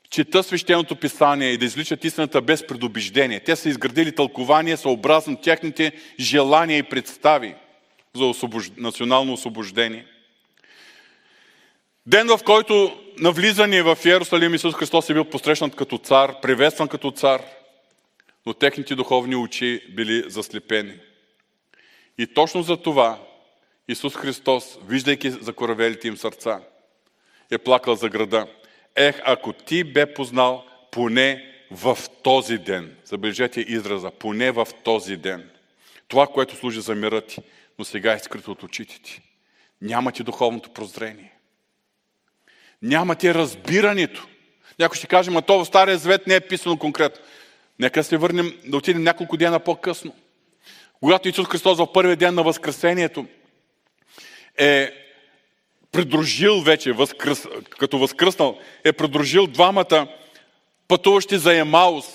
чета 0.10 0.44
свещеното 0.44 0.96
писание 0.96 1.50
и 1.50 1.58
да 1.58 1.66
изличат 1.66 2.04
истината 2.04 2.42
без 2.42 2.68
предубеждение. 2.68 3.40
Те 3.40 3.56
са 3.56 3.70
изградили 3.70 4.16
тълкование 4.16 4.78
съобразно 4.78 5.38
техните 5.38 5.92
желания 6.20 6.78
и 6.78 6.84
представи 6.84 7.56
за 8.16 8.26
освобож... 8.26 8.72
национално 8.78 9.34
освобождение. 9.34 10.06
Ден, 12.06 12.28
в 12.28 12.40
който 12.46 13.02
на 13.20 13.32
влизане 13.32 13.84
в 13.84 13.98
Иерусалим 14.06 14.54
Исус 14.54 14.76
Христос 14.76 15.10
е 15.10 15.14
бил 15.14 15.26
посрещнат 15.26 15.76
като 15.76 15.98
цар, 15.98 16.42
приветстван 16.42 16.88
като 16.88 17.12
цар, 17.12 17.42
но 18.46 18.54
техните 18.54 18.96
духовни 18.96 19.36
очи 19.36 19.82
били 19.96 20.24
заслепени. 20.28 20.94
И 22.18 22.28
точно 22.28 22.64
за 22.64 22.78
това 22.78 23.20
Исус 23.88 24.16
Христос, 24.16 24.78
виждайки 24.88 25.30
закоравелите 25.30 26.08
им 26.08 26.18
сърца, 26.18 26.60
е 27.52 27.58
плакал 27.58 27.96
за 27.96 28.10
града. 28.10 28.48
Ех, 28.96 29.22
ако 29.24 29.54
ти 29.54 29.84
бе 29.84 30.14
познал 30.14 30.66
поне 30.92 31.52
в 31.72 31.98
този 32.24 32.58
ден, 32.58 32.96
забележете 33.06 33.62
израза, 33.62 34.12
поне 34.12 34.52
в 34.52 34.68
този 34.84 35.18
ден, 35.18 35.50
това, 36.08 36.28
което 36.28 36.56
служи 36.56 36.82
за 36.82 36.96
мира 36.96 37.22
ти, 37.22 37.42
но 37.80 37.86
сега 37.86 38.14
е 38.14 38.20
скрито 38.20 38.52
от 38.52 38.64
очите 38.64 39.02
ти. 39.02 39.22
Нямате 39.82 40.24
духовното 40.24 40.70
прозрение. 40.70 41.32
Нямате 42.82 43.34
разбирането. 43.34 44.28
Някой 44.80 44.98
ще 44.98 45.08
каже, 45.08 45.32
ма 45.32 45.42
то 45.42 45.60
в 45.60 45.66
Стария 45.66 45.98
Завет 45.98 46.28
не 46.28 46.36
е 46.36 46.42
писано 46.42 46.78
конкретно. 46.78 47.24
Нека 47.80 48.04
се 48.04 48.18
върнем, 48.18 48.60
да 48.66 48.78
отидем 48.78 49.04
няколко 49.04 49.38
дена 49.38 49.60
по-късно. 49.60 50.16
Когато 51.00 51.30
Исус 51.30 51.48
Христос 51.48 51.78
в 51.78 51.94
първия 51.94 52.16
ден 52.16 52.36
на 52.36 52.44
Възкресението 52.44 53.26
е 54.58 54.92
придружил 55.92 56.62
вече, 56.62 56.92
възкръс, 56.92 57.48
като 57.70 57.98
възкръснал, 57.98 58.60
е 58.84 58.94
придружил 58.94 59.48
двамата 59.48 60.08
пътуващи 60.88 61.38
за 61.38 61.58
Емаус. 61.58 62.06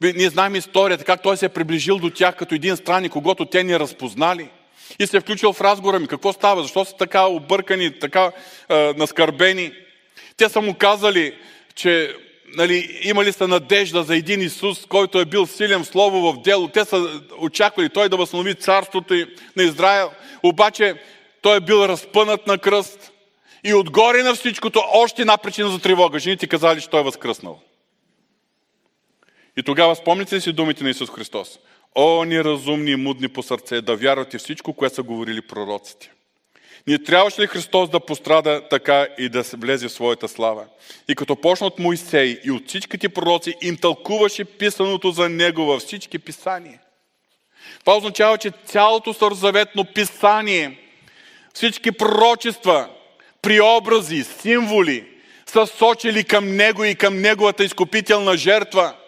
Ние 0.00 0.30
знаем 0.30 0.54
историята, 0.54 1.04
как 1.04 1.22
той 1.22 1.36
се 1.36 1.46
е 1.46 1.48
приближил 1.48 1.98
до 1.98 2.10
тях 2.10 2.36
като 2.36 2.54
един 2.54 2.76
странник, 2.76 3.12
когато 3.12 3.44
те 3.44 3.64
ни 3.64 3.78
разпознали. 3.78 4.50
И 4.98 5.06
се 5.06 5.16
е 5.16 5.20
включил 5.20 5.52
в 5.52 5.60
разговора 5.60 5.98
ми. 5.98 6.06
Какво 6.06 6.32
става? 6.32 6.62
Защо 6.62 6.84
са 6.84 6.96
така 6.96 7.26
объркани, 7.26 7.98
така 7.98 8.32
е, 8.68 8.92
наскърбени? 8.96 9.72
Те 10.36 10.48
са 10.48 10.60
му 10.60 10.74
казали, 10.74 11.34
че 11.74 12.14
нали, 12.56 13.00
имали 13.02 13.32
са 13.32 13.48
надежда 13.48 14.02
за 14.02 14.16
един 14.16 14.40
Исус, 14.40 14.86
който 14.86 15.20
е 15.20 15.24
бил 15.24 15.46
силен 15.46 15.84
в 15.84 15.86
слово, 15.86 16.32
в 16.32 16.42
дело. 16.42 16.68
Те 16.68 16.84
са 16.84 17.20
очаквали 17.38 17.88
той 17.88 18.08
да 18.08 18.16
възстанови 18.16 18.54
царството 18.54 19.14
на 19.56 19.62
Израел. 19.62 20.10
Обаче 20.42 20.94
той 21.42 21.56
е 21.56 21.60
бил 21.60 21.76
разпънат 21.76 22.46
на 22.46 22.58
кръст. 22.58 23.12
И 23.64 23.74
отгоре 23.74 24.22
на 24.22 24.34
всичкото 24.34 24.82
още 24.92 25.22
една 25.22 25.36
причина 25.36 25.68
за 25.68 25.78
тревога. 25.78 26.18
Жените 26.18 26.46
казали, 26.46 26.80
че 26.80 26.90
той 26.90 27.00
е 27.00 27.04
възкръснал. 27.04 27.60
И 29.56 29.62
тогава 29.62 29.96
спомните 29.96 30.40
си 30.40 30.52
думите 30.52 30.84
на 30.84 30.90
Исус 30.90 31.10
Христос? 31.10 31.58
О, 31.94 32.24
неразумни 32.24 32.90
и 32.90 32.96
мудни 32.96 33.28
по 33.28 33.42
сърце, 33.42 33.80
да 33.80 33.96
вярвате 33.96 34.38
всичко, 34.38 34.72
което 34.72 34.94
са 34.94 35.02
говорили 35.02 35.42
пророците. 35.42 36.10
Не 36.86 36.98
трябваше 36.98 37.42
ли 37.42 37.46
Христос 37.46 37.90
да 37.90 38.00
пострада 38.00 38.68
така 38.70 39.06
и 39.18 39.28
да 39.28 39.44
се 39.44 39.56
влезе 39.56 39.88
в 39.88 39.92
своята 39.92 40.28
слава? 40.28 40.66
И 41.08 41.14
като 41.14 41.36
почна 41.36 41.66
от 41.66 41.78
Моисей 41.78 42.40
и 42.44 42.50
от 42.50 42.68
всичките 42.68 43.08
пророци, 43.08 43.54
им 43.62 43.76
тълкуваше 43.76 44.44
писаното 44.44 45.10
за 45.10 45.28
Него 45.28 45.64
във 45.64 45.82
всички 45.82 46.18
писания. 46.18 46.80
Това 47.80 47.96
означава, 47.96 48.38
че 48.38 48.52
цялото 48.66 49.14
старозаветно 49.14 49.84
писание, 49.84 50.78
всички 51.54 51.92
пророчества, 51.92 52.88
приобрази, 53.42 54.24
символи 54.24 55.04
са 55.46 55.66
сочили 55.66 56.24
към 56.24 56.56
Него 56.56 56.84
и 56.84 56.94
към 56.94 57.20
Неговата 57.20 57.64
изкупителна 57.64 58.36
жертва– 58.36 58.94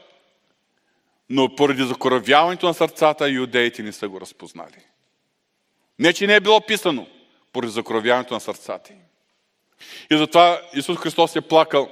но 1.30 1.56
поради 1.56 1.84
закоравяването 1.84 2.66
на 2.66 2.74
сърцата, 2.74 3.30
юдеите 3.30 3.82
не 3.82 3.92
са 3.92 4.08
го 4.08 4.20
разпознали. 4.20 4.86
Не, 5.98 6.12
че 6.12 6.26
не 6.26 6.34
е 6.34 6.40
било 6.40 6.60
писано, 6.60 7.06
поради 7.52 7.72
закоравяването 7.72 8.34
на 8.34 8.40
сърцата 8.40 8.92
им. 8.92 8.98
И 10.10 10.16
затова 10.16 10.60
Исус 10.74 10.98
Христос 10.98 11.36
е 11.36 11.40
плакал 11.40 11.90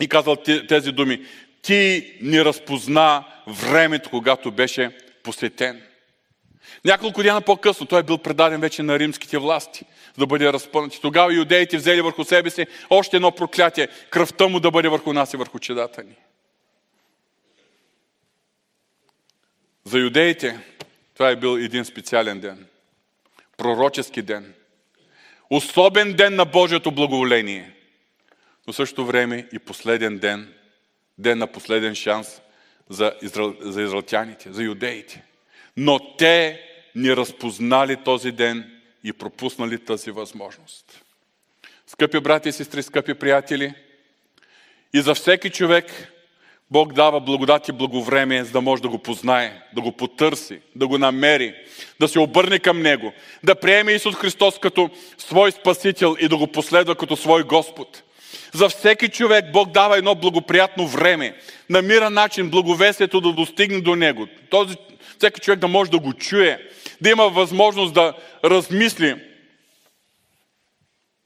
и 0.00 0.08
казал 0.08 0.36
тези 0.68 0.92
думи. 0.92 1.26
Ти 1.62 2.12
ни 2.22 2.44
разпозна 2.44 3.24
времето, 3.46 4.10
когато 4.10 4.50
беше 4.50 4.96
посетен. 5.22 5.82
Няколко 6.84 7.22
дена 7.22 7.40
по-късно 7.40 7.86
той 7.86 8.00
е 8.00 8.02
бил 8.02 8.18
предаден 8.18 8.60
вече 8.60 8.82
на 8.82 8.98
римските 8.98 9.38
власти, 9.38 9.84
за 10.06 10.18
да 10.18 10.26
бъде 10.26 10.52
разпънат. 10.52 11.00
Тогава 11.00 11.34
юдеите 11.34 11.76
взели 11.76 12.00
върху 12.00 12.24
себе 12.24 12.50
си 12.50 12.66
още 12.90 13.16
едно 13.16 13.32
проклятие. 13.32 13.88
Кръвта 14.10 14.48
му 14.48 14.60
да 14.60 14.70
бъде 14.70 14.88
върху 14.88 15.12
нас 15.12 15.34
и 15.34 15.36
върху 15.36 15.58
чедата 15.58 16.02
ни. 16.02 16.16
За 19.84 19.98
юдеите 19.98 20.60
това 21.14 21.30
е 21.30 21.36
бил 21.36 21.58
един 21.58 21.84
специален 21.84 22.40
ден. 22.40 22.66
Пророчески 23.56 24.22
ден. 24.22 24.54
Особен 25.50 26.12
ден 26.12 26.34
на 26.34 26.44
Божието 26.44 26.90
благоволение. 26.90 27.74
Но 28.66 28.72
също 28.72 29.06
време 29.06 29.48
и 29.52 29.58
последен 29.58 30.18
ден. 30.18 30.54
Ден 31.18 31.38
на 31.38 31.46
последен 31.46 31.94
шанс 31.94 32.40
за, 32.88 33.12
изра... 33.22 33.54
за 33.60 33.82
израелтяните, 33.82 34.52
за 34.52 34.62
юдеите. 34.62 35.24
Но 35.76 36.16
те 36.16 36.60
не 36.94 37.16
разпознали 37.16 37.96
този 38.04 38.32
ден 38.32 38.80
и 39.04 39.12
пропуснали 39.12 39.84
тази 39.84 40.10
възможност. 40.10 41.04
Скъпи 41.86 42.20
брати 42.20 42.48
и 42.48 42.52
сестри, 42.52 42.82
скъпи 42.82 43.14
приятели, 43.14 43.74
и 44.92 45.00
за 45.00 45.14
всеки 45.14 45.50
човек 45.50 46.13
Бог 46.74 46.92
дава 46.92 47.20
благодат 47.20 47.68
и 47.68 47.72
благовремие, 47.72 48.44
за 48.44 48.52
да 48.52 48.60
може 48.60 48.82
да 48.82 48.88
го 48.88 48.98
познае, 48.98 49.62
да 49.74 49.80
го 49.80 49.92
потърси, 49.92 50.60
да 50.76 50.86
го 50.86 50.98
намери, 50.98 51.54
да 52.00 52.08
се 52.08 52.18
обърне 52.18 52.58
към 52.58 52.82
Него, 52.82 53.12
да 53.44 53.54
приеме 53.54 53.92
Исус 53.92 54.14
Христос 54.14 54.58
като 54.58 54.90
свой 55.18 55.52
Спасител 55.52 56.16
и 56.20 56.28
да 56.28 56.36
го 56.36 56.46
последва 56.46 56.94
като 56.94 57.16
свой 57.16 57.42
Господ. 57.42 58.02
За 58.52 58.68
всеки 58.68 59.08
човек 59.08 59.52
Бог 59.52 59.70
дава 59.70 59.98
едно 59.98 60.14
благоприятно 60.14 60.86
време, 60.86 61.36
намира 61.70 62.10
начин 62.10 62.50
благовесието 62.50 63.20
да 63.20 63.32
достигне 63.32 63.80
до 63.80 63.96
Него. 63.96 64.26
Този, 64.50 64.76
всеки 65.18 65.40
човек 65.40 65.58
да 65.58 65.68
може 65.68 65.90
да 65.90 65.98
го 65.98 66.12
чуе, 66.12 66.58
да 67.00 67.10
има 67.10 67.28
възможност 67.28 67.94
да 67.94 68.14
размисли. 68.44 69.16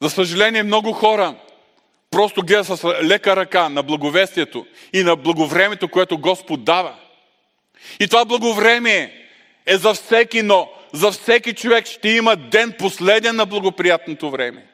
За 0.02 0.10
съжаление, 0.10 0.62
много 0.62 0.92
хора 0.92 1.34
Просто 2.10 2.42
гледа 2.42 2.64
с 2.64 2.84
лека 3.02 3.36
ръка 3.36 3.68
на 3.68 3.82
благовестието 3.82 4.66
и 4.92 5.02
на 5.02 5.16
благовремето, 5.16 5.88
което 5.88 6.18
Господ 6.18 6.64
дава. 6.64 6.94
И 8.00 8.08
това 8.08 8.24
благовремие 8.24 9.28
е 9.66 9.76
за 9.76 9.94
всеки, 9.94 10.42
но 10.42 10.70
за 10.92 11.10
всеки 11.10 11.54
човек 11.54 11.86
ще 11.86 12.08
има 12.08 12.36
ден 12.36 12.74
последен 12.78 13.36
на 13.36 13.46
благоприятното 13.46 14.30
време. 14.30 14.66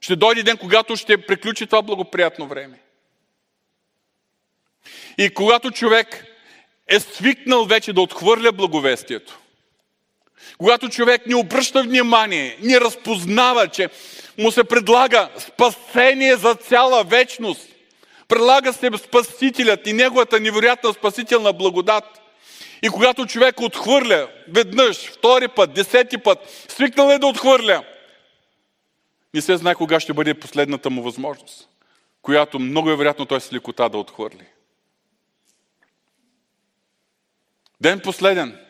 Ще 0.00 0.16
дойде 0.16 0.42
ден, 0.42 0.56
когато 0.56 0.96
ще 0.96 1.26
приключи 1.26 1.66
това 1.66 1.82
благоприятно 1.82 2.46
време. 2.46 2.80
И 5.18 5.30
когато 5.30 5.70
човек 5.70 6.24
е 6.88 7.00
свикнал 7.00 7.64
вече 7.64 7.92
да 7.92 8.00
отхвърля 8.00 8.52
благовестието, 8.52 9.38
когато 10.58 10.88
човек 10.88 11.26
ни 11.26 11.34
обръща 11.34 11.82
внимание, 11.82 12.56
ни 12.62 12.80
разпознава, 12.80 13.68
че 13.68 13.88
му 14.38 14.50
се 14.50 14.64
предлага 14.64 15.28
спасение 15.38 16.36
за 16.36 16.54
цяла 16.54 17.04
вечност, 17.04 17.68
предлага 18.28 18.72
се 18.72 18.90
Спасителят 18.96 19.86
и 19.86 19.92
неговата 19.92 20.40
невероятна 20.40 20.92
спасителна 20.92 21.52
благодат. 21.52 22.04
И 22.82 22.88
когато 22.88 23.26
човек 23.26 23.60
отхвърля 23.60 24.28
веднъж, 24.48 24.96
втори 24.96 25.48
път, 25.48 25.72
десети 25.72 26.18
път, 26.18 26.38
свикнал 26.68 27.10
е 27.10 27.18
да 27.18 27.26
отхвърля, 27.26 27.84
не 29.34 29.40
се 29.40 29.56
знае 29.56 29.74
кога 29.74 30.00
ще 30.00 30.12
бъде 30.12 30.34
последната 30.34 30.90
му 30.90 31.02
възможност, 31.02 31.68
която 32.22 32.58
много 32.58 32.90
е 32.90 32.96
вероятно 32.96 33.26
той 33.26 33.40
с 33.40 33.52
лекота 33.52 33.88
да 33.88 33.98
отхвърли. 33.98 34.46
Ден 37.80 38.00
последен. 38.00 38.65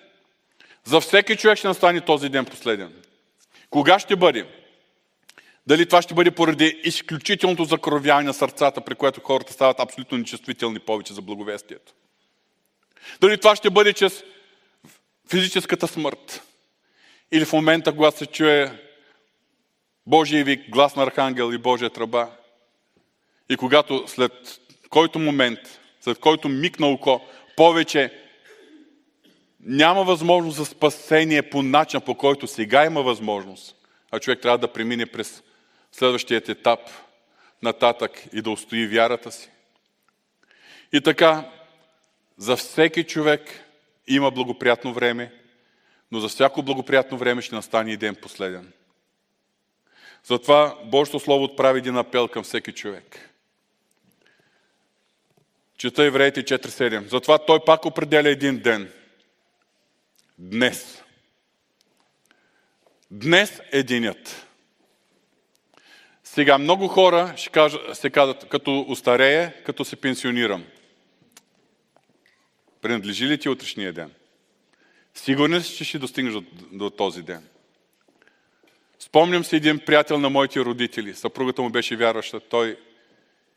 За 0.87 1.01
всеки 1.01 1.37
човек 1.37 1.59
ще 1.59 1.69
настане 1.69 2.01
този 2.01 2.29
ден 2.29 2.45
последен. 2.45 2.93
Кога 3.71 3.99
ще 3.99 4.17
бъде? 4.17 4.47
Дали 5.67 5.87
това 5.87 6.03
ще 6.03 6.15
бъде 6.15 6.31
поради 6.31 6.81
изключителното 6.85 7.65
закровяване 7.65 8.27
на 8.27 8.35
сърцата, 8.35 8.81
при 8.81 8.95
което 8.95 9.21
хората 9.21 9.53
стават 9.53 9.81
абсолютно 9.81 10.19
нечувствителни 10.19 10.79
повече 10.79 11.15
за 11.15 11.23
благовестието? 11.23 11.93
Дали 13.21 13.39
това 13.39 13.57
ще 13.57 13.71
бъде 13.71 13.93
чрез 13.93 14.25
физическата 15.31 15.89
смърт? 15.89 16.43
Или 17.33 17.45
в 17.45 17.53
момента, 17.53 17.93
когато 17.93 18.19
се 18.19 18.27
чуе 18.27 18.83
Божия 20.07 20.45
вик, 20.45 20.71
глас 20.71 20.97
на 20.97 21.03
архангел 21.03 21.53
и 21.53 21.59
Божия 21.59 21.91
тръба? 21.91 22.31
И 23.49 23.57
когато 23.57 24.05
след 24.07 24.33
който 24.91 25.19
момент, 25.19 25.59
след 26.01 26.19
който 26.19 26.49
миг 26.49 26.81
на 26.81 26.87
око, 26.87 27.21
повече 27.57 28.26
няма 29.67 30.05
възможност 30.05 30.57
за 30.57 30.65
спасение 30.65 31.51
по 31.51 31.63
начин, 31.63 32.01
по 32.01 32.15
който 32.15 32.47
сега 32.47 32.85
има 32.85 33.03
възможност, 33.03 33.77
а 34.11 34.19
човек 34.19 34.41
трябва 34.41 34.59
да 34.59 34.73
премине 34.73 35.07
през 35.07 35.43
следващият 35.93 36.49
етап 36.49 36.81
нататък 37.63 38.23
и 38.33 38.43
да 38.43 38.51
устои 38.51 38.87
вярата 38.87 39.33
си. 39.33 39.51
И 40.93 41.01
така, 41.01 41.51
за 42.39 42.57
всеки 42.57 43.05
човек 43.05 43.41
има 44.09 44.31
благоприятно 44.31 44.93
време, 44.93 45.33
но 46.13 46.21
за 46.21 46.29
всяко 46.29 46.63
благоприятно 46.63 47.19
време 47.19 47.43
ще 47.43 47.55
настане 47.55 47.93
и 47.93 47.97
ден 47.97 48.15
последен. 48.15 48.73
Затова 50.25 50.79
Божието 50.85 51.21
Слово 51.21 51.45
отправи 51.45 51.79
един 51.79 51.97
апел 51.97 52.29
към 52.29 52.43
всеки 52.43 52.73
човек. 52.73 53.31
Чета 55.79 56.05
Евреите 56.05 56.43
4.7. 56.43 57.09
Затова 57.09 57.39
той 57.39 57.61
пак 57.67 57.85
определя 57.85 58.29
един 58.29 58.59
ден. 58.59 58.93
Днес. 60.39 61.03
Днес 63.11 63.61
е 63.73 63.83
денят. 63.83 64.47
Сега 66.25 66.59
много 66.59 66.89
хора 66.89 67.35
ще 67.37 67.51
кажат, 67.51 67.97
се 67.97 68.11
казват, 68.11 68.49
като 68.49 68.87
устарея, 68.89 69.65
като 69.65 69.85
се 69.85 69.97
пенсионирам. 69.97 70.65
Принадлежи 72.81 73.27
ли 73.27 73.39
ти 73.39 73.49
утрешния 73.49 73.93
ден? 73.93 74.13
Сигурен 75.15 75.63
си, 75.63 75.77
че 75.77 75.85
ще 75.85 75.99
достигнеш 75.99 76.33
до, 76.33 76.45
до 76.73 76.91
този 76.91 77.23
ден. 77.23 77.49
Спомням 78.99 79.45
се 79.45 79.57
един 79.57 79.79
приятел 79.79 80.19
на 80.19 80.31
моите 80.31 80.61
родители. 80.61 81.15
Съпругата 81.15 81.63
му 81.63 81.71
беше 81.71 81.97
вярваща. 81.97 82.41
Той 82.41 82.79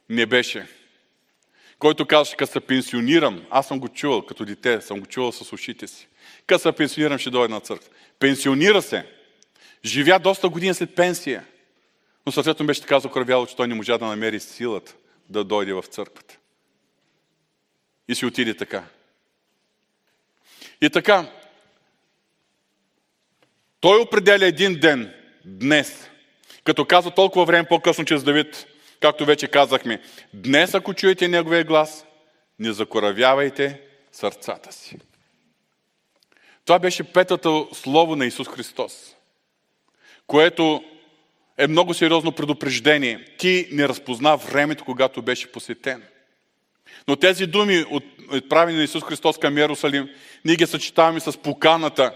не 0.09 0.25
беше. 0.25 0.67
Който 1.79 2.05
казваше, 2.05 2.35
като 2.35 2.51
се 2.51 2.59
пенсионирам, 2.59 3.45
аз 3.49 3.67
съм 3.67 3.79
го 3.79 3.87
чувал 3.87 4.25
като 4.25 4.45
дете, 4.45 4.81
съм 4.81 4.99
го 4.99 5.05
чувал 5.05 5.31
с 5.31 5.53
ушите 5.53 5.87
си. 5.87 6.07
Като 6.49 6.61
се 6.61 6.71
пенсионирам, 6.71 7.17
ще 7.17 7.29
дойда 7.29 7.53
на 7.53 7.61
църква. 7.61 7.89
Пенсионира 8.19 8.81
се. 8.81 9.05
Живя 9.85 10.19
доста 10.19 10.49
години 10.49 10.73
след 10.73 10.95
пенсия. 10.95 11.45
Но 12.25 12.31
съответно 12.31 12.65
беше 12.65 12.81
така 12.81 12.99
закървяло, 12.99 13.45
че 13.45 13.55
той 13.55 13.67
не 13.67 13.75
можа 13.75 13.97
да 13.97 14.05
намери 14.05 14.39
силата 14.39 14.95
да 15.29 15.43
дойде 15.43 15.73
в 15.73 15.83
църквата. 15.83 16.37
И 18.07 18.15
си 18.15 18.25
отиде 18.25 18.57
така. 18.57 18.83
И 20.81 20.89
така, 20.89 21.31
той 23.79 24.01
определя 24.01 24.45
един 24.45 24.79
ден, 24.79 25.13
днес, 25.45 26.09
като 26.63 26.85
казва 26.85 27.11
толкова 27.11 27.45
време 27.45 27.67
по-късно 27.67 28.05
чрез 28.05 28.23
Давид, 28.23 28.65
както 28.99 29.25
вече 29.25 29.47
казахме, 29.47 30.01
днес 30.33 30.73
ако 30.73 30.93
чуете 30.93 31.27
Неговия 31.27 31.63
глас, 31.63 32.05
не 32.59 32.71
закоравявайте 32.71 33.81
сърцата 34.11 34.71
си. 34.71 34.97
Това 36.69 36.79
беше 36.79 37.03
петата 37.03 37.65
слово 37.73 38.15
на 38.15 38.25
Исус 38.25 38.47
Христос, 38.47 39.15
което 40.27 40.83
е 41.57 41.67
много 41.67 41.93
сериозно 41.93 42.31
предупреждение. 42.31 43.25
Ти 43.37 43.67
не 43.71 43.87
разпозна 43.87 44.37
времето, 44.37 44.85
когато 44.85 45.21
беше 45.21 45.51
посетен. 45.51 46.03
Но 47.07 47.15
тези 47.15 47.47
думи, 47.47 47.85
отправени 48.31 48.77
на 48.77 48.83
Исус 48.83 49.03
Христос 49.03 49.37
към 49.37 49.57
Иерусалим, 49.57 50.09
ние 50.45 50.55
ги 50.55 50.67
съчетаваме 50.67 51.19
с 51.19 51.37
поканата. 51.37 52.13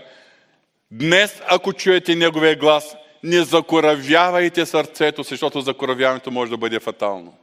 Днес, 0.92 1.42
ако 1.48 1.74
чуете 1.74 2.16
Неговия 2.16 2.56
глас, 2.56 2.96
не 3.24 3.44
закоравявайте 3.44 4.66
сърцето, 4.66 5.24
защото 5.24 5.62
закоравяването 5.62 6.32
може 6.32 6.52
да 6.52 6.58
бъде 6.58 6.80
фатално. 6.80 7.38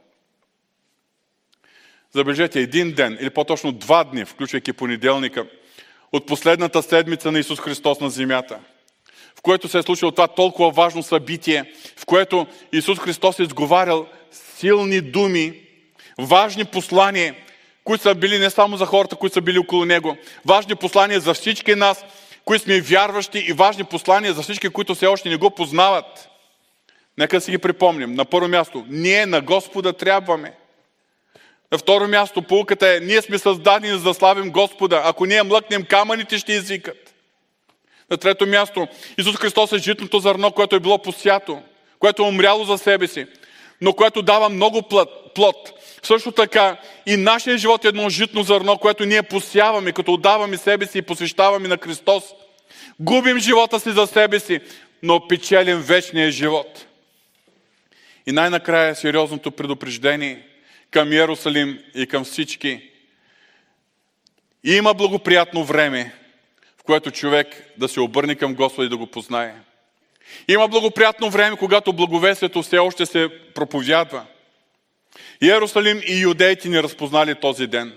Забележете, 2.11 2.59
един 2.59 2.91
ден, 2.91 3.17
или 3.21 3.29
по-точно 3.29 3.71
два 3.71 4.03
дни, 4.03 4.25
включвайки 4.25 4.73
понеделника, 4.73 5.45
от 6.11 6.25
последната 6.25 6.83
седмица 6.83 7.31
на 7.31 7.39
Исус 7.39 7.59
Христос 7.59 7.99
на 7.99 8.09
земята, 8.09 8.59
в 9.37 9.41
което 9.41 9.67
се 9.67 9.77
е 9.77 9.83
случило 9.83 10.11
това 10.11 10.27
толкова 10.27 10.71
важно 10.71 11.03
събитие, 11.03 11.73
в 11.97 12.05
което 12.05 12.47
Исус 12.73 12.99
Христос 12.99 13.39
е 13.39 13.43
изговарял 13.43 14.07
силни 14.31 15.01
думи, 15.01 15.53
важни 16.19 16.65
послания, 16.65 17.35
които 17.83 18.03
са 18.03 18.15
били 18.15 18.39
не 18.39 18.49
само 18.49 18.77
за 18.77 18.85
хората, 18.85 19.15
които 19.15 19.33
са 19.33 19.41
били 19.41 19.59
около 19.59 19.85
Него, 19.85 20.17
важни 20.45 20.75
послания 20.75 21.19
за 21.19 21.33
всички 21.33 21.75
нас, 21.75 22.05
които 22.45 22.63
сме 22.63 22.81
вярващи 22.81 23.39
и 23.39 23.53
важни 23.53 23.83
послания 23.83 24.33
за 24.33 24.41
всички, 24.41 24.69
които 24.69 24.95
все 24.95 25.07
още 25.07 25.29
не 25.29 25.37
го 25.37 25.49
познават. 25.49 26.29
Нека 27.17 27.41
си 27.41 27.51
ги 27.51 27.57
припомним. 27.57 28.13
На 28.13 28.25
първо 28.25 28.47
място, 28.47 28.85
ние 28.89 29.25
на 29.25 29.41
Господа 29.41 29.93
трябваме. 29.93 30.53
На 31.71 31.77
второ 31.77 32.07
място, 32.07 32.41
полуката 32.41 32.95
е, 32.95 32.99
ние 32.99 33.21
сме 33.21 33.37
създадени 33.37 33.97
за 33.97 34.03
да 34.03 34.13
славим 34.13 34.51
Господа. 34.51 35.01
Ако 35.05 35.25
ние 35.25 35.43
млъкнем, 35.43 35.83
камъните 35.83 36.37
ще 36.37 36.53
извикат. 36.53 37.13
На 38.09 38.17
трето 38.17 38.47
място, 38.47 38.87
Исус 39.17 39.35
Христос 39.35 39.71
е 39.71 39.77
житното 39.77 40.19
зърно, 40.19 40.51
което 40.51 40.75
е 40.75 40.79
било 40.79 40.97
посято, 40.97 41.61
което 41.99 42.23
е 42.23 42.27
умряло 42.27 42.63
за 42.63 42.77
себе 42.77 43.07
си, 43.07 43.25
но 43.81 43.93
което 43.93 44.21
дава 44.21 44.49
много 44.49 44.81
плод. 45.35 45.71
Също 46.03 46.31
така 46.31 46.77
и 47.05 47.17
нашия 47.17 47.57
живот 47.57 47.85
е 47.85 47.87
едно 47.87 48.09
житно 48.09 48.43
зърно, 48.43 48.77
което 48.77 49.05
ние 49.05 49.23
посяваме, 49.23 49.91
като 49.91 50.13
отдаваме 50.13 50.57
себе 50.57 50.85
си 50.85 50.97
и 50.97 51.01
посвещаваме 51.01 51.67
на 51.67 51.77
Христос. 51.77 52.23
Губим 52.99 53.39
живота 53.39 53.79
си 53.79 53.91
за 53.91 54.07
себе 54.07 54.39
си, 54.39 54.59
но 55.03 55.27
печелим 55.27 55.81
вечния 55.81 56.31
живот. 56.31 56.85
И 58.27 58.31
най-накрая 58.31 58.95
сериозното 58.95 59.51
предупреждение 59.51 60.47
към 60.91 61.13
Иерусалим 61.13 61.79
и 61.95 62.07
към 62.07 62.23
всички. 62.23 62.89
Има 64.63 64.93
благоприятно 64.93 65.63
време, 65.63 66.15
в 66.77 66.83
което 66.83 67.11
човек 67.11 67.47
да 67.77 67.87
се 67.87 67.99
обърне 67.99 68.35
към 68.35 68.55
Господа 68.55 68.85
и 68.85 68.89
да 68.89 68.97
го 68.97 69.07
познае. 69.07 69.55
Има 70.47 70.67
благоприятно 70.67 71.29
време, 71.29 71.57
когато 71.57 71.93
благовестието 71.93 72.61
все 72.61 72.77
още 72.77 73.05
се 73.05 73.29
проповядва. 73.55 74.25
Иерусалим 75.41 76.01
и 76.07 76.19
юдеите 76.19 76.69
ни 76.69 76.83
разпознали 76.83 77.35
този 77.35 77.67
ден. 77.67 77.93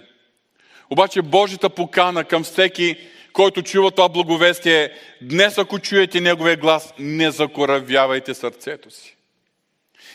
Обаче 0.90 1.22
Божията 1.22 1.70
покана 1.70 2.24
към 2.24 2.44
всеки, 2.44 2.96
който 3.32 3.62
чува 3.62 3.90
това 3.90 4.08
благовестие 4.08 4.92
днес, 5.22 5.58
ако 5.58 5.78
чуете 5.78 6.20
Неговия 6.20 6.56
глас, 6.56 6.94
не 6.98 7.30
закоравявайте 7.30 8.34
сърцето 8.34 8.90
си. 8.90 9.16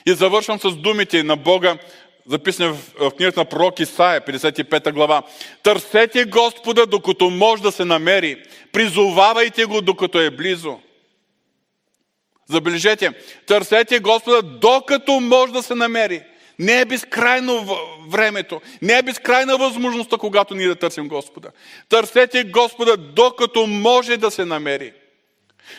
И 0.05 0.13
завършвам 0.13 0.59
с 0.59 0.71
думите 0.71 1.23
на 1.23 1.36
Бога, 1.36 1.77
записани 2.30 2.73
в, 2.99 3.11
книгата 3.11 3.39
на 3.39 3.45
пророк 3.45 3.80
Исаия, 3.80 4.21
55 4.21 4.91
глава. 4.91 5.23
Търсете 5.63 6.25
Господа, 6.25 6.86
докато 6.86 7.30
може 7.30 7.63
да 7.63 7.71
се 7.71 7.86
намери. 7.86 8.43
Призовавайте 8.71 9.65
го, 9.65 9.82
докато 9.82 10.19
е 10.19 10.30
близо. 10.30 10.80
Забележете, 12.49 13.11
търсете 13.47 13.99
Господа, 13.99 14.41
докато 14.41 15.19
може 15.19 15.53
да 15.53 15.63
се 15.63 15.75
намери. 15.75 16.23
Не 16.59 16.82
е 16.82 16.86
безкрайно 16.86 17.77
времето. 18.09 18.61
Не 18.82 18.97
е 18.97 19.03
безкрайна 19.03 19.57
възможността, 19.57 20.17
когато 20.17 20.55
ние 20.55 20.67
да 20.67 20.75
търсим 20.75 21.07
Господа. 21.07 21.49
Търсете 21.89 22.43
Господа, 22.43 22.97
докато 22.97 23.67
може 23.67 24.17
да 24.17 24.32
се 24.32 24.45
намери. 24.45 24.93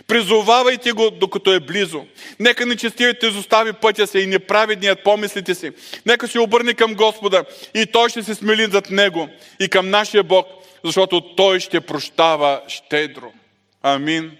Призовавайте 0.06 0.92
го, 0.92 1.10
докато 1.10 1.52
е 1.52 1.60
близо. 1.60 2.06
Нека 2.38 2.66
нечестивите 2.66 3.26
изостави 3.26 3.72
пътя 3.72 4.06
си 4.06 4.18
и 4.18 4.26
неправедният 4.26 5.04
помислите 5.04 5.54
си. 5.54 5.70
Нека 6.06 6.28
се 6.28 6.40
обърне 6.40 6.74
към 6.74 6.94
Господа 6.94 7.44
и 7.74 7.86
Той 7.86 8.08
ще 8.08 8.22
се 8.22 8.34
смели 8.34 8.66
зад 8.70 8.90
Него 8.90 9.28
и 9.60 9.68
към 9.68 9.90
нашия 9.90 10.22
Бог, 10.22 10.46
защото 10.84 11.34
Той 11.34 11.60
ще 11.60 11.80
прощава 11.80 12.62
щедро. 12.68 13.32
Амин. 13.82 14.36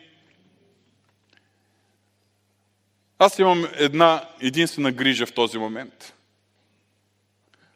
Аз 3.18 3.38
имам 3.38 3.68
една 3.76 4.24
единствена 4.40 4.92
грижа 4.92 5.26
в 5.26 5.32
този 5.32 5.58
момент. 5.58 6.14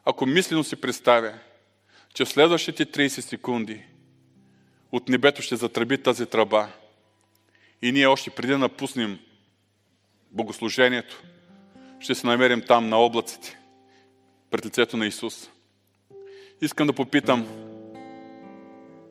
Ако 0.04 0.26
мислено 0.26 0.64
си 0.64 0.76
представя, 0.76 1.32
че 2.14 2.24
в 2.24 2.28
следващите 2.28 2.86
30 2.86 3.08
секунди 3.08 3.82
от 4.92 5.08
небето 5.08 5.42
ще 5.42 5.56
затръби 5.56 6.02
тази 6.02 6.26
тръба 6.26 6.68
и 7.84 7.92
ние 7.92 8.06
още 8.06 8.30
преди 8.30 8.52
да 8.52 8.58
напуснем 8.58 9.18
богослужението, 10.30 11.22
ще 12.00 12.14
се 12.14 12.26
намерим 12.26 12.62
там 12.66 12.88
на 12.88 12.96
облаците, 12.96 13.58
пред 14.50 14.66
лицето 14.66 14.96
на 14.96 15.06
Исус. 15.06 15.50
Искам 16.60 16.86
да 16.86 16.92
попитам, 16.92 17.46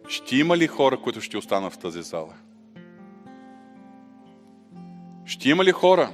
ще 0.08 0.38
има 0.38 0.58
ли 0.58 0.68
хора, 0.68 0.98
които 0.98 1.22
ще 1.22 1.38
останат 1.38 1.74
в 1.74 1.78
тази 1.78 2.02
зала? 2.02 2.34
Ще 5.26 5.50
има 5.50 5.64
ли 5.64 5.72
хора, 5.72 6.12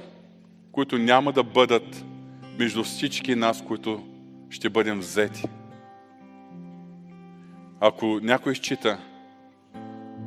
които 0.72 0.98
няма 0.98 1.32
да 1.32 1.42
бъдат 1.42 2.04
между 2.58 2.84
всички 2.84 3.34
нас, 3.34 3.64
които 3.64 4.06
ще 4.50 4.70
бъдем 4.70 4.98
взети. 4.98 5.44
Ако 7.80 8.06
някой 8.06 8.54
счита, 8.54 8.98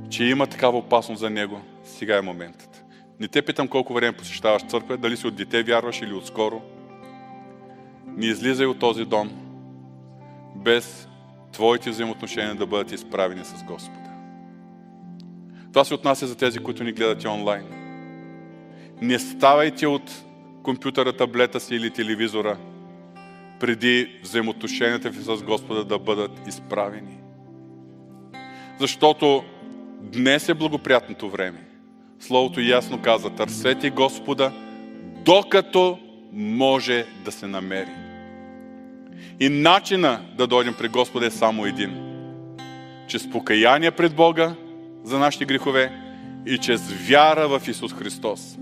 че 0.09 0.23
има 0.23 0.47
такава 0.47 0.77
опасност 0.77 1.19
за 1.19 1.29
него, 1.29 1.61
сега 1.83 2.17
е 2.17 2.21
моментът. 2.21 2.85
Не 3.19 3.27
те 3.27 3.41
питам 3.41 3.67
колко 3.67 3.93
време 3.93 4.17
посещаваш 4.17 4.63
църква, 4.67 4.97
дали 4.97 5.17
си 5.17 5.27
от 5.27 5.35
дете 5.35 5.63
вярваш 5.63 6.01
или 6.01 6.13
отскоро. 6.13 6.61
Не 8.07 8.25
излизай 8.25 8.65
от 8.65 8.79
този 8.79 9.05
дом 9.05 9.31
без 10.55 11.07
твоите 11.51 11.89
взаимоотношения 11.89 12.55
да 12.55 12.65
бъдат 12.65 12.91
изправени 12.91 13.45
с 13.45 13.63
Господа. 13.63 14.09
Това 15.73 15.85
се 15.85 15.93
отнася 15.93 16.27
за 16.27 16.37
тези, 16.37 16.59
които 16.59 16.83
ни 16.83 16.91
гледате 16.91 17.27
онлайн. 17.27 17.65
Не 19.01 19.19
ставайте 19.19 19.87
от 19.87 20.23
компютъра, 20.63 21.17
таблета 21.17 21.59
си 21.59 21.75
или 21.75 21.91
телевизора, 21.91 22.57
преди 23.59 24.19
взаимоотношенията 24.23 25.09
ви 25.09 25.21
с 25.21 25.43
Господа 25.43 25.83
да 25.85 25.99
бъдат 25.99 26.47
изправени. 26.47 27.17
Защото 28.79 29.43
днес 30.01 30.49
е 30.49 30.53
благоприятното 30.53 31.29
време. 31.29 31.72
Словото 32.27 32.61
ясно 32.61 33.01
казва, 33.01 33.29
търсете 33.29 33.89
Господа, 33.89 34.51
докато 35.25 35.99
може 36.33 37.05
да 37.25 37.31
се 37.31 37.47
намери. 37.47 37.91
И 39.39 39.49
начина 39.49 40.19
да 40.37 40.47
дойдем 40.47 40.75
при 40.77 40.87
Господа 40.87 41.25
е 41.25 41.31
само 41.31 41.65
един. 41.65 41.97
Чрез 43.07 43.29
покаяние 43.29 43.91
пред 43.91 44.15
Бога 44.15 44.55
за 45.03 45.19
нашите 45.19 45.45
грехове 45.45 45.91
и 46.45 46.57
чрез 46.57 46.91
вяра 47.07 47.47
в 47.47 47.67
Исус 47.67 47.93
Христос. 47.93 48.57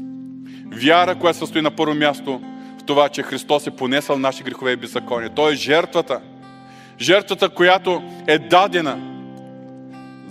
Вяра, 0.66 1.16
която 1.16 1.40
състои 1.40 1.62
на 1.62 1.72
първо 1.72 1.96
място 1.96 2.42
в 2.80 2.84
това, 2.84 3.10
че 3.10 3.24
Христос 3.24 3.68
е 3.68 3.76
понесъл 3.76 4.18
наши 4.18 4.44
грехове 4.44 4.72
и 4.72 4.76
беззакония. 4.76 5.30
Той 5.30 5.52
е 5.54 5.56
жертвата. 5.56 6.22
Жертвата, 7.00 7.50
която 7.50 8.04
е 8.28 8.40
дадена, 8.40 9.11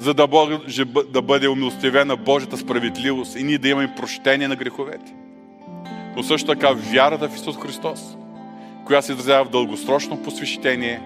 за 0.00 0.14
да, 0.14 0.26
Бог, 0.26 0.50
да 1.12 1.22
бъде 1.22 1.48
умилостивена 1.48 2.16
Божията 2.16 2.56
справедливост 2.56 3.36
и 3.36 3.42
ние 3.42 3.58
да 3.58 3.68
имаме 3.68 3.94
прощение 3.96 4.48
на 4.48 4.56
греховете. 4.56 5.14
Но 6.16 6.22
също 6.22 6.46
така 6.46 6.72
вярата 6.72 7.28
в 7.28 7.36
Исус 7.36 7.56
Христос, 7.56 8.00
която 8.86 9.06
се 9.06 9.12
изразява 9.12 9.44
в 9.44 9.50
дългосрочно 9.50 10.22
посвещение 10.22 11.02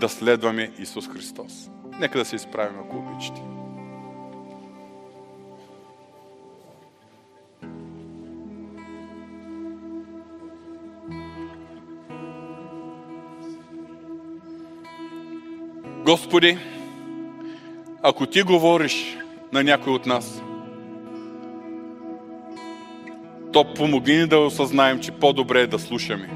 да 0.00 0.08
следваме 0.08 0.70
Исус 0.78 1.08
Христос. 1.08 1.70
Нека 2.00 2.18
да 2.18 2.24
се 2.24 2.36
изправим, 2.36 2.76
ако 2.80 2.96
обичате. 2.96 3.40
Господи, 16.04 16.58
ако 18.06 18.26
Ти 18.26 18.42
говориш 18.42 19.16
на 19.52 19.64
някой 19.64 19.92
от 19.92 20.06
нас, 20.06 20.42
то 23.52 23.74
помогни 23.74 24.16
ни 24.16 24.26
да 24.26 24.38
осъзнаем, 24.38 25.00
че 25.00 25.12
по-добре 25.12 25.60
е 25.60 25.66
да 25.66 25.78
слушаме. 25.78 26.28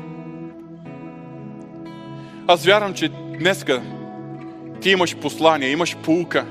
Аз 2.47 2.65
вярвам, 2.65 2.95
че 2.95 3.09
днеска 3.09 3.83
ти 4.81 4.91
имаш 4.91 5.17
послание, 5.17 5.71
имаш 5.71 5.97
полука, 5.97 6.47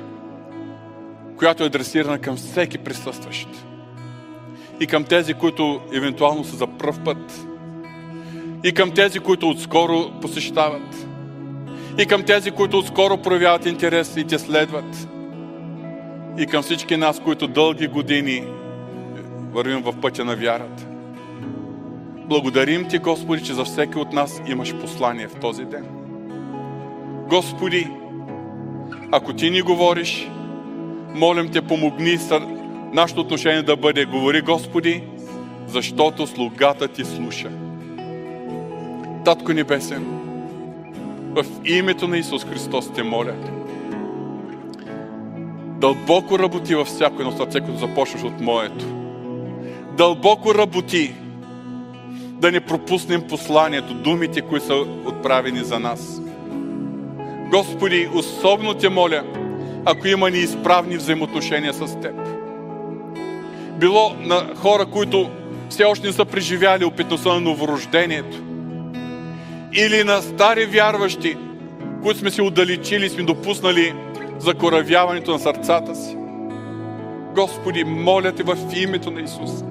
която 1.37 1.63
е 1.63 1.67
адресирана 1.67 2.19
към 2.19 2.35
всеки 2.35 2.77
присъстващ. 2.77 3.47
И 4.79 4.87
към 4.87 5.03
тези, 5.03 5.33
които 5.33 5.81
евентуално 5.93 6.43
са 6.43 6.55
за 6.55 6.67
пръв 6.67 7.03
път. 7.03 7.47
И 8.63 8.71
към 8.73 8.91
тези, 8.91 9.19
които 9.19 9.49
отскоро 9.49 10.19
посещават 10.21 11.06
и 11.97 12.05
към 12.05 12.23
тези, 12.23 12.51
които 12.51 12.77
отскоро 12.77 13.17
проявяват 13.17 13.65
интерес 13.65 14.17
и 14.17 14.23
те 14.23 14.39
следват. 14.39 15.07
И 16.37 16.45
към 16.45 16.63
всички 16.63 16.97
нас, 16.97 17.19
които 17.19 17.47
дълги 17.47 17.87
години 17.87 18.43
вървим 19.51 19.81
в 19.81 20.01
пътя 20.01 20.25
на 20.25 20.35
вярата. 20.35 20.87
Благодарим 22.25 22.87
Ти, 22.87 22.97
Господи, 22.97 23.43
че 23.43 23.53
за 23.53 23.63
всеки 23.63 23.97
от 23.97 24.13
нас 24.13 24.41
имаш 24.47 24.75
послание 24.75 25.27
в 25.27 25.35
този 25.35 25.65
ден. 25.65 25.85
Господи, 27.29 27.87
ако 29.11 29.33
Ти 29.33 29.49
ни 29.49 29.61
говориш, 29.61 30.29
молим 31.15 31.51
Те, 31.51 31.61
помогни 31.61 32.17
нашето 32.93 33.21
отношение 33.21 33.61
да 33.61 33.75
бъде 33.75 34.05
говори, 34.05 34.41
Господи, 34.41 35.03
защото 35.67 36.27
слугата 36.27 36.87
Ти 36.87 37.05
слуша. 37.05 37.49
Татко 39.25 39.53
Небесен, 39.53 40.26
в 41.43 41.45
името 41.65 42.07
на 42.07 42.17
Исус 42.17 42.45
Христос 42.45 42.93
те 42.93 43.03
моля. 43.03 43.33
Дълбоко 45.79 46.39
работи 46.39 46.75
във 46.75 46.87
всяко 46.87 47.21
едно 47.21 47.31
сърце, 47.31 47.59
което 47.59 47.77
започваш 47.77 48.23
от 48.23 48.41
моето. 48.41 48.85
Дълбоко 49.97 50.55
работи 50.55 51.13
да 52.13 52.51
не 52.51 52.59
пропуснем 52.59 53.21
посланието, 53.29 53.93
думите, 53.93 54.41
които 54.41 54.65
са 54.65 54.75
отправени 55.05 55.59
за 55.59 55.79
нас. 55.79 56.21
Господи, 57.51 58.09
особено 58.13 58.73
те 58.73 58.89
моля, 58.89 59.23
ако 59.85 60.07
има 60.07 60.29
неизправни 60.29 60.97
взаимоотношения 60.97 61.73
с 61.73 62.01
Теб. 62.01 62.15
Било 63.79 64.13
на 64.19 64.55
хора, 64.55 64.85
които 64.85 65.29
все 65.69 65.83
още 65.83 66.07
не 66.07 66.13
са 66.13 66.25
преживяли 66.25 66.85
опитността 66.85 67.33
на 67.33 67.39
новорождението, 67.39 68.37
или 69.77 70.03
на 70.03 70.21
стари 70.21 70.65
вярващи, 70.65 71.37
които 72.03 72.19
сме 72.19 72.31
се 72.31 72.41
удалечили 72.41 73.09
сме 73.09 73.23
допуснали 73.23 73.93
закоравяването 74.39 75.31
на 75.31 75.39
сърцата 75.39 75.95
си. 75.95 76.17
Господи, 77.35 77.83
моля 77.83 78.31
Те 78.31 78.43
в 78.43 78.57
името 78.75 79.11
на 79.11 79.21
Исус. 79.21 79.63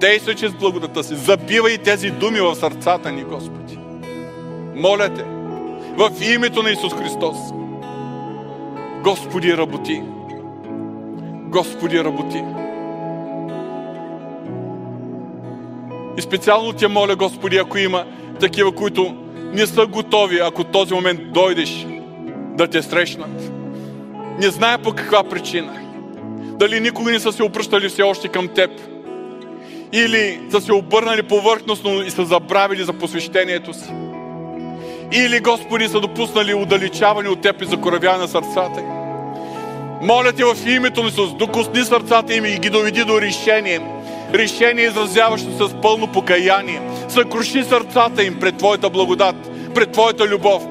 Действай 0.00 0.34
чрез 0.34 0.52
благодата 0.52 1.04
си. 1.04 1.14
Забивай 1.14 1.78
тези 1.78 2.10
думи 2.10 2.40
в 2.40 2.54
сърцата 2.54 3.12
ни, 3.12 3.24
Господи. 3.24 3.78
Моля 4.74 5.14
Те, 5.14 5.24
в 5.96 6.10
името 6.34 6.62
на 6.62 6.70
Исус 6.70 6.92
Христос. 6.94 7.36
Господи, 9.02 9.56
работи. 9.56 10.02
Господи, 11.48 12.04
работи. 12.04 12.42
И 16.18 16.22
специално 16.22 16.72
Те 16.72 16.88
моля, 16.88 17.16
Господи, 17.16 17.56
ако 17.56 17.78
има 17.78 18.04
такива, 18.40 18.72
които 18.72 19.21
не 19.52 19.66
са 19.66 19.86
готови, 19.86 20.38
ако 20.38 20.64
този 20.64 20.94
момент 20.94 21.32
дойдеш 21.32 21.86
да 22.56 22.66
те 22.66 22.82
срещнат. 22.82 23.52
Не 24.38 24.48
знае 24.48 24.78
по 24.78 24.92
каква 24.92 25.24
причина. 25.24 25.72
Дали 26.58 26.80
никога 26.80 27.12
не 27.12 27.20
са 27.20 27.32
се 27.32 27.42
обръщали 27.42 27.88
все 27.88 28.02
още 28.02 28.28
към 28.28 28.48
теб. 28.48 28.70
Или 29.92 30.40
са 30.50 30.60
се 30.60 30.72
обърнали 30.72 31.22
повърхностно 31.22 32.02
и 32.02 32.10
са 32.10 32.24
забравили 32.24 32.84
за 32.84 32.92
посвещението 32.92 33.74
си. 33.74 33.92
Или, 35.12 35.40
Господи, 35.40 35.88
са 35.88 36.00
допуснали 36.00 36.54
удалечаване 36.54 37.28
от 37.28 37.40
Теб 37.40 37.62
и 37.62 37.64
закоравяване 37.64 38.22
на 38.22 38.28
сърцата 38.28 38.80
им. 38.80 38.86
Моля 40.02 40.32
Те 40.32 40.44
в 40.44 40.56
името 40.66 41.02
на 41.02 41.08
Исус, 41.08 41.34
докосни 41.34 41.84
сърцата 41.84 42.34
им 42.34 42.44
и 42.44 42.58
ги 42.58 42.70
доведи 42.70 43.04
до 43.04 43.20
решение. 43.20 43.80
Решение, 44.34 44.84
изразяващо 44.84 45.68
с 45.68 45.74
пълно 45.82 46.06
покаяние, 46.06 46.80
Съкруши 47.08 47.64
сърцата 47.64 48.24
им 48.24 48.40
пред 48.40 48.56
Твоята 48.56 48.90
благодат, 48.90 49.50
пред 49.74 49.92
Твоята 49.92 50.28
любов, 50.28 50.62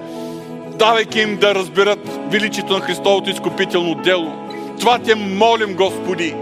давайки 0.80 1.20
им 1.20 1.38
да 1.38 1.56
разберат 1.56 2.00
величието 2.32 2.74
на 2.74 2.80
Христовото 2.80 3.30
изкупително 3.30 3.96
дело. 3.96 4.34
Това 4.80 5.00
те 5.00 5.16
молим, 5.16 5.76
Господи. 5.76 6.36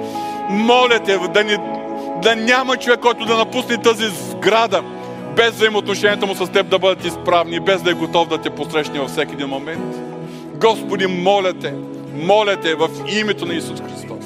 Моля 0.50 1.00
те 1.00 1.18
да, 1.34 1.44
ни, 1.44 1.58
да 2.22 2.36
няма 2.36 2.78
човек, 2.78 3.00
който 3.00 3.26
да 3.26 3.38
напусне 3.38 3.78
тази 3.78 4.06
сграда, 4.10 4.84
без 5.36 5.52
взаимоотношенията 5.52 6.26
му 6.26 6.36
с 6.36 6.52
теб 6.52 6.70
да 6.70 6.80
бъдат 6.80 7.06
изправни, 7.06 7.60
без 7.60 7.82
да 7.82 7.92
е 7.92 7.94
готов 7.94 8.28
да 8.28 8.38
те 8.38 8.50
посрещне 8.50 9.00
във 9.00 9.10
всеки 9.10 9.34
един 9.34 9.48
момент. 9.48 9.96
Господи, 10.56 11.08
моля 11.08 11.54
те, 11.54 11.74
моля 12.14 12.56
те 12.56 12.76
в 12.76 12.90
името 13.20 13.46
на 13.46 13.54
Исус 13.54 13.82
Христос. 13.82 14.19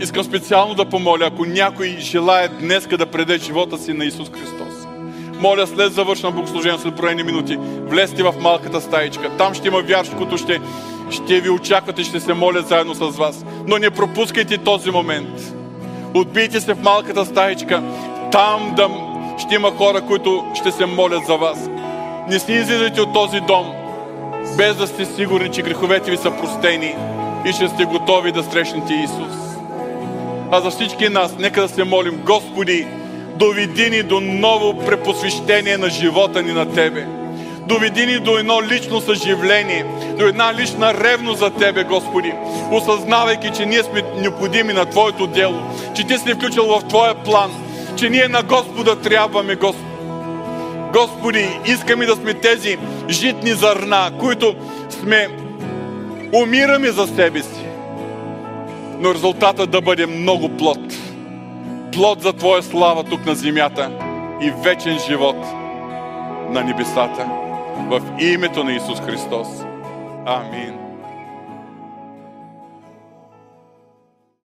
Искам 0.00 0.24
специално 0.24 0.74
да 0.74 0.84
помоля, 0.84 1.24
ако 1.26 1.44
някой 1.44 1.96
желая 1.98 2.48
днеска 2.48 2.98
да 2.98 3.06
преде 3.06 3.38
живота 3.38 3.78
си 3.78 3.92
на 3.92 4.04
Исус 4.04 4.30
Христос. 4.30 4.86
Моля, 5.40 5.66
след 5.66 5.92
завършено 5.92 6.32
богослужение, 6.32 6.78
след 6.78 6.94
броени 6.94 7.22
минути, 7.22 7.58
влезте 7.60 8.22
в 8.22 8.34
малката 8.40 8.80
стаичка. 8.80 9.30
Там 9.38 9.54
ще 9.54 9.68
има 9.68 9.80
вярши, 9.80 10.12
които 10.18 10.38
ще, 10.38 10.60
ще 11.10 11.40
ви 11.40 11.50
очакват 11.50 11.98
и 11.98 12.04
ще 12.04 12.20
се 12.20 12.34
молят 12.34 12.68
заедно 12.68 12.94
с 12.94 13.16
вас. 13.16 13.44
Но 13.66 13.78
не 13.78 13.90
пропускайте 13.90 14.58
този 14.58 14.90
момент. 14.90 15.54
Отбийте 16.14 16.60
се 16.60 16.74
в 16.74 16.82
малката 16.82 17.24
стаичка. 17.24 17.82
Там 18.32 18.72
да 18.76 18.88
ще 19.38 19.54
има 19.54 19.70
хора, 19.70 20.00
които 20.00 20.44
ще 20.54 20.72
се 20.72 20.86
молят 20.86 21.26
за 21.26 21.36
вас. 21.36 21.68
Не 22.28 22.38
си 22.38 22.52
излизайте 22.52 23.00
от 23.00 23.12
този 23.14 23.40
дом, 23.40 23.72
без 24.56 24.76
да 24.76 24.86
сте 24.86 25.04
сигурни, 25.04 25.52
че 25.52 25.62
греховете 25.62 26.10
ви 26.10 26.16
са 26.16 26.30
простени 26.30 26.94
и 27.46 27.52
ще 27.52 27.68
сте 27.68 27.84
готови 27.84 28.32
да 28.32 28.42
срещнете 28.42 28.94
Исус. 28.94 29.43
А 30.54 30.60
за 30.60 30.70
всички 30.70 31.08
нас, 31.08 31.34
нека 31.38 31.60
да 31.60 31.68
се 31.68 31.84
молим, 31.84 32.20
Господи, 32.24 32.86
доведи 33.36 33.90
ни 33.90 34.02
до 34.02 34.20
ново 34.20 34.84
препосвещение 34.86 35.76
на 35.76 35.90
живота 35.90 36.42
ни 36.42 36.52
на 36.52 36.72
Тебе. 36.72 37.06
Доведи 37.66 38.06
ни 38.06 38.18
до 38.18 38.38
едно 38.38 38.62
лично 38.62 39.00
съживление, 39.00 39.86
до 40.18 40.26
една 40.26 40.54
лична 40.54 40.94
ревност 40.94 41.38
за 41.38 41.50
Тебе, 41.50 41.84
Господи, 41.84 42.32
осъзнавайки, 42.70 43.50
че 43.56 43.66
ние 43.66 43.82
сме 43.82 44.02
необходими 44.16 44.72
на 44.72 44.84
Твоето 44.84 45.26
дело, 45.26 45.60
че 45.96 46.06
Ти 46.06 46.18
си 46.18 46.34
включил 46.34 46.64
в 46.64 46.88
Твоя 46.88 47.14
план, 47.14 47.50
че 47.96 48.10
ние 48.10 48.28
на 48.28 48.42
Господа 48.42 48.96
трябваме, 48.96 49.54
Господи. 49.54 49.88
Господи, 50.92 51.48
искаме 51.66 52.06
да 52.06 52.16
сме 52.16 52.34
тези 52.34 52.78
житни 53.08 53.52
зърна, 53.52 54.10
които 54.20 54.54
сме 54.90 55.28
умираме 56.32 56.90
за 56.90 57.06
себе 57.06 57.42
си, 57.42 57.64
но 59.00 59.14
резултатът 59.14 59.70
да 59.70 59.80
бъде 59.80 60.06
много 60.06 60.48
плод. 60.48 60.78
Плод 61.92 62.22
за 62.22 62.32
Твоя 62.32 62.62
слава 62.62 63.04
тук 63.04 63.26
на 63.26 63.34
земята 63.34 63.90
и 64.42 64.52
вечен 64.64 64.98
живот 64.98 65.36
на 66.50 66.64
небесата. 66.64 67.26
В 67.76 68.00
името 68.20 68.64
на 68.64 68.72
Исус 68.72 69.00
Христос. 69.00 69.48
Амин. 70.26 70.83